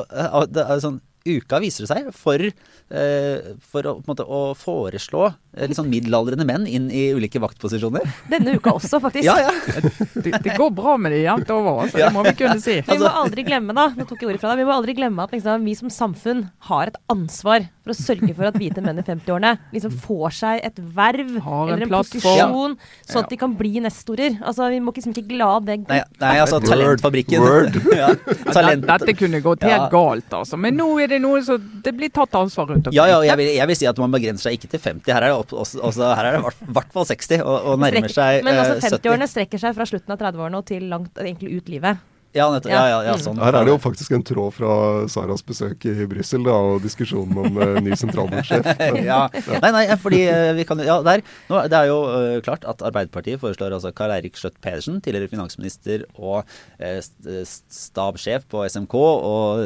det 0.53 0.65
er 0.69 0.83
sånn, 0.83 0.99
Uka 1.25 1.57
viser 1.63 1.85
det 1.85 1.89
seg 1.89 2.09
for, 2.13 2.37
eh, 2.37 3.47
for 3.65 3.87
å, 3.89 3.95
på 3.97 4.05
en 4.05 4.11
måte, 4.11 4.25
å 4.25 4.53
foreslå 4.57 5.23
eh, 5.27 5.65
litt 5.65 5.77
sånn 5.79 5.89
middelaldrende 5.89 6.45
menn 6.45 6.67
inn 6.69 6.91
i 6.93 7.07
ulike 7.17 7.41
vaktposisjoner. 7.41 8.05
Denne 8.29 8.53
uka 8.59 8.75
også, 8.77 9.01
faktisk. 9.01 9.25
Ja, 9.31 9.39
ja. 9.41 9.81
Det, 10.13 10.37
det 10.45 10.53
går 10.53 10.69
bra 10.75 10.97
med 11.01 11.15
de 11.15 11.23
jevnt 11.23 11.49
over, 11.55 11.85
altså. 11.85 11.97
det 11.97 12.11
må 12.13 12.21
vi 12.27 12.35
kunne 12.37 12.59
si. 12.61 12.77
Vi 12.85 12.99
må 13.01 13.09
aldri 13.09 13.45
glemme 13.47 13.73
da, 13.73 13.87
nå 13.95 14.05
tok 14.05 14.21
jeg 14.21 14.29
ordet 14.29 14.43
fra 14.43 14.51
deg, 14.53 14.61
vi 14.61 14.67
må 14.69 14.75
aldri 14.75 14.95
glemme 14.97 15.25
at 15.25 15.33
liksom, 15.33 15.65
vi 15.65 15.73
som 15.79 15.91
samfunn 15.93 16.45
har 16.69 16.91
et 16.91 16.99
ansvar 17.11 17.65
for 17.85 17.93
å 17.93 17.97
sørge 17.99 18.33
for 18.35 18.49
at 18.49 18.55
hvite 18.57 18.81
menn 18.81 18.97
i 18.97 19.05
50-årene 19.05 19.51
liksom 19.75 19.93
får 20.01 20.33
seg 20.39 20.63
et 20.65 20.79
verv 20.97 21.35
en 21.37 21.69
eller 21.69 21.85
en 21.85 21.91
posisjon, 21.93 22.21
posisjon, 22.23 22.77
sånn 23.05 23.19
Ja. 23.19 23.23
at 23.23 23.29
de 23.29 23.37
kan 23.37 23.53
bli 23.59 23.79
nestorer. 23.85 24.39
Altså, 24.41 24.69
Vi 24.73 24.79
må 24.81 24.91
liksom 24.95 25.13
ikke 25.13 25.37
la 25.37 25.59
det 25.59 25.77
gå. 25.85 25.89
Nei, 25.93 26.01
nei 26.19 26.33
altså 26.41 26.57
Word. 26.59 26.69
Talentfabrikken. 26.71 27.45
Word. 27.45 27.77
ja, 27.93 28.09
Ja, 28.09 28.51
talent. 28.51 28.87
Dette 28.89 29.13
kunne 29.17 29.41
gått 29.45 29.61
helt 29.63 29.85
Ja. 29.85 29.89
galt, 29.93 30.29
altså. 30.33 30.57
Men 30.57 30.75
nå 30.77 30.87
er 31.03 31.07
det 31.13 31.21
noe 31.21 31.43
som 31.45 31.61
Det 31.83 31.93
blir 31.95 32.09
tatt 32.09 32.33
ansvar 32.33 32.67
rundt 32.73 32.87
omkring. 32.87 32.97
Ja, 32.97 33.05
ja, 33.05 33.21
jeg 33.21 33.37
vil, 33.37 33.53
jeg 33.55 33.67
vil 33.67 33.75
si 33.75 33.85
at 33.85 33.97
man 34.01 34.11
begrenser 34.11 34.49
seg 34.49 34.57
ikke 34.59 34.69
til 34.73 34.79
50. 34.79 35.13
Her 35.13 35.21
er 35.21 35.29
det, 35.29 35.37
opp, 35.37 35.53
også, 35.53 35.79
også, 35.81 36.15
her 36.15 36.25
er 36.25 36.31
det 36.31 36.41
i 36.41 36.73
hvert- 36.73 36.91
fall 36.91 37.05
60, 37.05 37.41
og, 37.41 37.65
og 37.65 37.79
nærmer 37.79 38.09
seg 38.09 38.41
70. 38.41 38.43
Men 38.43 38.55
altså, 38.55 38.75
eh, 38.75 38.81
70. 38.89 38.97
50-årene 38.97 39.27
strekker 39.29 39.59
seg 39.59 39.75
fra 39.75 39.85
slutten 39.85 40.11
av 40.11 40.17
30-årene 40.19 40.57
og 40.57 40.65
til 40.65 40.89
langt 40.89 41.13
egentlig 41.21 41.57
ut 41.61 41.69
livet. 41.69 41.97
Ja, 42.35 42.49
nettopp, 42.51 42.71
ja, 42.73 42.81
ja, 42.91 42.97
ja, 43.07 43.13
sånn. 43.21 43.37
Her 43.39 43.55
er 43.61 43.63
det 43.67 43.71
jo 43.71 43.77
faktisk 43.79 44.11
en 44.17 44.23
tråd 44.27 44.51
fra 44.57 44.71
Saras 45.11 45.43
besøk 45.47 45.85
i 45.87 45.93
Brussel 46.11 46.43
og 46.51 46.81
diskusjonen 46.83 47.37
om 47.45 47.59
uh, 47.61 47.77
ny 47.85 47.95
sentralbanksjef. 47.95 48.67
ja. 49.07 49.21
Nei, 49.63 49.71
nei, 49.77 49.83
fordi 50.03 50.19
uh, 50.27 50.51
vi 50.57 50.65
kan 50.67 50.83
Ja, 50.83 50.97
der. 51.05 51.23
Nå, 51.47 51.61
det 51.71 51.79
er 51.79 51.87
jo 51.93 52.01
uh, 52.11 52.35
klart 52.45 52.67
at 52.67 52.83
Arbeiderpartiet 52.85 53.39
foreslår 53.39 53.77
altså 53.77 53.93
Karl 53.95 54.17
Eirik 54.17 54.35
Skjøtt 54.35 54.59
Pedersen, 54.59 54.99
tidligere 55.05 55.31
finansminister 55.31 56.03
og 56.19 56.43
st- 56.77 57.39
st- 57.47 57.79
stabssjef 57.79 58.43
på 58.51 58.65
SMK 58.67 58.95
og 58.99 59.63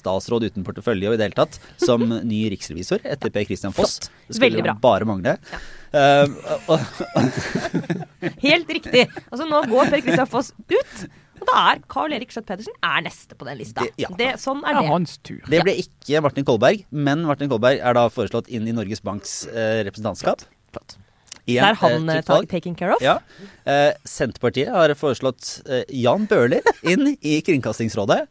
statsråd 0.00 0.48
uten 0.48 0.64
portefølje 0.66 1.10
og 1.12 1.18
i 1.18 1.20
det 1.20 1.28
hele 1.28 1.38
tatt, 1.42 1.60
som 1.84 2.02
ny 2.08 2.40
riksrevisor 2.54 3.04
etter 3.04 3.32
Per 3.34 3.44
Christian 3.48 3.76
Foss. 3.76 3.98
Flott. 4.00 4.10
Det 4.28 4.36
skulle 4.38 4.48
Veldig 4.48 4.64
bra. 4.64 4.74
bare 4.80 5.08
mangle. 5.08 5.36
Eh, 5.92 6.28
og, 6.68 6.80
Helt 8.44 8.68
riktig! 8.78 9.06
Altså, 9.30 9.46
nå 9.48 9.62
går 9.70 9.90
Per 9.92 10.02
Christian 10.04 10.28
Foss 10.30 10.52
ut. 10.72 11.06
Og 11.40 11.46
da 11.50 11.56
er 11.72 11.80
Carl 11.88 12.12
Erik 12.16 12.30
Skjøtt 12.34 12.46
Pedersen 12.48 12.74
er 12.82 13.02
neste 13.06 13.34
på 13.38 13.46
den 13.48 13.58
lista. 13.60 13.82
Det- 13.86 13.94
ja. 14.04 14.08
Det, 14.18 14.30
sånn 14.42 14.62
er 14.64 14.74
det. 14.78 14.84
Ja, 14.86 14.92
hans 14.92 15.18
tur. 15.18 15.40
Det 15.48 15.62
ble 15.64 15.74
ikke 15.84 16.22
Martin 16.22 16.44
Kolberg, 16.48 16.84
men 16.90 17.22
Martin 17.28 17.48
Kolberg 17.48 17.80
er 17.80 17.94
da 17.94 18.06
foreslått 18.08 18.48
inn 18.48 18.66
i 18.68 18.72
Norges 18.72 19.00
Banks 19.04 19.46
eh, 19.48 19.82
representantskap. 19.88 20.42
Flott. 20.72 20.96
Igjen, 21.48 21.64
Det 21.64 21.68
er 21.70 21.74
han 21.80 22.08
eh, 22.10 22.16
eh, 22.18 22.22
ta- 22.26 22.42
taking 22.44 22.74
care 22.76 22.92
of. 22.94 23.00
Ja. 23.00 23.18
Eh, 23.64 23.92
Senterpartiet 24.04 24.68
har 24.68 24.92
foreslått 25.00 25.62
eh, 25.66 25.84
Jan 25.88 26.26
Bøhler 26.28 26.60
inn 26.84 27.14
i 27.22 27.38
Kringkastingsrådet. 27.40 28.26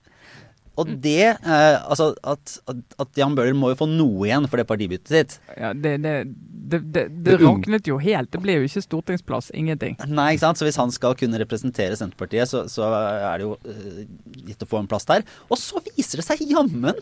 Og 0.78 0.92
det 1.04 1.34
eh, 1.34 1.78
Altså, 1.88 2.12
at, 2.22 2.58
at, 2.70 2.82
at 3.02 3.20
Jan 3.20 3.36
Bøhler 3.38 3.56
må 3.58 3.72
jo 3.74 3.80
få 3.80 3.88
noe 3.90 4.28
igjen 4.28 4.48
for 4.50 4.62
det 4.62 4.68
partibyttet 4.70 5.13
sitt. 5.13 5.38
Ja, 5.58 5.74
det, 5.74 5.96
det, 6.04 6.16
det, 6.74 6.82
det, 6.94 7.06
det 7.26 7.38
raknet 7.42 7.90
jo 7.90 7.98
helt. 8.02 8.32
Det 8.34 8.42
ble 8.44 8.60
jo 8.60 8.68
ikke 8.68 8.84
stortingsplass. 8.86 9.52
Ingenting. 9.58 9.98
Nei, 10.08 10.32
ikke 10.36 10.46
sant? 10.46 10.62
Så 10.62 10.68
hvis 10.68 10.80
han 10.80 10.94
skal 10.94 11.18
kunne 11.20 11.40
representere 11.42 11.98
Senterpartiet, 12.00 12.50
så, 12.52 12.66
så 12.72 12.90
er 12.94 13.40
det 13.42 13.48
jo 13.48 13.56
eh, 13.66 14.04
gitt 14.52 14.66
å 14.66 14.70
få 14.70 14.84
en 14.84 14.90
plass 14.92 15.08
der. 15.10 15.26
Og 15.50 15.60
så 15.62 15.82
viser 15.92 16.22
det 16.22 16.28
seg 16.28 16.44
jammen 16.50 16.98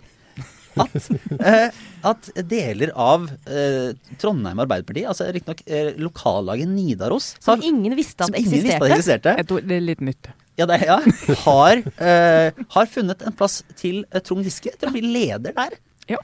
at, 0.76 0.96
eh, 1.40 1.84
at 2.12 2.32
deler 2.52 2.92
av 3.00 3.28
eh, 3.48 3.92
Trondheim 4.22 4.60
Arbeiderparti, 4.64 5.06
altså 5.08 5.30
riktignok 5.32 5.64
eh, 5.68 5.94
lokallaget 6.02 6.72
Nidaros, 6.72 7.34
Som 7.44 7.64
ingen 7.64 7.96
visste 7.98 8.26
at 8.26 8.32
som 8.32 8.40
ingen 8.40 8.52
visste 8.60 8.80
at 8.80 8.90
eksisterte. 8.92 8.96
eksisterte, 9.00 9.38
Jeg 9.42 9.50
tror 9.52 9.70
det 9.70 9.78
er 9.80 9.88
litt 9.92 10.04
nytt. 10.14 10.34
Ja, 10.56 10.66
det, 10.70 10.80
ja, 10.88 11.00
har, 11.46 11.82
eh, 12.00 12.66
har 12.76 12.92
funnet 12.92 13.24
en 13.28 13.36
plass 13.36 13.62
til 13.76 14.04
eh, 14.12 14.22
Trond 14.24 14.46
Giske 14.46 14.72
til 14.76 14.90
å 14.90 14.94
bli 14.96 15.04
leder 15.04 15.56
der. 15.56 15.80
Så 16.08 16.20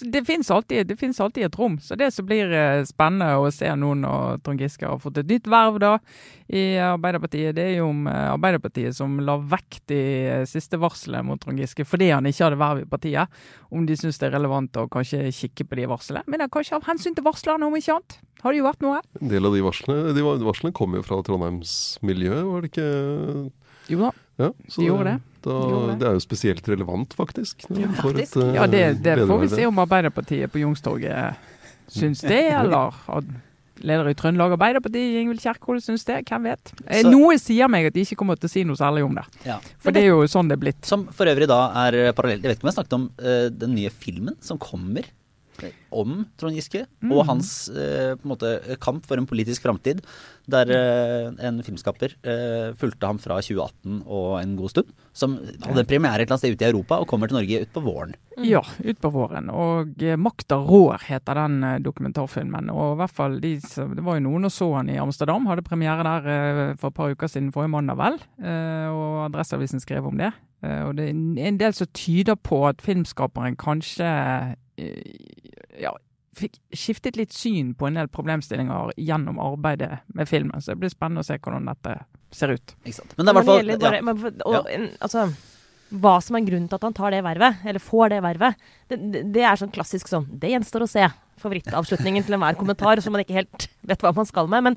det 0.00 0.24
finnes 0.24 0.50
alltid, 0.50 0.92
alltid 1.20 1.44
et 1.46 1.58
rom. 1.58 1.78
Så 1.80 1.96
det 1.96 2.10
som 2.14 2.26
blir 2.26 2.52
eh, 2.52 2.84
spennende 2.84 3.38
å 3.40 3.50
se 3.54 3.70
nå 3.78 3.94
når 4.02 4.42
Trond 4.44 4.60
Giske 4.60 4.86
har 4.88 5.00
fått 5.00 5.22
et 5.22 5.30
nytt 5.30 5.48
verv 5.48 5.78
da 5.82 5.94
i 6.46 6.76
Arbeiderpartiet, 6.82 7.54
det 7.56 7.64
er 7.64 7.74
jo 7.78 7.88
om 7.90 8.06
eh, 8.10 8.28
Arbeiderpartiet 8.34 8.96
som 8.96 9.18
la 9.24 9.38
vekk 9.40 9.80
de 9.92 10.00
eh, 10.26 10.44
siste 10.48 10.80
varslene 10.80 11.24
mot 11.26 11.40
Trond 11.42 11.60
Giske 11.62 11.86
fordi 11.88 12.10
han 12.12 12.28
ikke 12.28 12.48
hadde 12.48 12.60
verv 12.60 12.84
i 12.84 12.88
partiet, 12.90 13.42
om 13.72 13.86
de 13.88 13.96
syns 13.98 14.20
det 14.20 14.28
er 14.28 14.36
relevant 14.36 14.80
å 14.80 14.88
kanskje 14.92 15.26
kikke 15.34 15.68
på 15.68 15.80
de 15.80 15.88
varslene. 15.90 16.24
Men 16.26 16.40
det 16.40 16.48
er 16.48 16.56
kanskje 16.58 16.80
av 16.80 16.88
hensyn 16.90 17.16
til 17.16 17.26
varslerne, 17.26 17.66
om 17.66 17.76
ikke 17.78 17.96
annet. 17.96 18.18
Har 18.44 18.52
det 18.52 18.60
jo 18.60 18.66
vært 18.68 18.82
noe? 18.84 19.00
En 19.22 19.32
del 19.32 19.48
av 19.48 19.54
de 19.56 19.62
varslene, 19.64 20.16
de 20.16 20.26
varslene 20.26 20.76
kom 20.76 20.94
jo 20.98 21.04
fra 21.06 21.22
Trondheims 21.24 21.96
miljø, 22.04 22.42
var 22.50 22.62
det 22.62 22.74
ikke? 22.74 22.90
Jo 23.88 23.98
da. 24.06 24.12
Ja, 24.36 24.50
så 24.68 24.80
De 24.82 24.86
gjorde 24.88 25.04
det. 25.12 25.16
Da, 25.46 25.50
De 25.50 25.70
gjorde 25.70 25.88
det. 25.92 25.98
det 26.00 26.08
er 26.08 26.16
jo 26.18 26.22
spesielt 26.24 26.68
relevant, 26.68 27.14
faktisk. 27.16 27.66
Ja, 27.70 27.88
faktisk. 28.02 28.36
et, 28.36 28.42
eh, 28.42 28.54
Ja, 28.58 28.66
det, 28.66 28.84
det 29.02 29.18
får 29.26 29.40
vi 29.44 29.48
se 29.54 29.66
om 29.66 29.78
Arbeiderpartiet 29.78 30.52
på 30.52 30.60
Youngstorget 30.60 31.36
syns 31.88 32.20
det, 32.26 32.42
eller 32.60 32.92
leder 33.86 34.08
i 34.10 34.14
Trøndelag 34.16 34.56
Arbeiderparti, 34.56 35.02
Ingvild 35.20 35.40
Kjerkol, 35.44 35.80
syns 35.84 36.04
det. 36.08 36.22
Hvem 36.28 36.48
vet? 36.50 36.72
Eh, 36.86 37.02
Så- 37.02 37.10
Noe 37.12 37.38
sier 37.38 37.68
meg 37.68 37.86
at 37.86 37.94
de 37.94 38.04
ikke 38.04 38.16
kommer 38.16 38.36
til 38.40 38.48
å 38.48 38.52
si 38.52 38.64
noe 38.64 38.76
særlig 38.76 39.04
om 39.04 39.14
det. 39.14 39.24
Ja. 39.44 39.58
For 39.78 39.92
det 39.92 40.02
er 40.02 40.10
jo 40.14 40.24
sånn 40.26 40.48
det 40.48 40.58
er 40.58 40.64
blitt. 40.64 40.84
Som 40.84 41.06
for 41.12 41.26
øvrig 41.26 41.46
da 41.48 41.60
er 41.86 42.12
parallelt 42.12 42.42
Jeg 42.42 42.50
vet 42.50 42.58
ikke 42.58 42.66
om 42.66 42.72
jeg 42.72 42.78
snakket 42.80 42.98
om 42.98 43.10
uh, 43.20 43.48
den 43.50 43.74
nye 43.76 43.90
filmen 43.90 44.36
som 44.40 44.58
kommer 44.58 45.04
om 45.96 46.26
Trond 46.36 46.54
Giske 46.58 46.84
og 47.10 47.22
hans 47.28 47.68
eh, 47.72 48.14
på 48.18 48.26
en 48.26 48.32
måte 48.34 48.50
kamp 48.82 49.06
for 49.08 49.16
en 49.20 49.26
politisk 49.28 49.62
framtid. 49.66 50.02
Der 50.46 50.68
eh, 50.70 51.32
en 51.48 51.62
filmskaper 51.66 52.12
eh, 52.22 52.74
fulgte 52.78 53.08
ham 53.08 53.18
fra 53.18 53.40
2018 53.42 54.02
og 54.06 54.36
en 54.42 54.52
god 54.60 54.70
stund. 54.74 54.92
Som 55.16 55.38
hadde 55.64 55.86
premiere 55.88 56.20
et 56.20 56.26
eller 56.28 56.36
annet 56.36 56.44
sted 56.44 56.54
ute 56.54 56.66
i 56.66 56.70
Europa 56.70 56.98
og 57.00 57.08
kommer 57.10 57.30
til 57.32 57.38
Norge 57.38 57.62
utpå 57.66 57.82
våren. 57.86 58.14
Ja, 58.44 58.60
utpå 58.84 59.10
våren. 59.14 59.48
Og 59.50 59.96
eh, 60.02 60.16
'Makta 60.20 60.58
rår' 60.60 61.06
heter 61.08 61.34
den 61.40 61.64
eh, 61.64 61.78
dokumentarfilmen. 61.80 62.70
Og 62.70 62.94
i 62.94 62.98
hvert 63.00 63.16
fall 63.16 63.40
de 63.40 63.54
Det 63.58 64.04
var 64.04 64.20
jo 64.20 64.26
noen 64.28 64.44
og 64.44 64.52
så 64.52 64.68
han 64.76 64.90
i 64.92 64.98
Amsterdam. 65.00 65.46
Hadde 65.48 65.62
premiere 65.66 66.04
der 66.04 66.28
eh, 66.70 66.74
for 66.76 66.88
et 66.88 66.94
par 66.94 67.10
uker 67.10 67.26
siden, 67.32 67.52
forrige 67.52 67.72
mandag 67.72 67.96
vel. 67.96 68.20
Og 68.92 69.24
Adresseavisen 69.30 69.80
skrev 69.80 70.06
om 70.06 70.16
det. 70.18 70.32
Og 70.62 70.96
det 70.96 71.04
er 71.04 71.10
en- 71.10 71.38
en 71.38 71.58
del 71.58 71.72
som 71.72 71.86
tyder 71.94 72.34
på 72.36 72.66
at 72.68 72.80
filmskaperen 72.82 73.56
kanskje 73.56 74.56
ja, 75.80 75.92
fikk 76.36 76.58
skiftet 76.76 77.16
litt 77.16 77.32
syn 77.32 77.74
på 77.74 77.88
en 77.88 77.96
del 77.96 78.08
problemstillinger 78.12 78.92
gjennom 79.00 79.38
arbeidet 79.40 80.02
med 80.14 80.28
filmen. 80.28 80.60
Så 80.60 80.74
det 80.74 80.80
blir 80.82 80.92
spennende 80.92 81.24
å 81.24 81.28
se 81.28 81.38
hvordan 81.40 81.68
dette 81.70 81.94
ser 82.36 82.52
ut. 82.52 82.74
Ikke 82.84 82.98
sant? 82.98 83.14
Men 83.16 83.24
det 83.26 83.32
er 83.32 83.36
i 83.36 83.38
hvert 83.38 83.46
fall 83.52 83.70
bare, 83.86 84.00
ja. 84.00 84.06
men 84.08 84.42
og, 84.44 84.68
en- 84.74 84.90
altså, 85.00 85.28
hva 86.02 86.16
som 86.20 86.36
er 86.36 86.44
grunnen 86.48 86.66
til 86.68 86.76
at 86.80 86.84
han 86.88 86.96
tar 86.98 87.14
det 87.14 87.22
vervet, 87.24 87.62
eller 87.64 87.80
får 87.80 88.10
det 88.12 88.18
vervet, 88.24 88.66
det, 88.90 88.98
det, 89.14 89.22
det 89.36 89.44
er 89.46 89.56
sånn 89.60 89.70
klassisk 89.72 90.10
sånn 90.10 90.26
Det 90.42 90.50
gjenstår 90.50 90.84
å 90.84 90.90
se. 90.90 91.06
Favorittavslutningen 91.40 92.24
til 92.26 92.34
enhver 92.36 92.56
kommentar 92.58 93.00
som 93.04 93.12
man 93.14 93.22
ikke 93.22 93.36
helt 93.38 93.68
vet 93.86 94.02
hva 94.04 94.12
man 94.16 94.26
skal 94.28 94.48
med. 94.50 94.64
Men, 94.66 94.76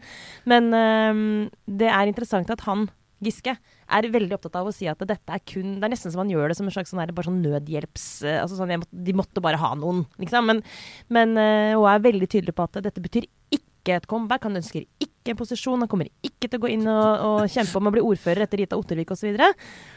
men 0.51 0.69
øh, 0.75 1.49
det 1.81 1.89
er 1.91 2.07
interessant 2.11 2.51
at 2.55 2.63
han, 2.67 2.87
Giske, 3.23 3.57
er 3.97 4.07
veldig 4.13 4.35
opptatt 4.37 4.57
av 4.59 4.69
å 4.69 4.73
si 4.75 4.87
at 4.89 5.01
dette 5.07 5.33
er 5.33 5.41
kun 5.47 5.77
Det 5.79 5.87
er 5.87 5.93
nesten 5.93 6.13
som 6.13 6.23
han 6.23 6.31
gjør 6.33 6.51
det 6.51 6.57
som 6.59 6.69
en 6.69 6.75
slags 6.75 6.93
sånn, 6.93 7.01
sånn 7.25 7.41
nødhjelps... 7.45 8.07
eh, 8.25 8.39
altså 8.41 8.59
sånn, 8.59 8.75
må, 8.81 8.87
De 8.91 9.15
måtte 9.17 9.43
bare 9.43 9.59
ha 9.61 9.73
noen, 9.79 10.05
liksom. 10.21 10.47
Men, 10.49 10.61
men 11.09 11.35
hun 11.37 11.87
er 11.89 12.05
veldig 12.05 12.29
tydelig 12.29 12.55
på 12.57 12.67
at 12.67 12.81
dette 12.85 13.03
betyr 13.03 13.27
ikke 13.55 13.97
et 13.97 14.07
comeback. 14.09 14.45
Han 14.45 14.59
ønsker 14.59 14.85
ikke 15.01 15.33
en 15.33 15.39
posisjon. 15.39 15.81
Han 15.81 15.91
kommer 15.91 16.09
ikke 16.25 16.47
til 16.47 16.59
å 16.59 16.63
gå 16.65 16.73
inn 16.75 16.85
og, 16.89 17.25
og 17.25 17.51
kjempe 17.51 17.79
om 17.79 17.89
å 17.89 17.93
bli 17.95 18.05
ordfører 18.05 18.45
etter 18.45 18.63
Rita 18.63 18.79
Ottervik 18.79 19.13
osv. 19.15 19.33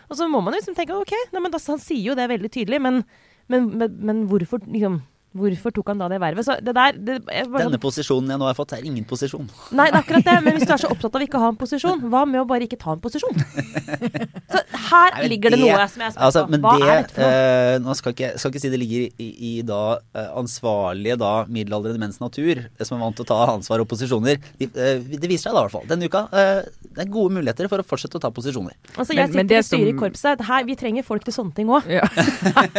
Og 0.09 0.19
så 0.19 0.29
må 0.31 0.43
man 0.45 0.57
liksom 0.57 0.77
tenke 0.79 0.97
ok, 0.97 1.15
nei, 1.35 1.53
da, 1.53 1.63
han 1.69 1.83
sier 1.83 2.13
jo 2.13 2.19
det 2.19 2.31
veldig 2.33 2.53
tydelig, 2.53 2.83
men, 2.83 3.03
men, 3.53 3.71
men 4.01 4.25
hvorfor, 4.31 4.65
liksom, 4.67 5.03
hvorfor 5.37 5.75
tok 5.75 5.93
han 5.93 6.03
da 6.03 6.09
det 6.13 6.21
vervet? 6.23 6.47
Så 6.47 6.57
det 6.61 6.75
der 6.77 6.97
det, 6.97 7.19
Denne 7.25 7.65
sånn, 7.65 7.79
posisjonen 7.83 8.35
jeg 8.35 8.41
nå 8.43 8.49
har 8.49 8.57
fått, 8.59 8.75
er 8.77 8.87
ingen 8.89 9.05
posisjon. 9.09 9.49
Nei, 9.73 9.89
det 9.91 9.97
er 9.97 10.03
akkurat 10.03 10.29
det. 10.29 10.37
Men 10.45 10.59
hvis 10.59 10.69
du 10.69 10.75
er 10.75 10.83
så 10.85 10.91
opptatt 10.95 11.19
av 11.19 11.25
ikke 11.25 11.41
å 11.41 11.45
ha 11.47 11.53
en 11.55 11.61
posisjon, 11.61 12.05
hva 12.13 12.25
med 12.29 12.43
å 12.43 12.47
bare 12.49 12.69
ikke 12.69 12.81
ta 12.81 12.97
en 12.97 13.03
posisjon? 13.03 13.37
Så 14.53 14.63
her 14.93 15.17
Nei, 15.17 15.29
ligger 15.33 15.55
det 15.55 15.59
det- 15.61 15.69
noe 15.73 15.89
som 15.89 16.03
jeg 16.05 16.13
spør 16.15 16.27
Altså, 16.27 16.45
på. 16.47 16.61
Hva 16.63 16.75
det 16.79 16.89
er 16.89 17.03
dette 17.03 17.15
for 17.17 17.23
noe? 17.23 17.73
Uh, 17.73 17.79
Nå 17.83 17.97
skal 17.99 18.15
ikke, 18.15 18.31
skal 18.39 18.53
ikke 18.53 18.63
si 18.63 18.71
det 18.73 18.81
ligger 18.83 19.23
i, 19.25 19.29
i 19.49 19.53
da 19.67 19.81
eh, 20.15 20.29
ansvarlige 20.39 21.17
da 21.21 21.33
middelaldrende 21.49 22.01
menns 22.03 22.21
natur, 22.23 22.63
eh, 22.67 22.85
som 22.85 22.99
er 22.99 23.05
vant 23.05 23.17
til 23.19 23.27
å 23.27 23.31
ta 23.33 23.39
ansvar 23.55 23.83
og 23.83 23.89
posisjoner. 23.91 24.41
De, 24.61 24.69
uh, 24.69 25.01
det 25.03 25.31
viser 25.31 25.49
seg 25.49 25.57
da 25.57 25.63
i 25.63 25.67
hvert 25.67 25.77
fall 25.77 25.89
denne 25.91 26.09
uka. 26.09 26.25
uh, 26.33 26.63
det 26.93 27.07
er 27.07 27.11
gode 27.13 27.37
muligheter 27.39 27.69
for 27.73 27.83
å 27.83 27.87
fortsette 27.87 28.19
å 28.21 28.23
ta 28.23 28.31
posisjoner. 28.35 28.77
Altså, 28.97 29.17
jeg 29.17 29.33
men 29.33 29.33
sitter 29.33 29.49
det 29.49 29.61
i 29.63 29.69
styret 29.69 29.93
i 29.95 29.97
korpset. 29.99 30.45
Her, 30.49 30.67
vi 30.69 30.77
trenger 30.79 31.07
folk 31.07 31.25
til 31.25 31.37
sånne 31.37 31.57
ting 31.57 31.73
òg. 31.73 31.89
Ja. 31.89 32.05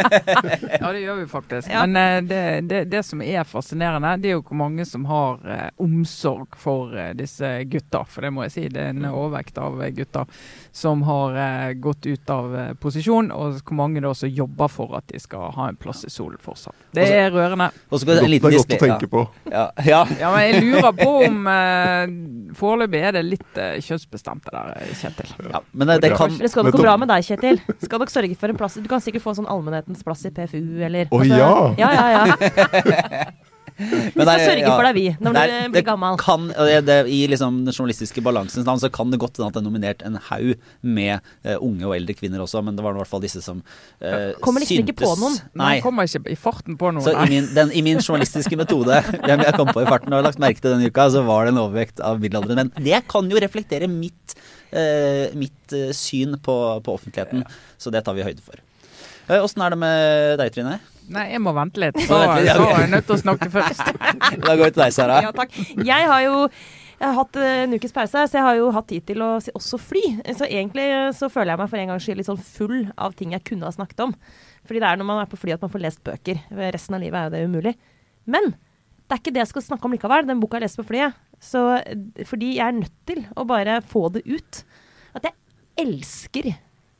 ja, 0.81 0.91
det 0.93 1.01
gjør 1.01 1.21
vi 1.23 1.27
faktisk. 1.31 1.69
Ja. 1.71 1.85
Men 1.89 2.29
det, 2.29 2.43
det, 2.69 2.83
det 2.91 3.03
som 3.07 3.23
er 3.25 3.47
fascinerende, 3.47 4.15
det 4.21 4.31
er 4.31 4.37
jo 4.37 4.45
hvor 4.45 4.59
mange 4.61 4.85
som 4.87 5.07
har 5.09 5.41
omsorg 5.81 6.57
for 6.61 6.93
disse 7.17 7.49
gutta. 7.71 8.03
For 8.09 8.25
det 8.25 8.33
må 8.35 8.45
jeg 8.45 8.55
si, 8.55 8.67
det 8.73 8.85
er 8.85 8.93
en 8.93 9.09
overvekt 9.09 9.57
av 9.61 9.81
gutta 9.81 10.03
gutter 10.03 10.25
som 10.71 11.01
har 11.01 11.35
eh, 11.35 11.73
gått 12.03 12.19
ut 12.19 12.29
av 12.29 12.55
eh, 12.55 12.73
posisjon, 12.73 13.31
og 13.31 13.59
hvor 13.63 13.75
mange 13.77 14.01
da 14.03 14.09
også 14.11 14.27
jobber 14.29 14.67
for 14.71 14.95
at 14.97 15.07
de 15.07 15.19
skal 15.19 15.51
ha 15.55 15.67
en 15.69 15.75
plass 15.79 16.03
i 16.05 16.09
solen 16.11 16.37
fortsatt. 16.41 16.75
Det 16.93 17.03
Altså- 17.03 17.15
er 17.15 17.31
rørende. 17.31 17.67
Og 17.89 17.97
så 17.97 18.01
skal 18.01 18.15
Det 18.15 18.23
en 18.23 18.33
er 18.33 18.39
godt 18.39 18.73
å 18.73 18.79
tenke 18.79 19.07
på. 19.09 19.27
Ja, 19.51 19.69
ja, 19.85 20.05
Ja, 20.19 20.31
men 20.35 20.53
jeg 20.53 20.63
lurer 20.63 20.91
på 20.93 21.25
om 21.27 21.47
eh, 21.47 22.53
Foreløpig 22.53 23.01
er 23.01 23.11
det 23.17 23.23
litt 23.25 23.57
eh, 23.57 23.79
kjønnsbestemt 23.81 24.43
det 24.43 24.51
der, 24.53 24.73
eh, 24.81 24.93
Kjetil. 24.93 25.31
ja. 25.49 25.61
Men 25.73 25.87
det, 25.87 26.01
det 26.01 26.11
kan 26.17 26.29
Det 26.37 26.51
skal 26.51 26.63
nok 26.67 26.73
gå 26.77 26.81
bra 26.83 26.97
med 26.97 27.07
deg, 27.09 27.23
Kjetil. 27.23 27.61
Skal 27.83 27.99
nok 27.99 28.09
sørge 28.13 28.35
for 28.37 28.49
en 28.49 28.57
plass 28.59 28.75
Du 28.75 28.87
kan 28.89 29.01
sikkert 29.01 29.23
få 29.23 29.33
en 29.33 29.41
sånn 29.43 29.49
allmennhetens 29.49 30.03
plass 30.03 30.25
i 30.25 30.29
PFU, 30.33 30.61
eller 30.83 31.07
Å, 31.09 31.19
altså, 31.19 31.37
ja! 31.37 31.75
Ja, 31.77 31.91
ja, 31.93 32.27
ja. 32.27 33.25
Vi 34.13 34.21
skal 34.21 34.29
er- 34.29 34.43
sørge 34.45 34.63
ja. 34.63 34.73
for 34.75 34.85
deg, 34.87 34.95
vi, 34.97 35.05
når 35.23 35.35
du 35.35 35.39
er- 35.41 35.71
blir 35.73 35.85
gammel. 35.87 36.17
Kan, 36.21 36.47
det, 36.53 36.79
det, 36.87 36.97
I 37.09 37.19
liksom 37.31 37.63
den 37.65 37.73
journalistiske 37.73 38.21
balansens 38.25 38.67
navn 38.67 38.81
så 38.81 38.89
kan 38.93 39.11
det 39.13 39.19
godt 39.21 39.39
hende 39.39 39.49
at 39.49 39.57
det 39.57 39.61
er 39.63 39.65
nominert 39.65 40.03
en 40.05 40.19
haug 40.29 40.53
med 40.81 41.19
uh, 41.47 41.55
unge 41.57 41.87
og 41.89 41.95
eldre 41.97 42.15
kvinner 42.17 42.43
også, 42.43 42.61
men 42.65 42.77
det 42.77 42.85
var 42.85 42.95
i 42.95 43.01
hvert 43.01 43.11
fall 43.11 43.23
disse 43.23 43.41
som 43.43 43.63
uh, 43.65 44.31
Kommer 44.43 44.63
liksom 44.63 44.83
ikke 44.85 44.97
på 45.01 45.11
noen. 45.19 45.39
Nei, 45.57 45.79
Man 45.79 45.85
kommer 45.85 46.09
ikke 46.09 46.33
i 46.33 46.37
farten 46.39 46.77
på 46.79 46.93
noen. 46.93 47.05
Så 47.05 47.15
i 47.17 47.29
min, 47.31 47.49
den, 47.55 47.73
i 47.73 47.83
min 47.85 48.01
journalistiske 48.03 48.59
metode, 48.59 49.01
hvem 49.27 49.45
jeg 49.47 49.57
kom 49.57 49.73
på 49.73 49.85
i 49.85 49.89
farten 49.89 50.13
og 50.13 50.21
har 50.21 50.27
lagt 50.29 50.41
merke 50.43 50.61
til 50.63 50.75
denne 50.75 50.91
uka, 50.93 51.09
så 51.15 51.25
var 51.27 51.47
det 51.47 51.55
en 51.55 51.63
overvekt 51.65 52.03
av 52.03 52.21
middelaldrende 52.23 52.67
menn. 52.67 52.73
Det 52.85 53.03
kan 53.09 53.29
jo 53.31 53.41
reflektere 53.41 53.89
mitt, 53.91 54.37
uh, 54.75 55.33
mitt 55.39 55.77
syn 55.97 56.37
på, 56.43 56.57
på 56.85 56.99
offentligheten, 56.99 57.45
så 57.81 57.93
det 57.93 58.05
tar 58.05 58.17
vi 58.17 58.25
høyde 58.27 58.43
for. 58.45 58.61
Åssen 59.39 59.63
er 59.63 59.71
det 59.71 59.79
med 59.79 60.41
deg, 60.41 60.51
Trine? 60.51 60.81
Nei, 61.11 61.25
jeg 61.33 61.41
må 61.43 61.51
vente 61.55 61.81
litt. 61.83 61.97
Så, 61.99 62.15
vente 62.15 62.39
litt, 62.39 62.47
ja, 62.47 62.55
så 62.55 62.69
er 62.69 62.85
jeg 62.85 62.93
nødt 62.93 63.09
til 63.09 63.15
å 63.15 63.19
snakke 63.23 63.49
først. 63.51 63.83
Da 64.45 64.55
går 64.55 64.63
vi 64.63 64.71
til 64.71 64.83
deg, 64.85 64.95
Sara. 64.95 65.19
Ja, 65.25 65.33
takk. 65.35 65.59
Jeg 65.83 66.09
har 66.09 66.23
jo 66.23 66.47
jeg 67.03 67.09
har 67.09 67.17
hatt 67.17 67.37
en 67.41 67.73
ukes 67.75 67.91
pause, 67.91 68.21
så 68.31 68.37
jeg 68.37 68.45
har 68.45 68.55
jo 68.55 68.67
hatt 68.71 68.85
tid 68.87 69.03
til 69.09 69.19
å 69.25 69.33
også 69.57 69.79
fly. 69.81 70.03
Så 70.37 70.47
egentlig 70.47 70.85
eh, 70.87 71.09
så 71.11 71.27
føler 71.27 71.51
jeg 71.51 71.59
meg 71.59 71.71
for 71.73 71.81
en 71.81 71.89
gangs 71.91 72.05
skyld 72.05 72.21
litt 72.21 72.29
sånn 72.29 72.39
full 72.39 72.77
av 72.95 73.17
ting 73.19 73.33
jeg 73.35 73.43
kunne 73.49 73.67
ha 73.67 73.73
snakket 73.75 74.05
om. 74.05 74.13
Fordi 74.63 74.79
det 74.79 74.87
er 74.87 75.01
når 75.01 75.09
man 75.09 75.19
er 75.19 75.27
på 75.27 75.39
fly 75.41 75.55
at 75.57 75.65
man 75.65 75.73
får 75.73 75.83
lest 75.83 76.03
bøker. 76.05 76.39
Resten 76.71 76.95
av 76.95 77.03
livet 77.03 77.19
er 77.19 77.27
jo 77.27 77.33
det 77.33 77.41
umulig. 77.51 77.73
Men 78.23 78.53
det 78.53 79.17
er 79.17 79.19
ikke 79.19 79.33
det 79.35 79.43
jeg 79.43 79.51
skal 79.51 79.65
snakke 79.65 79.89
om 79.89 79.97
likevel. 79.97 80.29
Den 80.29 80.39
boka 80.39 80.61
jeg 80.61 80.67
leste 80.69 80.79
på 80.79 80.93
flyet. 80.93 81.19
Så, 81.43 81.65
eh, 81.81 82.23
fordi 82.29 82.53
jeg 82.55 82.67
er 82.69 82.79
nødt 82.79 82.95
til 83.09 83.25
å 83.35 83.43
bare 83.51 83.81
få 83.83 84.05
det 84.15 84.23
ut. 84.29 84.63
At 85.19 85.27
jeg 85.27 85.35
elsker 85.83 86.53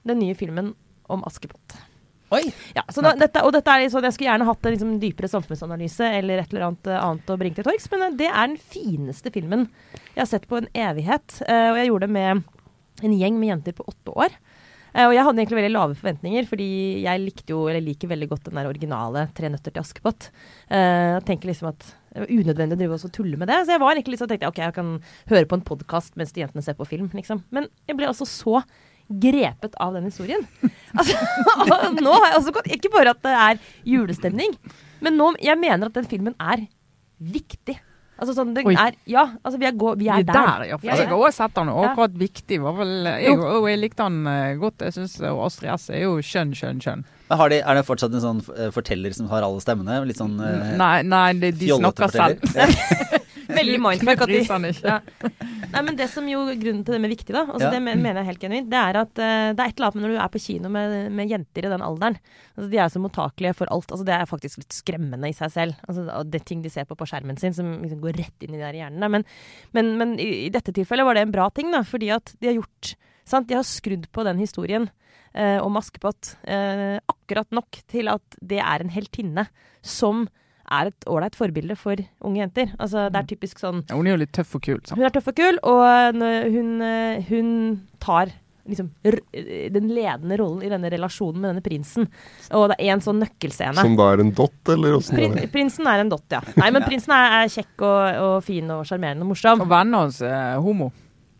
den 0.04 0.20
nye 0.20 0.36
filmen 0.36 0.74
om 1.08 1.24
Askepott. 1.30 1.78
Oi! 2.34 2.44
Ja, 2.74 2.84
så 2.90 3.04
da, 3.06 3.14
dette, 3.20 3.44
og 3.46 3.54
dette 3.54 3.76
er 3.76 3.86
sånn, 3.94 4.08
Jeg 4.08 4.16
skulle 4.16 4.32
gjerne 4.32 4.48
hatt 4.48 4.66
en 4.66 4.74
liksom, 4.74 4.96
dypere 5.02 5.30
samfunnsanalyse 5.30 6.08
eller 6.20 6.42
et 6.42 6.54
eller 6.54 6.68
annet, 6.70 6.90
eh, 6.90 7.04
annet 7.04 7.30
å 7.30 7.38
bringe 7.40 7.60
til 7.60 7.68
torgs, 7.68 7.86
men 7.94 8.08
eh, 8.08 8.18
det 8.24 8.30
er 8.32 8.50
den 8.50 8.58
fineste 8.58 9.34
filmen 9.34 9.68
jeg 10.16 10.24
har 10.24 10.30
sett 10.32 10.50
på 10.50 10.58
en 10.60 10.70
evighet. 10.74 11.40
Eh, 11.46 11.70
og 11.72 11.80
jeg 11.80 11.92
gjorde 11.92 12.10
det 12.10 12.16
med 12.18 12.44
en 13.04 13.16
gjeng 13.20 13.40
med 13.40 13.52
jenter 13.52 13.78
på 13.78 13.86
åtte 13.90 14.18
år. 14.26 14.38
Og 14.94 15.10
jeg 15.10 15.26
hadde 15.26 15.42
egentlig 15.42 15.58
veldig 15.58 15.74
lave 15.74 15.96
forventninger, 15.98 16.46
fordi 16.46 16.66
jeg 17.02 17.22
likte 17.24 17.50
jo, 17.50 17.64
eller 17.66 17.82
liker 17.82 18.12
veldig 18.12 18.28
godt 18.30 18.44
den 18.46 18.60
der 18.60 18.68
originale 18.70 19.24
'Tre 19.34 19.50
nøtter 19.50 19.74
til 19.74 19.82
Askepott'. 19.82 20.28
Uh, 20.70 21.18
tenker 21.26 21.50
liksom 21.50 21.72
at 21.72 21.82
det 22.14 22.22
var 22.22 22.30
unødvendig 22.30 22.78
å 22.78 22.82
drive 22.84 23.00
og 23.00 23.16
tulle 23.16 23.40
med 23.42 23.50
det. 23.50 23.58
Så 23.66 23.74
jeg 23.74 23.82
var 23.82 23.96
egentlig 23.96 24.14
liksom, 24.14 24.30
tenkte 24.30 24.52
ok, 24.54 24.62
jeg 24.62 24.76
kan 24.78 24.92
høre 25.34 25.50
på 25.50 25.58
en 25.58 25.66
podkast 25.66 26.14
mens 26.14 26.36
de 26.36 26.44
jentene 26.44 26.62
ser 26.62 26.78
på 26.78 26.86
film, 26.86 27.10
liksom. 27.10 27.42
Men 27.50 27.66
jeg 27.90 27.98
ble 27.98 28.12
altså 28.12 28.30
så 28.30 28.62
grepet 29.22 29.76
av 29.82 29.94
den 29.98 30.10
historien. 30.10 30.46
Altså, 30.94 31.16
nå 31.98 32.12
har 32.14 32.28
jeg 32.28 32.36
også 32.38 32.52
gått 32.54 32.68
Ikke 32.76 32.90
bare 32.94 33.14
at 33.16 33.22
det 33.26 33.32
er 33.34 33.62
julestemning, 33.90 34.52
men 35.02 35.16
nå 35.18 35.32
Jeg 35.42 35.58
mener 35.58 35.90
at 35.90 35.96
den 35.98 36.06
filmen 36.06 36.36
er 36.38 36.68
viktig. 37.18 37.80
Altså 38.14 38.36
sånn, 38.38 38.52
det 38.54 38.62
Oi. 38.70 38.76
er 38.78 38.94
Ja, 39.10 39.24
altså 39.42 39.58
vi 39.58 39.66
er, 39.66 39.74
gå, 39.74 39.96
vi 39.98 40.06
Vi 40.06 40.10
er 40.14 40.22
er 40.22 40.28
der. 40.28 40.36
der, 40.38 40.66
ja. 40.70 40.78
Vi 40.78 40.86
For 40.86 40.94
er 40.94 41.02
jeg 41.02 41.10
har 41.10 41.18
også 41.18 41.40
sett 41.42 41.56
den, 41.58 41.72
og 41.74 41.88
akkurat 41.90 42.14
viktig 42.22 42.60
var 42.62 42.76
vel 42.78 42.94
Jeg, 43.10 43.40
og 43.40 43.66
jeg 43.72 43.80
likte 43.82 44.06
den 44.06 44.28
eh, 44.30 44.54
godt. 44.62 44.86
Jeg 44.86 44.94
synes, 45.00 45.16
og 45.32 45.42
Astrid 45.48 45.74
S 45.74 45.90
er 45.90 46.04
jo 46.06 46.14
skjønn, 46.22 46.54
skjønn, 46.56 46.84
skjønn. 46.86 47.04
Men 47.32 47.42
Har 47.42 47.50
de, 47.50 47.58
er 47.66 47.80
det 47.80 47.86
fortsatt 47.90 48.14
en 48.14 48.22
sånn 48.28 48.44
eh, 48.54 48.70
forteller 48.76 49.18
som 49.18 49.32
har 49.34 49.42
alle 49.48 49.64
stemmene? 49.66 49.98
Litt 50.06 50.22
sånn 50.22 50.38
eh, 50.46 50.76
Nei, 50.78 50.96
nei 51.10 51.26
de, 51.42 51.52
de 51.58 51.74
snakker 51.74 52.14
selv. 52.14 52.46
Veldig 53.60 53.80
mindfuck 53.84 54.24
at 54.26 54.32
de 54.32 54.72
ja. 54.84 54.98
Nei, 55.74 55.82
men 55.82 55.98
det 56.00 56.08
som 56.12 56.28
jo 56.30 56.44
Grunnen 56.48 56.84
til 56.86 56.96
det 56.96 57.02
med 57.04 57.14
viktig, 57.14 57.34
da, 57.36 57.44
altså 57.48 57.68
Ja. 57.68 57.72
det 57.74 57.82
mener 57.84 58.22
jeg 58.22 58.30
helt 58.30 58.44
genuint, 58.44 58.70
det 58.72 58.80
er 58.80 59.00
at 59.02 59.14
uh, 59.18 59.52
det 59.54 59.60
er 59.60 59.72
et 59.72 59.78
eller 59.78 59.90
annet 59.90 59.98
med 59.98 60.06
når 60.06 60.14
du 60.14 60.20
er 60.24 60.34
på 60.34 60.42
kino 60.44 60.72
med, 60.74 60.96
med 61.12 61.32
jenter 61.34 61.68
i 61.68 61.72
den 61.74 61.86
alderen. 61.86 62.18
Altså, 62.54 62.70
de 62.72 62.82
er 62.84 62.92
så 62.94 63.02
mottakelige 63.04 63.56
for 63.58 63.74
alt. 63.74 63.92
Altså, 63.92 64.08
det 64.08 64.16
er 64.16 64.30
faktisk 64.30 64.62
litt 64.62 64.76
skremmende 64.78 65.30
i 65.32 65.38
seg 65.38 65.54
selv. 65.54 65.80
Altså, 65.88 66.06
det 66.30 66.42
er 66.42 66.48
ting 66.52 66.64
de 66.64 66.72
ser 66.74 66.88
på 66.90 66.98
på 67.00 67.08
skjermen 67.10 67.40
sin 67.42 67.56
som 67.58 67.72
liksom 67.82 68.02
går 68.04 68.20
rett 68.22 68.46
inn 68.46 68.54
i 68.54 68.60
de 68.60 68.66
der 68.66 68.80
hjernene. 68.84 69.10
Men, 69.18 69.26
men, 69.76 69.94
men 70.00 70.18
i, 70.22 70.46
i 70.48 70.52
dette 70.54 70.76
tilfellet 70.76 71.08
var 71.08 71.18
det 71.18 71.26
en 71.28 71.34
bra 71.36 71.50
ting, 71.56 71.72
da, 71.74 71.84
fordi 71.88 72.12
at 72.16 72.36
de 72.40 72.52
har 72.52 72.60
gjort 72.62 72.94
sant? 73.26 73.48
De 73.50 73.58
har 73.58 73.66
skrudd 73.68 74.10
på 74.14 74.26
den 74.28 74.40
historien 74.42 74.90
eh, 75.34 75.60
om 75.64 75.78
Askepott 75.80 76.36
eh, 76.44 77.00
akkurat 77.10 77.50
nok 77.56 77.82
til 77.92 78.12
at 78.12 78.38
det 78.42 78.62
er 78.64 78.84
en 78.84 78.94
heltinne 78.94 79.48
som 79.82 80.28
er 80.72 80.92
et 80.92 81.10
ålreit 81.10 81.36
forbilde 81.36 81.76
for 81.80 82.00
unge 82.24 82.40
jenter. 82.40 82.72
Altså, 82.80 83.10
det 83.12 83.20
er 83.20 83.28
typisk 83.34 83.60
sånn 83.60 83.84
Ja, 83.90 83.98
hun 83.98 84.08
er 84.08 84.16
jo 84.16 84.22
litt 84.24 84.34
tøff 84.36 84.56
og 84.58 84.64
kul. 84.64 84.80
Sant? 84.84 84.98
hun 84.98 85.08
er 85.08 85.14
tøff 85.14 85.28
og 85.34 85.38
kul, 85.38 85.60
og 85.68 86.24
hun, 86.54 86.72
eh, 86.86 87.26
hun 87.30 87.52
tar 88.04 88.32
liksom 88.64 88.90
r 89.04 89.18
den 89.76 89.90
ledende 89.92 90.38
rollen 90.40 90.64
i 90.64 90.72
denne 90.72 90.88
relasjonen 90.92 91.42
med 91.42 91.52
denne 91.52 91.64
prinsen. 91.66 92.08
Og 92.56 92.70
det 92.72 92.78
er 92.80 92.94
en 92.96 93.04
sånn 93.04 93.20
nøkkelscene. 93.20 93.76
Som 93.82 93.98
da 94.00 94.14
er 94.14 94.24
en 94.24 94.32
dott, 94.36 94.62
eller 94.72 94.96
åssen 94.96 95.20
Prin, 95.20 95.36
prinsen 95.52 95.90
er 95.90 96.04
en 96.04 96.12
dott, 96.14 96.28
ja. 96.32 96.40
Nei, 96.60 96.70
men 96.72 96.86
prinsen 96.90 97.12
er, 97.16 97.42
er 97.42 97.52
kjekk 97.52 97.84
og, 97.84 98.22
og 98.24 98.36
fin 98.48 98.72
og 98.72 98.86
sjarmerende 98.88 99.28
og 99.28 99.34
morsom. 99.34 99.66
Og 99.66 99.72
vennen 99.74 100.00
hans 100.00 100.22
er 100.24 100.62
homo. 100.64 100.94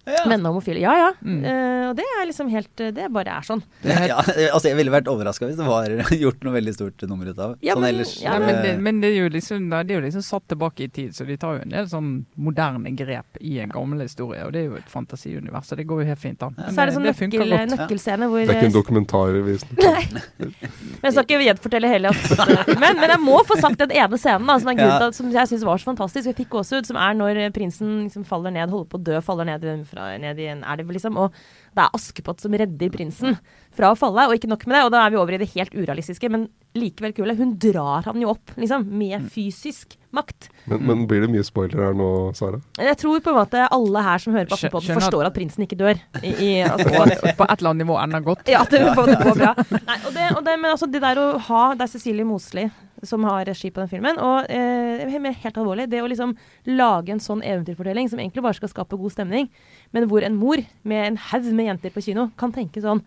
Ja. 0.06 0.26
Men 0.28 0.44
homofile. 0.46 0.82
Ja 0.84 0.94
ja. 1.00 1.10
Mm. 1.24 1.44
Uh, 1.46 1.90
og 1.90 1.96
det 1.96 2.04
er 2.20 2.26
liksom 2.28 2.50
helt 2.52 2.76
Det 2.76 3.06
bare 3.14 3.38
er 3.38 3.46
sånn. 3.48 3.62
Ja, 3.88 4.18
altså 4.52 4.68
jeg 4.68 4.76
ville 4.76 4.92
vært 4.92 5.08
overraska 5.08 5.48
hvis 5.48 5.56
det 5.60 5.68
var 5.68 5.88
gjort 6.26 6.44
noe 6.44 6.54
veldig 6.58 6.74
stort 6.76 7.06
nummer 7.08 7.30
ut 7.32 7.40
av. 7.40 7.54
Ja, 7.64 7.76
sånn 7.78 7.86
men- 7.86 7.94
ellers. 7.96 8.12
ja, 8.22 8.34
Nei, 8.38 8.46
men, 8.48 8.58
det, 8.66 8.72
eh, 8.74 8.82
men 8.84 9.00
det 9.04 9.12
er 9.14 9.16
jo 9.22 9.30
liksom 9.32 9.70
det 9.72 9.80
er 9.96 10.02
jo 10.02 10.04
liksom 10.08 10.26
satt 10.28 10.48
tilbake 10.52 10.84
i 10.84 10.90
tid, 10.92 11.14
så 11.16 11.26
de 11.28 11.38
tar 11.40 11.56
jo 11.60 11.62
en 11.64 11.72
del 11.76 11.88
sånn 11.88 12.10
moderne 12.36 12.92
grep 13.00 13.40
i 13.40 13.60
en 13.64 13.72
gammel 13.72 14.04
historie. 14.04 14.44
Og 14.44 14.52
det 14.56 14.64
er 14.64 14.68
jo 14.72 14.76
et 14.82 14.90
fantasiunivers, 14.92 15.70
så 15.72 15.78
det 15.80 15.88
går 15.88 16.04
jo 16.04 16.10
helt 16.12 16.20
fint 16.24 16.44
an. 16.44 16.56
Så 16.60 16.76
er 16.84 16.92
det 16.92 16.98
sånn 16.98 17.08
det 17.08 17.16
nøkkel, 17.16 17.56
nøkkelscene 17.72 18.28
hvor 18.32 18.44
Det 18.44 18.50
er 18.58 18.60
ikke 18.60 18.72
en 18.74 18.78
dokumentar 18.78 19.40
vi 19.48 19.58
Men 20.04 21.08
Jeg 21.08 21.14
skal 21.16 21.24
ikke 21.26 21.40
gjenfortelle 21.48 21.90
hele 21.92 22.12
filmen, 22.18 23.00
men 23.00 23.10
jeg 23.14 23.22
må 23.24 23.40
få 23.48 23.58
sagt 23.60 23.80
den 23.82 23.92
ene 23.96 24.20
scenen 24.20 24.48
da, 24.50 24.56
som, 24.60 24.70
er 24.72 24.78
grunnen 24.80 25.08
Ja. 25.08 25.12
som 25.16 25.32
jeg 25.34 25.50
syns 25.52 25.66
var 25.68 25.80
så 25.82 25.90
fantastisk. 25.92 26.28
Jeg 26.32 26.38
fikk 26.44 26.52
gåsehud, 26.56 26.88
som 26.88 27.00
er 27.00 27.16
når 27.18 27.40
prinsen 27.56 27.96
liksom 28.06 28.26
faller 28.28 28.54
ned, 28.56 28.72
holder 28.72 28.90
på 28.94 29.00
å 29.00 29.04
dø, 29.12 29.20
faller 29.26 29.48
ned, 29.50 29.64
i- 29.64 29.80
fra, 29.94 30.10
ned 30.20 30.42
i 30.44 30.50
en 30.52 30.66
elv, 30.76 30.92
liksom. 30.98 31.16
Og 31.22 31.32
det 31.74 31.86
er 31.86 31.94
Askepott 31.98 32.42
som 32.44 32.54
redder 32.58 32.92
prinsen 32.94 33.38
fra 33.74 33.94
å 33.94 33.98
falle. 33.98 34.28
Og 34.30 34.36
ikke 34.38 34.50
nok 34.52 34.66
med 34.68 34.78
det, 34.80 34.84
og 34.88 34.92
da 34.94 35.06
er 35.08 35.14
vi 35.16 35.22
over 35.22 35.38
i 35.38 35.42
det 35.42 35.52
helt 35.56 35.74
urealistiske, 35.78 36.30
men 36.34 36.50
likevel 36.78 37.14
kule. 37.18 37.36
Hun 37.38 37.56
drar 37.62 38.06
han 38.10 38.22
jo 38.22 38.32
opp, 38.34 38.54
liksom, 38.60 38.86
med 38.98 39.26
fysisk 39.34 39.96
makt. 40.14 40.50
Men, 40.70 40.84
men 40.86 41.06
blir 41.10 41.24
det 41.26 41.30
mye 41.34 41.46
spoiler 41.46 41.88
her 41.88 41.96
nå, 41.98 42.08
Sara? 42.38 42.60
Jeg 42.78 42.98
tror 43.02 43.22
på 43.26 43.32
en 43.34 43.40
måte 43.40 43.64
alle 43.74 44.04
her 44.06 44.22
som 44.22 44.36
hører 44.38 44.50
på 44.52 44.60
at- 44.60 44.90
forstår 44.94 45.30
at 45.30 45.34
prinsen 45.38 45.66
ikke 45.66 45.78
dør. 45.80 46.02
I, 46.22 46.34
i, 46.34 46.52
altså, 46.70 46.90
Og 46.94 47.38
på 47.40 47.48
et 47.50 47.56
eller 47.60 47.72
annet 47.74 47.86
nivå 47.86 47.98
ender 48.04 48.26
godt. 48.26 48.50
Ja, 48.54 48.62
det, 48.70 48.82
på, 48.98 49.06
det 49.10 49.18
går 49.24 49.40
bra. 49.42 49.54
Nei, 49.74 50.00
og 50.06 50.12
det, 50.18 50.28
og 50.38 50.42
det, 50.46 50.58
men 50.62 50.70
altså 50.76 50.90
det 50.90 51.02
der 51.04 51.22
å 51.22 51.28
ha 51.50 51.64
Det 51.78 51.88
er 51.88 51.94
Cecilie 51.96 52.26
Mosley 52.28 52.70
som 53.08 53.26
har 53.28 53.46
regi 53.48 53.72
på 53.74 53.84
den 53.84 53.92
filmen. 53.92 54.20
Og 54.22 54.50
eh, 54.52 55.04
helt, 55.14 55.58
alvorlig, 55.58 55.90
det 55.92 56.02
å 56.04 56.10
liksom 56.10 56.36
lage 56.72 57.14
en 57.14 57.24
sånn 57.24 57.44
eventyrfortelling 57.44 58.10
som 58.12 58.22
egentlig 58.22 58.46
bare 58.46 58.58
skal 58.60 58.72
skape 58.72 59.00
god 59.00 59.16
stemning, 59.16 59.52
men 59.96 60.08
hvor 60.12 60.26
en 60.26 60.40
mor 60.40 60.64
med 60.88 61.08
en 61.08 61.20
haug 61.30 61.52
med 61.52 61.72
jenter 61.72 61.94
på 61.94 62.04
kino 62.06 62.32
kan 62.40 62.56
tenke 62.56 62.84
sånn 62.84 63.04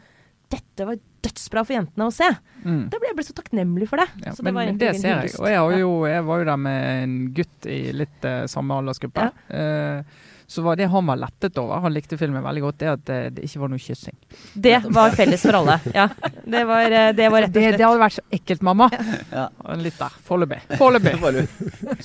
Dette 0.47 0.84
var 0.86 0.94
dødsbra 1.26 1.64
for 1.66 1.74
jentene 1.74 2.07
å 2.07 2.12
se. 2.14 2.28
Mm. 2.62 2.84
Da 2.92 3.01
ble 3.03 3.09
jeg 3.11 3.16
ble 3.18 3.24
så 3.26 3.34
takknemlig 3.34 3.88
for 3.90 3.99
det. 3.99 4.07
Ja, 4.22 4.34
så 4.36 4.44
men, 4.47 4.78
det 4.78 4.92
ser 5.01 5.24
jeg. 5.24 5.32
Og 5.40 5.49
jeg, 5.51 5.80
jo, 5.80 5.90
jeg 6.07 6.22
var 6.28 6.38
jo 6.38 6.47
der 6.47 6.61
med 6.68 6.84
en 7.03 7.16
gutt 7.34 7.66
i 7.66 7.80
litt 7.97 8.28
uh, 8.28 8.44
samme 8.51 8.76
aldersgruppe. 8.78 9.26
Eh, 9.51 10.22
så 10.47 10.62
var 10.62 10.76
det 10.78 10.86
han 10.92 11.07
var 11.09 11.16
lettet 11.18 11.57
over, 11.59 11.80
han 11.82 11.94
likte 11.94 12.16
filmen 12.20 12.42
veldig 12.44 12.62
godt, 12.62 12.78
det 12.78 12.88
at 12.92 13.05
det, 13.09 13.18
det 13.36 13.44
ikke 13.49 13.61
var 13.64 13.70
noe 13.72 13.82
kyssing. 13.82 14.14
Det 14.55 14.76
var 14.94 15.11
felles 15.18 15.42
for 15.42 15.59
alle. 15.59 15.78
Ja. 15.97 16.09
Det 16.47 16.62
var, 16.68 16.90
eh, 16.94 17.09
det 17.18 17.28
var 17.32 17.42
rett 17.47 17.57
og 17.57 17.62
slett 17.64 17.78
det 17.80 17.86
hadde 17.86 18.03
vært 18.05 18.16
så 18.18 18.22
ekkelt, 18.38 18.62
mamma. 18.66 18.86
Ja. 19.32 19.49
Litt 19.80 19.99
der. 19.99 20.14
Foreløpig. 20.28 20.61
Foreløpig. 20.80 21.16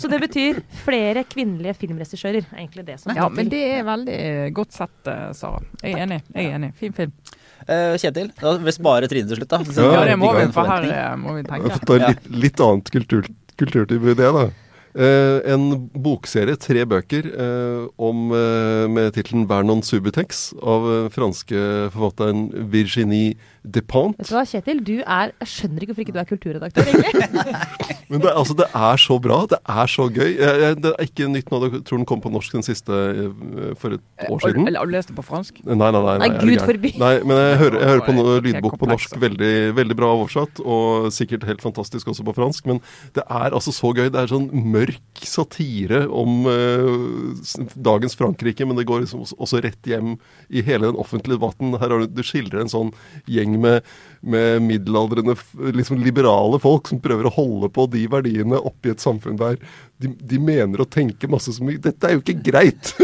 Så 0.01 0.09
det 0.11 0.19
betyr 0.23 0.61
flere 0.85 1.23
kvinnelige 1.29 1.75
filmregissører. 1.83 2.41
er 2.51 2.63
egentlig 2.63 2.85
det 2.87 2.97
som 3.03 3.13
Ja, 3.15 3.27
men 3.29 3.49
det 3.51 3.61
er 3.77 3.85
veldig 3.85 4.17
godt 4.57 4.73
sett, 4.79 4.97
eh, 5.11 5.29
Sara. 5.37 5.61
Jeg 5.83 5.93
er 5.99 6.03
enig. 6.07 6.21
Jeg 6.33 6.49
er 6.49 6.57
enig. 6.57 6.73
Fin 6.81 6.93
film. 6.97 7.13
Uh, 7.61 7.93
Kjetil, 8.01 8.31
da 8.41 8.55
vil 8.57 8.73
spare 8.73 9.05
Trine 9.11 9.29
til 9.29 9.37
slutt, 9.37 9.51
da. 9.53 9.59
Så 9.69 9.83
Ja, 9.93 10.01
det 10.09 10.15
må 10.17 10.31
vi, 10.33 10.47
for 10.55 10.65
her 10.65 10.87
eh, 10.89 11.11
må 11.21 11.35
vi 11.37 11.43
tenke. 11.45 11.75
ta 11.85 11.97
Ja. 12.01 12.07
litt, 12.09 12.25
litt 12.33 12.63
annet 12.65 12.89
kultur, 12.89 13.27
kulturtilbud, 13.61 14.15
det, 14.17 14.31
da. 14.33 14.47
Eh, 14.91 15.39
en 15.47 15.87
bokserie, 15.95 16.57
tre 16.59 16.83
bøker, 16.83 17.27
eh, 17.31 17.87
om, 17.97 18.31
eh, 18.35 18.87
med 18.91 19.13
tittelen 19.13 19.47
'Vernon 19.47 19.81
Subutex' 19.81 20.53
av 20.61 21.09
franske 21.09 21.89
forfatteren 21.91 22.51
Virginie 22.69 23.35
Despentes. 23.61 24.25
Vet 24.25 24.31
du 24.31 24.35
hva, 24.37 24.45
Kjetil? 24.49 24.79
Du 24.81 24.95
er 25.05 25.33
Jeg 25.37 25.49
skjønner 25.51 25.83
ikke 25.83 25.93
hvorfor 25.93 26.05
ikke 26.07 26.15
du 26.15 26.21
er 26.21 26.29
kulturredaktør, 26.29 26.87
egentlig. 26.89 27.91
Men 28.11 28.23
det, 28.25 28.31
altså, 28.35 28.55
det 28.59 28.65
er 28.75 28.99
så 28.99 29.15
bra. 29.23 29.37
Det 29.47 29.59
er 29.69 29.91
så 29.91 30.07
gøy. 30.11 30.31
Jeg, 30.35 30.55
jeg, 30.63 30.77
det 30.83 30.89
er 30.91 31.05
ikke 31.07 31.27
nytt 31.31 31.51
nå. 31.53 31.59
Jeg 31.63 31.83
tror 31.87 32.01
den 32.01 32.07
kom 32.09 32.23
på 32.23 32.31
norsk 32.33 32.57
den 32.57 32.65
siste 32.65 32.91
eh, 32.91 33.75
for 33.79 33.95
et 33.95 34.25
år 34.27 34.41
siden. 34.43 34.65
Eller 34.67 34.81
har 34.81 34.89
du 34.89 34.95
lest 34.97 35.11
det 35.11 35.15
på 35.15 35.23
fransk? 35.23 35.61
Nei, 35.63 35.77
nei, 35.77 35.91
nei. 35.93 36.15
Nei, 36.23 36.29
Gud 36.41 36.63
forby. 36.65 36.91
Nei, 36.99 37.11
men 37.23 37.39
jeg 37.39 37.59
hører, 37.61 37.77
jeg 37.77 37.91
hører 37.91 38.03
på 38.07 38.15
noe 38.17 38.33
lydbok 38.47 38.75
på 38.81 38.89
norsk. 38.91 39.15
Veldig, 39.21 39.53
veldig 39.77 39.97
bra 40.01 40.09
oversatt, 40.17 40.59
og 40.65 41.07
sikkert 41.15 41.45
helt 41.47 41.63
fantastisk 41.63 42.11
også 42.11 42.25
på 42.27 42.35
fransk. 42.35 42.67
Men 42.71 42.81
det 43.15 43.23
er 43.23 43.55
altså 43.55 43.75
så 43.75 43.93
gøy. 43.95 44.09
Det 44.11 44.19
er 44.19 44.33
sånn 44.33 44.49
mørk 44.73 45.23
satire 45.23 46.03
om 46.09 46.49
uh, 46.49 47.55
dagens 47.77 48.17
Frankrike, 48.19 48.67
men 48.67 48.81
det 48.81 48.87
går 48.89 49.05
liksom 49.05 49.23
også 49.23 49.63
rett 49.63 49.87
hjem 49.87 50.17
i 50.49 50.65
hele 50.65 50.89
den 50.89 50.99
offentlige 50.99 51.39
debatten. 51.39 51.77
Her 51.79 51.95
har 51.95 52.03
du, 52.03 52.11
du 52.11 52.23
skildrer 52.25 52.65
en 52.65 52.73
sånn 52.73 52.91
gjeng 53.31 53.50
med, 53.59 53.87
med 54.21 54.61
middelaldrende, 54.63 55.35
liksom 55.75 55.99
liberale 56.03 56.59
folk 56.61 56.91
som 56.91 57.01
prøver 57.03 57.27
å 57.27 57.33
holde 57.35 57.71
på 57.73 57.87
de 57.91 58.05
verdiene 58.11 58.59
oppi 58.59 58.93
et 58.93 59.03
samfunn 59.03 59.39
der 59.39 59.57
de, 60.01 60.09
de 60.31 60.39
mener 60.41 60.81
og 60.81 60.89
tenker 60.93 61.29
masse 61.29 61.53
så 61.53 61.65
mye. 61.65 61.79
Dette 61.81 62.07
er 62.07 62.17
jo 62.17 62.23
ikke 62.23 62.39
greit! 62.51 62.93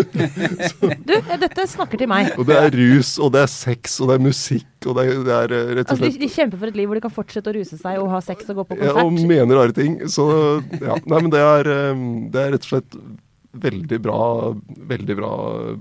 Du, 1.07 1.13
eh, 1.13 1.35
dette 1.39 1.63
snakker 1.69 1.99
til 1.99 2.09
meg. 2.09 2.33
Og 2.39 2.47
det 2.47 2.55
er 2.57 2.73
rus, 2.75 3.13
og 3.21 3.31
det 3.35 3.43
er 3.45 3.51
sex, 3.51 3.97
og 4.01 4.09
det 4.09 4.17
er 4.17 4.23
musikk, 4.23 4.71
og 4.85 4.97
det 4.97 5.03
er, 5.05 5.21
det 5.27 5.35
er 5.35 5.53
eh, 5.55 5.69
rett 5.77 5.91
og 5.91 5.99
slett 5.99 6.07
Altså, 6.07 6.09
de, 6.17 6.23
de 6.23 6.29
kjemper 6.33 6.61
for 6.61 6.71
et 6.71 6.79
liv 6.79 6.89
hvor 6.89 6.99
de 6.99 7.03
kan 7.05 7.13
fortsette 7.13 7.51
å 7.51 7.55
ruse 7.55 7.79
seg 7.79 8.01
og 8.01 8.09
ha 8.11 8.19
sex 8.25 8.49
og 8.51 8.59
gå 8.61 8.65
på 8.71 8.77
konsert. 8.79 8.97
ja, 8.97 9.05
og 9.05 9.29
mener 9.31 9.61
rare 9.61 9.75
ting. 9.77 9.99
Så 10.11 10.27
ja. 10.81 10.97
Nei, 11.07 11.21
men 11.21 11.31
det 11.33 11.43
er, 11.43 11.71
eh, 11.73 12.03
det 12.33 12.43
er 12.43 12.53
rett 12.55 12.67
og 12.67 12.71
slett 12.73 12.99
veldig 13.57 13.97
bra, 14.03 14.19
veldig 14.89 15.15
bra 15.17 15.31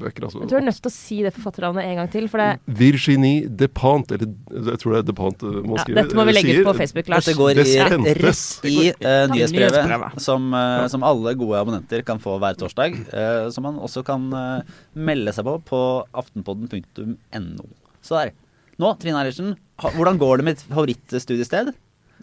bøker, 0.01 0.27
altså. 0.29 0.41
Jeg 0.43 0.51
tror 0.51 0.59
jeg 0.59 0.64
er 0.64 0.69
nødt 0.69 0.81
til 0.85 0.91
å 0.91 0.95
si 0.95 1.19
det 1.25 1.33
forfatternavnet 1.35 1.89
en 1.91 2.01
gang 2.01 2.11
til, 2.12 2.29
for 2.33 2.43
det, 2.43 2.77
Virginie 2.79 3.51
Depant, 3.62 4.14
eller 4.14 4.31
jeg 4.71 4.81
tror 4.83 4.95
det 4.95 5.01
er 5.01 5.09
Despentes 5.11 5.57
man 5.57 5.75
ja, 5.75 5.85
skrive. 5.85 5.99
dette 6.01 6.19
må 6.19 6.27
vi 6.29 6.37
legge 6.37 6.57
ut 6.61 6.69
på 6.71 6.77
Facebook, 6.81 7.11
Lars. 7.12 7.27
Dette 7.27 7.39
går 7.41 7.62
i, 7.62 7.77
rett 8.23 8.71
i 8.71 8.77
uh, 8.93 9.27
nyhetsbrevet, 9.33 10.19
som, 10.23 10.49
uh, 10.55 10.87
som 10.93 11.07
alle 11.07 11.35
gode 11.39 11.62
abonnenter 11.62 12.05
kan 12.07 12.23
få 12.23 12.39
hver 12.43 12.59
torsdag. 12.61 12.97
Uh, 13.12 13.49
som 13.53 13.67
man 13.67 13.81
også 13.83 14.03
kan 14.07 14.27
eh, 14.37 14.77
melde 14.99 15.33
seg 15.35 15.47
på 15.47 15.57
på 15.67 15.81
aftenpodden.no. 16.17 17.67
Så 18.05 18.19
der. 18.19 18.35
Nå, 18.81 18.93
Trine 19.01 19.19
Eilertsen, 19.23 19.55
hvordan 19.97 20.19
går 20.21 20.41
det 20.41 20.47
med 20.47 20.59
et 20.59 20.64
favorittstudiested? 20.69 21.73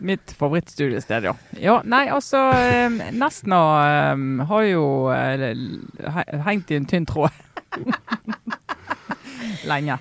Mitt 0.04 0.34
favorittstudiested, 0.36 1.30
ja. 1.30 1.32
Ja, 1.64 1.78
Nei, 1.88 2.02
altså 2.12 2.42
eh, 2.52 2.98
Nesna 3.16 3.60
eh, 3.88 4.26
har 4.50 4.66
jo 4.68 4.84
eh, 5.16 5.46
he- 6.18 6.42
hengt 6.50 6.74
i 6.74 6.82
en 6.82 6.90
tynn 6.92 7.08
tråd 7.08 7.32
lenge. 9.72 9.98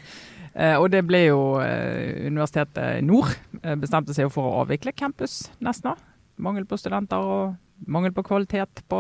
Eh, 0.55 0.77
og 0.77 0.91
det 0.93 1.03
ble 1.09 1.23
jo 1.31 1.41
eh, 1.63 2.27
Universitetet 2.29 3.01
Nord 3.07 3.33
bestemte 3.81 4.15
seg 4.17 4.29
for 4.35 4.49
å 4.51 4.63
avvikle 4.65 4.93
campus 4.97 5.47
Nesna. 5.65 5.95
Mangel 6.43 6.67
på 6.67 6.79
studenter 6.81 7.23
og 7.23 7.55
mangel 7.87 8.13
på 8.15 8.23
kvalitet 8.27 8.83
på 8.89 8.99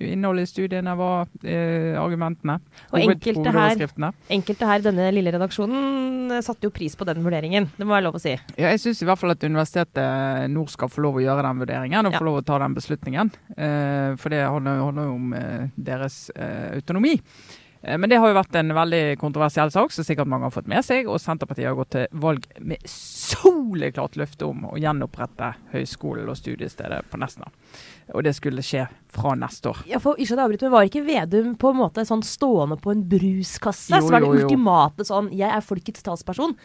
innholdet 0.00 0.46
i 0.46 0.50
studiene 0.50 0.94
var 0.98 1.26
eh, 1.44 1.94
argumentene. 2.00 2.58
Og 2.92 3.00
enkelte 3.00 3.52
her- 3.54 4.12
Enkelte 4.30 4.68
her 4.68 4.78
i 4.82 4.86
denne 4.86 5.08
lille 5.14 5.32
redaksjonen 5.34 6.30
eh, 6.36 6.40
satte 6.44 6.68
jo 6.68 6.72
pris 6.74 6.96
på 6.96 7.04
den 7.08 7.22
vurderingen. 7.24 7.68
Det 7.76 7.84
må 7.86 7.94
være 7.96 8.06
lov 8.08 8.16
å 8.20 8.22
si. 8.22 8.36
Ja, 8.56 8.70
jeg 8.72 8.80
syns 8.84 9.02
i 9.02 9.08
hvert 9.08 9.20
fall 9.20 9.34
at 9.36 9.44
Universitetet 9.44 10.48
Nord 10.54 10.70
skal 10.72 10.88
få 10.92 11.04
lov 11.04 11.18
å 11.20 11.24
gjøre 11.26 11.42
den 11.48 11.60
vurderingen 11.64 12.06
og 12.06 12.12
Ja. 12.14 12.18
få 12.22 12.28
lov 12.30 12.40
å 12.42 12.46
ta 12.46 12.58
den 12.62 12.74
beslutningen. 12.78 13.30
Eh, 13.56 14.14
for 14.16 14.30
det 14.32 14.44
handler 14.46 14.80
jo 14.80 15.12
om 15.14 15.32
eh, 15.34 15.68
deres 15.76 16.30
eh, 16.36 16.72
autonomi. 16.78 17.18
Eh, 17.84 17.98
men 18.00 18.08
det 18.08 18.16
har 18.18 18.30
jo 18.30 18.38
vært 18.38 18.54
en 18.56 18.72
veldig 18.74 19.18
kontroversiell 19.20 19.70
sak, 19.70 19.92
som 19.92 20.04
sikkert 20.06 20.26
mange 20.30 20.46
har 20.48 20.54
fått 20.54 20.66
med 20.70 20.80
seg. 20.86 21.04
Og 21.06 21.20
Senterpartiet 21.20 21.68
har 21.68 21.76
gått 21.76 21.90
til 21.92 22.06
valg 22.12 22.46
med 22.64 22.80
soleklart 22.88 24.16
løfte 24.16 24.46
om 24.48 24.64
å 24.70 24.78
gjenopprette 24.80 25.52
høyskolen 25.74 26.28
og 26.30 26.38
studiestedet 26.38 27.02
på 27.10 27.20
Nesna. 27.20 27.50
Og 28.12 28.24
det 28.26 28.34
skulle 28.36 28.62
skje 28.64 28.84
fra 29.14 29.32
neste 29.38 29.70
år. 29.70 29.82
Ja, 29.88 30.00
for 30.02 30.18
ikke 30.20 30.36
å 30.36 30.44
avbryte, 30.44 30.66
men 30.66 30.74
Var 30.74 30.88
ikke 30.90 31.04
Vedum 31.06 31.54
på 31.56 31.70
en 31.72 31.78
måte 31.78 32.04
sånn 32.04 32.24
stående 32.26 32.76
på 32.82 32.92
en 32.92 33.04
bruskasse? 33.08 33.94
Jo, 33.94 34.02
så 34.04 34.12
var 34.12 34.24
det 34.26 34.44
ultimate 34.44 35.06
sånn 35.08 35.30
'Jeg 35.32 35.48
er 35.48 35.64
folkets 35.64 36.02
talsperson'. 36.02 36.56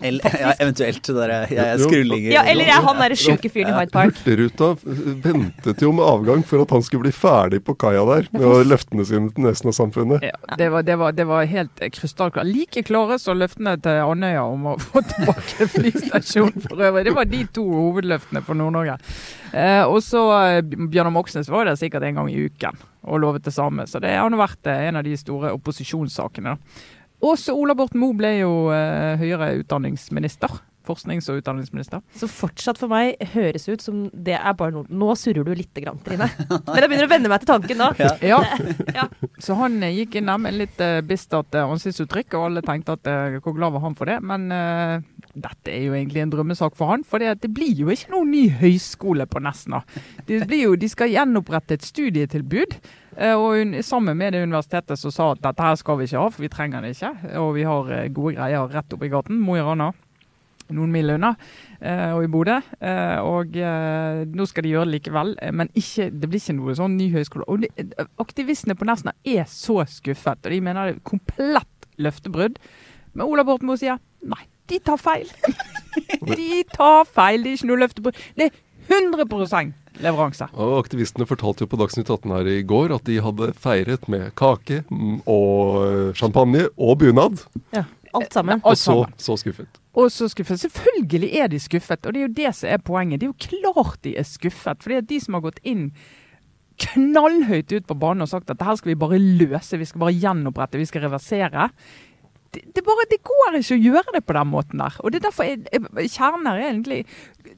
Eller, 0.00 0.28
ja, 0.40 0.50
eventuelt 0.60 1.08
der, 1.08 1.30
jeg 1.32 1.56
jeg 1.56 1.80
skrullinger. 1.80 2.28
Ja, 2.34 2.42
eller 2.52 2.68
er 2.68 2.82
han 2.84 2.98
derre 3.00 3.16
sjuke 3.16 3.48
fyren 3.48 3.70
i 3.70 3.76
Hyde 3.78 3.94
Park. 3.94 4.18
Hurtigruta 4.18 4.68
ventet 5.24 5.80
jo 5.80 5.92
med 5.96 6.04
avgang 6.04 6.42
for 6.44 6.66
at 6.66 6.74
han 6.74 6.84
skulle 6.84 7.06
bli 7.06 7.12
ferdig 7.16 7.62
på 7.64 7.72
kaia 7.80 8.02
der 8.04 8.28
med 8.36 8.68
løftene 8.68 9.06
sine 9.08 9.32
til 9.32 9.48
resten 9.48 9.72
av 9.72 9.76
samfunnet. 9.78 10.26
Ja, 10.28 10.36
det, 10.60 10.68
var, 10.74 10.84
det, 10.84 10.98
var, 11.00 11.16
det 11.16 11.24
var 11.30 11.48
helt 11.48 11.80
krystallklart. 11.96 12.44
Like 12.44 12.84
klare 12.84 13.16
som 13.22 13.40
løftene 13.40 13.78
til 13.80 14.02
Andøya 14.04 14.42
om 14.44 14.68
å 14.74 14.76
få 14.84 15.00
tilbake 15.14 15.70
flystasjonen 15.72 16.66
for 16.66 16.84
øvrig. 16.90 17.06
Det 17.08 17.16
var 17.16 17.30
de 17.32 17.40
to 17.56 17.64
hovedløftene 17.64 18.44
for 18.44 18.60
Nord-Norge. 18.60 18.98
Eh, 19.56 19.80
og 19.88 20.02
så 20.04 20.26
eh, 20.42 20.60
Bjørnar 20.76 21.14
Moxnes 21.14 21.48
var 21.48 21.64
der 21.70 21.80
sikkert 21.80 22.04
en 22.04 22.20
gang 22.20 22.28
i 22.28 22.44
uken 22.50 22.76
og 23.06 23.22
lovet 23.22 23.46
det 23.46 23.54
samme. 23.54 23.86
Så 23.88 24.02
det 24.02 24.12
har 24.12 24.28
nå 24.28 24.36
vært 24.36 24.68
eh, 24.68 24.90
en 24.90 25.00
av 25.00 25.06
de 25.06 25.16
store 25.16 25.54
opposisjonssakene. 25.56 26.52
da. 26.52 26.92
Også 27.24 27.54
Ola 27.56 27.74
Borten 27.78 28.00
Moe 28.02 28.16
ble 28.18 28.34
jo 28.42 28.54
eh, 28.74 29.16
høyere 29.20 29.54
utdanningsminister. 29.62 30.50
Forsknings- 30.86 31.26
og 31.32 31.40
utdanningsminister. 31.40 31.98
Så 32.14 32.28
fortsatt 32.30 32.78
for 32.78 32.86
meg 32.92 33.16
høres 33.32 33.64
ut 33.66 33.82
som 33.82 34.04
det 34.14 34.36
er 34.38 34.52
bare 34.54 34.70
noe 34.70 34.86
Nå 34.86 35.16
surrer 35.18 35.42
du 35.42 35.50
lite 35.58 35.82
grann, 35.82 35.98
Trine. 36.06 36.28
Men 36.46 36.78
jeg 36.78 36.90
begynner 36.92 37.08
å 37.08 37.10
venne 37.10 37.32
meg 37.32 37.42
til 37.42 37.50
tanken 37.50 37.80
nå. 37.82 37.88
Ja. 37.98 38.12
Ja. 38.22 38.38
Ja. 38.94 39.06
Så 39.42 39.56
han 39.58 39.80
eh, 39.82 39.96
gikk 39.98 40.14
inn 40.20 40.30
der 40.30 40.38
med 40.38 40.54
litt 40.60 40.78
eh, 40.84 41.00
bistert 41.02 41.58
eh, 41.58 41.66
ansiktsuttrykk, 41.66 42.36
og 42.38 42.46
alle 42.52 42.62
tenkte 42.62 42.94
at 43.00 43.10
eh, 43.10 43.40
hvor 43.42 43.56
glad 43.58 43.74
var 43.74 43.82
han 43.88 43.98
for 43.98 44.06
det. 44.12 44.20
Men 44.22 44.46
eh, 44.54 45.00
dette 45.36 45.68
er 45.72 45.82
jo 45.84 45.94
egentlig 45.96 46.22
en 46.22 46.30
drømmesak 46.32 46.76
for 46.78 46.88
han, 46.92 47.02
for 47.04 47.20
det, 47.20 47.50
blir 47.52 47.74
jo 47.76 47.90
ikke 47.92 48.12
noen 48.14 48.30
ny 48.32 48.46
høyskole 48.60 49.26
på 49.28 49.42
Nesna. 49.44 49.82
Blir 50.26 50.62
jo, 50.62 50.76
de 50.80 50.88
skal 50.88 51.12
gjenopprette 51.12 51.76
et 51.76 51.84
studietilbud. 51.84 52.78
eh, 53.18 53.34
Og 53.36 53.58
hun, 53.58 53.76
sammen 53.84 54.16
med 54.16 54.32
det 54.32 54.42
universitetet 54.46 54.98
som 54.98 55.12
sa 55.12 55.30
at 55.34 55.44
dette 55.44 55.62
her 55.62 55.76
skal 55.76 56.00
vi 56.00 56.08
ikke 56.08 56.22
ha, 56.22 56.30
for 56.32 56.46
vi 56.46 56.52
trenger 56.52 56.82
det 56.82 56.94
ikke. 56.96 57.12
Og 57.42 57.52
vi 57.58 57.68
har 57.68 57.92
eh, 57.92 58.08
gode 58.08 58.34
greier 58.38 58.72
rett 58.72 58.96
oppi 58.96 59.12
gaten. 59.12 59.38
Mo 59.44 59.58
i 59.58 59.64
Rana. 59.64 59.92
Noen 60.66 60.90
mil 60.90 61.12
unna, 61.14 61.28
eh, 61.78 62.10
og 62.10 62.24
i 62.24 62.30
Bodø. 62.32 62.56
Og 63.22 63.54
nå 64.34 64.46
skal 64.50 64.66
de 64.66 64.72
gjøre 64.72 64.88
det 64.88 64.96
likevel, 64.96 65.36
men 65.54 65.70
ikke, 65.78 66.08
det 66.10 66.26
blir 66.26 66.42
ikke 66.42 66.56
noe 66.56 66.74
sånn 66.74 66.96
ny 66.98 67.06
høyskole. 67.12 67.46
Og 67.46 67.68
aktivistene 68.24 68.74
på 68.74 68.88
Nesna 68.88 69.14
er 69.22 69.44
så 69.46 69.84
skuffet, 69.86 70.42
og 70.42 70.50
de 70.50 70.58
mener 70.58 70.90
det 70.90 70.96
er 70.96 71.06
komplett 71.06 71.86
løftebrudd. 72.02 72.58
Men 73.14 73.28
Ola 73.28 73.44
Borten 73.46 73.70
Moe 73.70 73.78
sier 73.78 74.00
nei, 74.26 74.42
de 74.70 74.78
tar 74.82 75.00
feil. 75.00 75.30
de 76.38 76.62
tar 76.72 77.04
feil, 77.08 77.42
det 77.42 77.52
er 77.52 77.58
ikke 77.60 77.70
noe 77.70 77.82
løftebrudd. 77.84 78.22
Det 78.36 78.48
er 78.48 78.62
100 78.86 79.72
leveranse. 80.04 80.48
Og 80.54 80.76
Aktivistene 80.78 81.26
fortalte 81.28 81.64
jo 81.64 81.70
på 81.72 81.78
Dagsnytt 81.80 82.10
18 82.10 82.34
her 82.36 82.50
i 82.52 82.60
går 82.66 82.94
at 82.96 83.06
de 83.08 83.18
hadde 83.24 83.52
feiret 83.58 84.08
med 84.12 84.30
kake 84.38 84.82
og 85.26 86.12
champagne 86.18 86.68
og 86.76 86.98
bunad. 87.02 87.42
Alt 88.16 88.32
sammen. 88.32 88.62
Og 88.64 88.78
så, 88.80 89.02
så 89.20 89.36
skuffet. 89.40 89.80
Og 89.96 90.12
så 90.12 90.28
skuffet. 90.28 90.60
Selvfølgelig 90.60 91.32
er 91.36 91.50
de 91.52 91.58
skuffet, 91.60 92.06
og 92.06 92.14
det 92.14 92.20
er 92.20 92.28
jo 92.28 92.36
det 92.36 92.52
som 92.56 92.70
er 92.70 92.84
poenget. 92.84 93.20
Det 93.20 93.28
er 93.28 93.32
jo 93.32 93.72
klart 93.72 93.98
de 94.04 94.14
er 94.16 94.28
skuffet. 94.28 94.82
fordi 94.82 95.00
at 95.00 95.08
de 95.08 95.20
som 95.20 95.36
har 95.36 95.44
gått 95.48 95.60
inn 95.64 95.90
knallhøyt 96.76 97.72
ut 97.72 97.86
på 97.88 97.96
banen 97.96 98.26
og 98.26 98.28
sagt 98.28 98.50
at 98.52 98.58
det 98.60 98.66
her 98.68 98.76
skal 98.76 98.92
vi 98.92 99.00
bare 99.00 99.18
løse, 99.18 99.78
vi 99.80 99.88
skal 99.88 100.02
bare 100.02 100.16
gjenopprette, 100.16 100.80
vi 100.80 100.88
skal 100.88 101.06
reversere. 101.06 101.70
Det, 102.54 102.62
det, 102.76 102.82
bare, 102.86 103.06
det 103.10 103.18
går 103.26 103.56
ikke 103.58 103.76
å 103.76 103.82
gjøre 103.82 104.12
det 104.14 104.22
på 104.26 104.36
den 104.36 104.50
måten 104.52 104.78
der. 104.82 104.94
Og 105.02 105.12
det 105.12 105.18
er 105.20 105.24
derfor 105.28 105.44
jeg, 105.48 105.64
jeg, 105.72 105.82
er 106.20 106.60
egentlig 106.62 107.00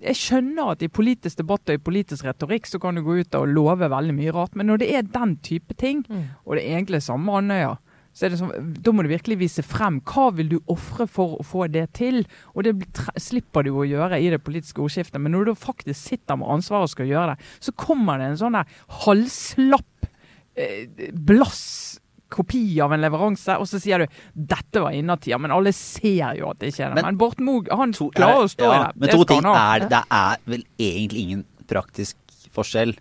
Jeg 0.00 0.16
skjønner 0.16 0.72
at 0.72 0.82
i 0.82 0.88
politisk 0.88 1.38
debatt 1.42 1.68
og 1.68 1.74
i 1.78 1.82
politisk 1.90 2.24
retorikk 2.24 2.66
så 2.66 2.80
kan 2.82 2.94
du 2.98 3.02
gå 3.06 3.18
ut 3.20 3.34
og 3.38 3.48
love 3.52 3.88
veldig 3.90 4.14
mye 4.16 4.32
rart, 4.34 4.56
men 4.56 4.66
når 4.70 4.82
det 4.82 4.88
er 4.94 5.02
den 5.02 5.36
type 5.42 5.74
ting, 5.78 6.04
Mm. 6.08 6.24
og 6.46 6.56
det 6.56 6.62
er 6.64 6.76
egentlig 6.78 7.02
samme 7.02 7.32
Andøya, 7.36 7.76
så 8.14 8.26
er 8.26 8.30
det 8.32 8.38
sånn, 8.40 8.72
da 8.82 8.92
må 8.92 9.04
du 9.04 9.08
virkelig 9.12 9.36
vise 9.38 9.62
frem 9.62 10.00
hva 10.08 10.28
vil 10.34 10.48
du 10.48 10.56
ofre 10.72 11.06
for 11.06 11.36
å 11.38 11.44
få 11.46 11.68
det 11.70 11.84
til. 11.94 12.24
Og 12.56 12.64
det 12.66 12.72
slipper 13.20 13.62
du 13.62 13.70
å 13.78 13.84
gjøre 13.86 14.18
i 14.18 14.30
det 14.32 14.40
politiske 14.42 14.82
ordskiftet. 14.82 15.20
Men 15.22 15.36
når 15.36 15.50
du 15.50 15.54
faktisk 15.54 16.00
sitter 16.00 16.40
med 16.40 16.48
ansvaret 16.50 16.88
og 16.88 16.90
skal 16.90 17.06
gjøre 17.06 17.36
det, 17.36 17.46
så 17.62 17.74
kommer 17.78 18.18
det 18.18 18.32
en 18.32 18.40
sånn 18.40 18.58
halvslapp, 19.04 20.08
eh, 20.56 20.88
blass 21.14 22.00
kopi 22.28 22.80
av 22.84 22.92
en 22.92 23.00
leveranse, 23.00 23.56
og 23.58 23.66
så 23.66 23.80
sier 23.80 23.98
du 23.98 24.06
'dette 24.36 24.80
var 24.82 24.92
innertida', 24.92 25.40
men 25.40 25.50
alle 25.50 25.72
ser 25.72 26.34
jo 26.38 26.50
at 26.50 26.58
det 26.58 26.72
ikke 26.74 26.84
er 26.84 26.88
det. 26.88 26.94
Men- 26.94 27.04
Men, 27.04 27.16
Borten 27.18 27.44
Moe 27.44 27.64
han 27.70 27.92
To- 27.92 28.10
klarer 28.10 28.44
å 28.44 28.48
stå 28.48 28.64
ja, 28.64 28.74
i 28.74 28.86
det. 28.86 28.96
Men 28.96 29.08
Det 29.08 29.16
to 29.16 29.24
ting 29.24 29.44
er 29.44 29.78
Det 29.88 30.04
er 30.10 30.36
vel 30.46 30.64
egentlig 30.78 31.20
ingen 31.22 31.44
praktisk 31.66 32.14
forskjell 32.52 32.96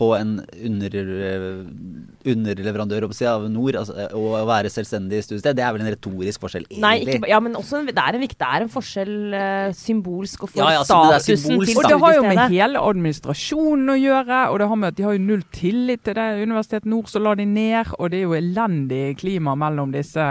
på 0.00 0.08
en 0.16 0.38
under, 0.64 0.94
underleverandør 2.24 3.04
å 3.06 3.10
si, 3.12 3.26
av 3.28 3.44
Nord 3.52 3.76
altså, 3.82 3.96
og 4.16 4.36
å 4.38 4.42
være 4.48 4.70
selvstendig 4.72 5.20
studiested. 5.26 5.58
Det 5.58 5.64
er 5.64 5.74
vel 5.76 5.84
en 5.84 5.90
retorisk 5.92 6.44
forskjell, 6.44 6.66
Nei, 6.80 6.94
egentlig. 7.00 7.18
ikke, 7.20 7.30
ja, 7.32 7.40
men 7.44 7.58
også, 7.58 7.80
en- 7.82 7.90
det 7.90 8.00
er 8.00 8.16
en, 8.16 8.24
det 8.24 8.48
er 8.48 8.64
en 8.64 8.72
forskjell 8.72 9.14
uh, 9.34 9.68
symbolsk 9.76 10.46
og 10.46 10.52
for 10.52 10.62
Ja, 10.62 10.70
ja, 10.76 10.82
altså, 10.84 11.00
det 11.10 11.20
statusen 11.20 11.44
symbolsk, 11.50 11.72
til 11.72 11.82
Og 11.82 11.90
det 11.90 12.00
har 12.04 12.16
jo 12.16 12.26
med 12.30 12.56
hele 12.56 12.84
administrasjonen 12.90 13.94
å 13.94 13.98
gjøre, 14.00 14.42
og 14.50 14.60
det 14.62 14.70
har 14.72 14.82
med 14.82 14.92
at 14.94 15.00
de 15.00 15.08
har 15.08 15.16
jo 15.18 15.24
null 15.28 15.46
tillit 15.52 16.04
til 16.08 16.16
det 16.20 16.28
Universitetet 16.40 16.88
Nord, 16.90 17.10
så 17.12 17.22
la 17.22 17.36
de 17.36 17.48
ned, 17.48 17.94
og 17.98 18.12
det 18.12 18.22
er 18.22 18.28
jo 18.28 18.38
elendig 18.38 19.04
klima 19.20 19.56
mellom 19.58 19.92
disse 19.92 20.24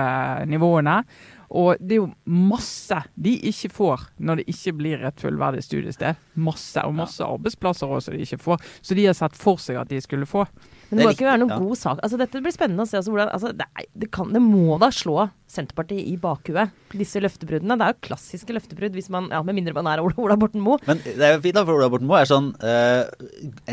nivåene. 0.50 1.04
Og 1.50 1.80
det 1.82 1.98
er 1.98 2.02
jo 2.04 2.10
masse 2.30 3.00
de 3.18 3.34
ikke 3.50 3.72
får 3.74 4.04
når 4.22 4.42
det 4.42 4.50
ikke 4.54 4.76
blir 4.78 5.06
et 5.08 5.22
fullverdig 5.22 5.64
studiested. 5.66 6.20
Masse, 6.38 6.84
og 6.86 6.94
masse 6.98 7.26
arbeidsplasser 7.26 7.90
også 7.90 8.14
de 8.14 8.22
ikke 8.26 8.42
får. 8.42 8.62
Så 8.82 8.98
de 8.98 9.08
har 9.08 9.18
sett 9.18 9.38
for 9.38 9.62
seg 9.62 9.80
at 9.82 9.90
de 9.90 10.02
skulle 10.04 10.30
få. 10.30 10.46
Men 10.90 10.98
det 10.98 11.04
må 11.04 11.10
Det 11.10 11.14
er 11.14 11.18
ikke 11.20 11.30
være 11.30 11.42
noen 11.44 11.52
ja. 11.54 11.60
god 11.62 11.78
sak. 11.78 12.00
Altså, 12.06 12.18
dette 12.18 12.42
blir 12.42 12.54
spennende 12.56 12.86
å 12.86 12.90
se. 12.90 12.98
Altså, 12.98 13.12
hvordan, 13.14 13.30
altså, 13.36 13.52
det, 13.54 13.68
det, 13.94 14.10
kan, 14.16 14.32
det 14.34 14.42
må 14.42 14.78
da 14.82 14.90
slå 14.94 15.30
Senterpartiet 15.50 16.06
i 16.06 16.14
bakhuet, 16.22 16.74
disse 16.94 17.22
løftebruddene. 17.22 17.78
Det 17.80 17.86
er 17.86 17.94
jo 17.96 18.00
klassiske 18.06 18.54
løftebrudd, 18.54 18.94
hvis 18.98 19.10
man, 19.14 19.32
ja, 19.34 19.42
med 19.46 19.58
mindre 19.58 19.74
man 19.78 19.90
er 19.90 20.02
Ola, 20.04 20.14
Ola 20.22 20.38
Borten 20.38 20.62
Moe. 20.62 20.78
Men 20.86 21.02
det 21.06 21.26
er 21.26 21.36
jo 21.36 21.42
fint 21.46 21.58
da, 21.58 21.64
for 21.66 21.78
Ola 21.78 21.90
Borten 21.94 22.10
Moe 22.10 22.22
er 22.22 22.30
sånn 22.30 22.52
eh, 22.62 23.10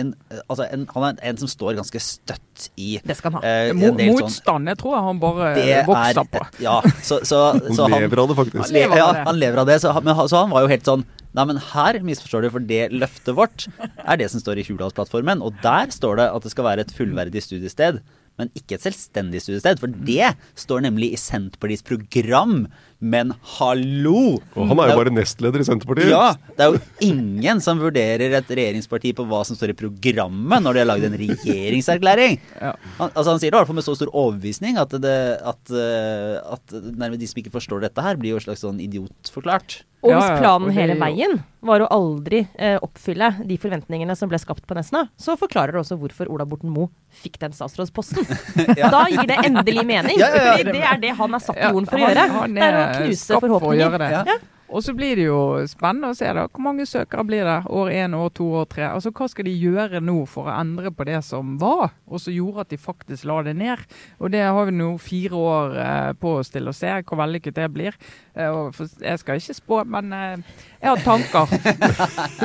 en, 0.00 0.14
altså 0.46 0.68
en, 0.70 0.86
Han 0.94 1.08
er 1.10 1.20
en 1.28 1.40
som 1.40 1.50
står 1.52 1.76
ganske 1.76 2.00
støtt 2.00 2.70
i 2.80 2.94
Det 3.04 3.16
skal 3.18 3.36
han 3.36 3.44
ha. 3.44 3.52
eh, 3.52 3.74
Mo 3.76 3.90
sånn 3.92 4.00
motstand, 4.14 4.72
det 4.72 4.78
tror 4.80 4.96
jeg 4.96 5.06
han 5.10 5.20
bare 5.20 5.52
vokser 5.90 6.22
er 6.24 6.32
på. 6.32 6.44
Ja, 6.64 6.78
så, 7.04 7.20
så, 7.28 7.42
Han 7.58 7.76
så 7.76 7.90
han 7.90 8.00
lever 8.00 8.24
av 8.24 8.32
det, 8.32 8.40
faktisk. 8.40 8.62
Han 8.64 8.76
lever, 8.76 9.02
ja, 9.02 9.12
han 9.28 9.40
lever 9.40 9.64
av 9.64 9.68
det. 9.68 9.78
Så, 9.84 9.92
men, 10.00 10.24
så 10.32 10.44
han 10.44 10.52
var 10.56 10.64
jo 10.64 10.72
helt 10.72 10.88
sånn 10.88 11.04
Nei, 11.36 11.44
men 11.50 11.58
her 11.60 11.98
misforstår 12.00 12.46
du, 12.46 12.52
for 12.54 12.64
det 12.64 12.86
løftet 12.96 13.36
vårt 13.36 13.66
er 13.76 14.20
det 14.20 14.30
som 14.32 14.40
står 14.40 14.62
i 14.62 14.66
Hurdalsplattformen. 14.70 15.42
Og 15.44 15.58
der 15.64 15.92
står 15.92 16.20
det 16.20 16.30
at 16.32 16.46
det 16.46 16.52
skal 16.54 16.64
være 16.64 16.86
et 16.86 16.94
fullverdig 16.96 17.42
studiested, 17.44 18.00
men 18.40 18.52
ikke 18.56 18.78
et 18.78 18.86
selvstendig 18.86 19.42
studiested. 19.44 19.82
For 19.82 19.92
det 20.08 20.32
står 20.56 20.86
nemlig 20.86 21.12
i 21.12 21.20
Senterpartiets 21.20 21.84
program. 21.84 22.66
Men 22.98 23.34
hallo! 23.58 24.38
Og 24.56 24.70
han 24.70 24.80
er 24.80 24.92
jo 24.92 24.98
bare 25.02 25.12
nestleder 25.12 25.60
i 25.60 25.66
Senterpartiet. 25.68 26.08
Ja, 26.08 26.30
det 26.56 26.64
er 26.64 26.72
jo 26.72 26.80
ingen 27.04 27.60
som 27.60 27.80
vurderer 27.82 28.36
et 28.38 28.48
regjeringsparti 28.48 29.12
på 29.18 29.26
hva 29.28 29.42
som 29.44 29.58
står 29.58 29.74
i 29.74 29.76
programmet 29.76 30.64
når 30.64 30.78
de 30.78 30.82
har 30.82 30.88
lagd 30.88 31.08
en 31.10 31.18
regjeringserklæring. 31.20 32.38
Ja. 32.60 32.72
Han, 33.00 33.10
altså 33.12 33.34
han 33.34 33.42
sier 33.42 33.50
det 33.52 33.56
i 33.56 33.60
hvert 33.60 33.70
fall 33.72 33.80
med 33.80 33.88
så 33.88 33.96
stor 33.98 34.12
overbevisning 34.16 34.80
at, 34.80 34.96
det, 35.04 35.16
at, 35.44 35.74
eh, 35.76 36.38
at 36.56 36.78
nærmest 36.96 37.20
de 37.20 37.28
som 37.32 37.42
ikke 37.44 37.52
forstår 37.58 37.84
dette 37.84 38.06
her, 38.08 38.16
blir 38.20 38.32
jo 38.34 38.40
en 38.40 38.46
slags 38.48 38.64
sånn 38.64 38.80
idiotforklart. 38.84 39.82
Og 40.06 40.12
hvis 40.12 40.38
planen 40.38 40.70
hele 40.76 40.94
veien 41.00 41.38
var 41.66 41.82
å 41.82 41.86
aldri 41.90 42.44
eh, 42.62 42.76
oppfylle 42.84 43.30
de 43.48 43.56
forventningene 43.58 44.14
som 44.14 44.30
ble 44.30 44.38
skapt 44.38 44.62
på 44.68 44.76
Nesna, 44.76 45.06
så 45.18 45.34
forklarer 45.40 45.74
det 45.74 45.80
også 45.80 45.96
hvorfor 45.98 46.28
Ola 46.30 46.44
Borten 46.46 46.70
Moe 46.70 46.92
fikk 47.22 47.40
den 47.42 47.56
statsrådsposten. 47.56 48.22
Da 48.96 49.00
gir 49.10 49.26
det 49.26 49.38
endelig 49.48 49.82
mening. 49.88 50.20
Ja, 50.20 50.28
ja, 50.30 50.42
ja. 50.44 50.52
Fordi 50.60 50.76
det 50.76 50.84
er 50.86 51.00
det 51.02 51.12
han 51.18 51.34
er 51.34 51.42
satt 51.42 51.58
i 51.58 51.64
jorden 51.66 51.88
for 51.90 51.98
å 51.98 52.04
han- 52.04 52.12
gjøre. 52.12 52.26
han 52.36 52.54
det 52.54 52.62
er 52.68 52.78
å 52.78 52.85
knuse 52.94 53.40
for 53.40 53.56
å 53.56 53.58
forhåpninger. 53.60 54.52
Og 54.66 54.82
så 54.82 54.92
blir 54.98 55.14
det 55.14 55.28
jo 55.28 55.62
spennende 55.70 56.08
å 56.10 56.16
se 56.16 56.26
da, 56.34 56.46
hvor 56.50 56.64
mange 56.64 56.86
søkere 56.90 57.22
blir 57.26 57.46
det 57.46 57.58
år 57.70 57.90
én, 57.94 58.16
år 58.18 58.32
to, 58.34 58.48
år 58.60 58.64
tre. 58.70 58.88
Altså 58.88 59.12
Hva 59.14 59.28
skal 59.30 59.46
de 59.46 59.54
gjøre 59.54 60.00
nå 60.02 60.16
for 60.30 60.50
å 60.50 60.56
endre 60.58 60.90
på 60.90 61.06
det 61.06 61.20
som 61.26 61.54
var, 61.60 61.94
og 62.10 62.22
som 62.22 62.34
gjorde 62.34 62.64
at 62.64 62.72
de 62.74 62.78
faktisk 62.80 63.28
la 63.30 63.38
det 63.46 63.54
ned? 63.60 63.84
Og 64.18 64.32
Det 64.34 64.42
har 64.42 64.66
vi 64.66 64.74
nå 64.74 64.90
fire 65.02 65.38
år 65.38 65.78
eh, 65.84 66.10
på 66.18 66.34
oss 66.40 66.50
til 66.54 66.66
å 66.66 66.74
se 66.74 66.90
hvor 67.06 67.22
vellykket 67.22 67.60
det 67.60 67.68
blir. 67.76 67.94
Eh, 68.34 68.50
og 68.50 68.74
for, 68.74 68.90
jeg 69.02 69.22
skal 69.22 69.38
ikke 69.38 69.58
spå, 69.60 69.80
men 69.94 70.12
eh, 70.16 70.36
jeg 70.82 70.90
har 70.90 71.06
tanker. 71.06 71.46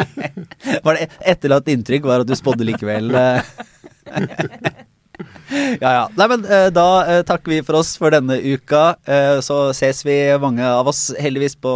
Var 0.85 0.97
det 0.97 1.09
etterlatt 1.33 1.73
inntrykk 1.73 2.05
var 2.05 2.21
at 2.21 2.29
du 2.29 2.37
spådde 2.37 2.69
likevel? 2.69 3.11
ja 5.83 5.91
ja. 5.95 6.03
Nei, 6.17 6.27
men 6.31 6.45
eh, 6.45 6.67
da 6.73 6.87
eh, 7.03 7.21
takker 7.27 7.53
vi 7.53 7.61
for 7.65 7.79
oss 7.81 7.93
for 7.99 8.13
denne 8.13 8.37
uka. 8.39 8.95
Eh, 9.03 9.39
så 9.43 9.57
ses 9.75 10.03
vi 10.07 10.17
mange 10.41 10.65
av 10.65 10.87
oss 10.91 11.09
heldigvis 11.19 11.57
på 11.61 11.73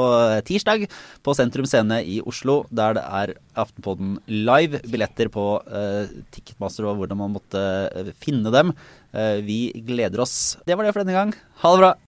tirsdag 0.48 0.88
på 1.26 1.36
Sentrum 1.38 1.68
Scene 1.70 2.02
i 2.04 2.22
Oslo, 2.24 2.64
der 2.70 2.98
det 3.00 3.06
er 3.22 3.36
Aftenpodden 3.56 4.18
live. 4.28 4.82
Billetter 4.92 5.32
på 5.32 5.46
Ticketmaster 6.36 6.90
og 6.90 7.00
hvordan 7.00 7.22
man 7.22 7.36
måtte 7.38 7.62
finne 8.20 8.52
dem. 8.52 8.74
Vi 9.48 9.72
gleder 9.88 10.26
oss. 10.26 10.58
Det 10.68 10.76
var 10.76 10.84
det 10.84 10.92
for 10.92 11.06
denne 11.06 11.16
gang. 11.16 11.32
Ha 11.64 11.72
det 11.72 11.84
bra. 11.86 11.96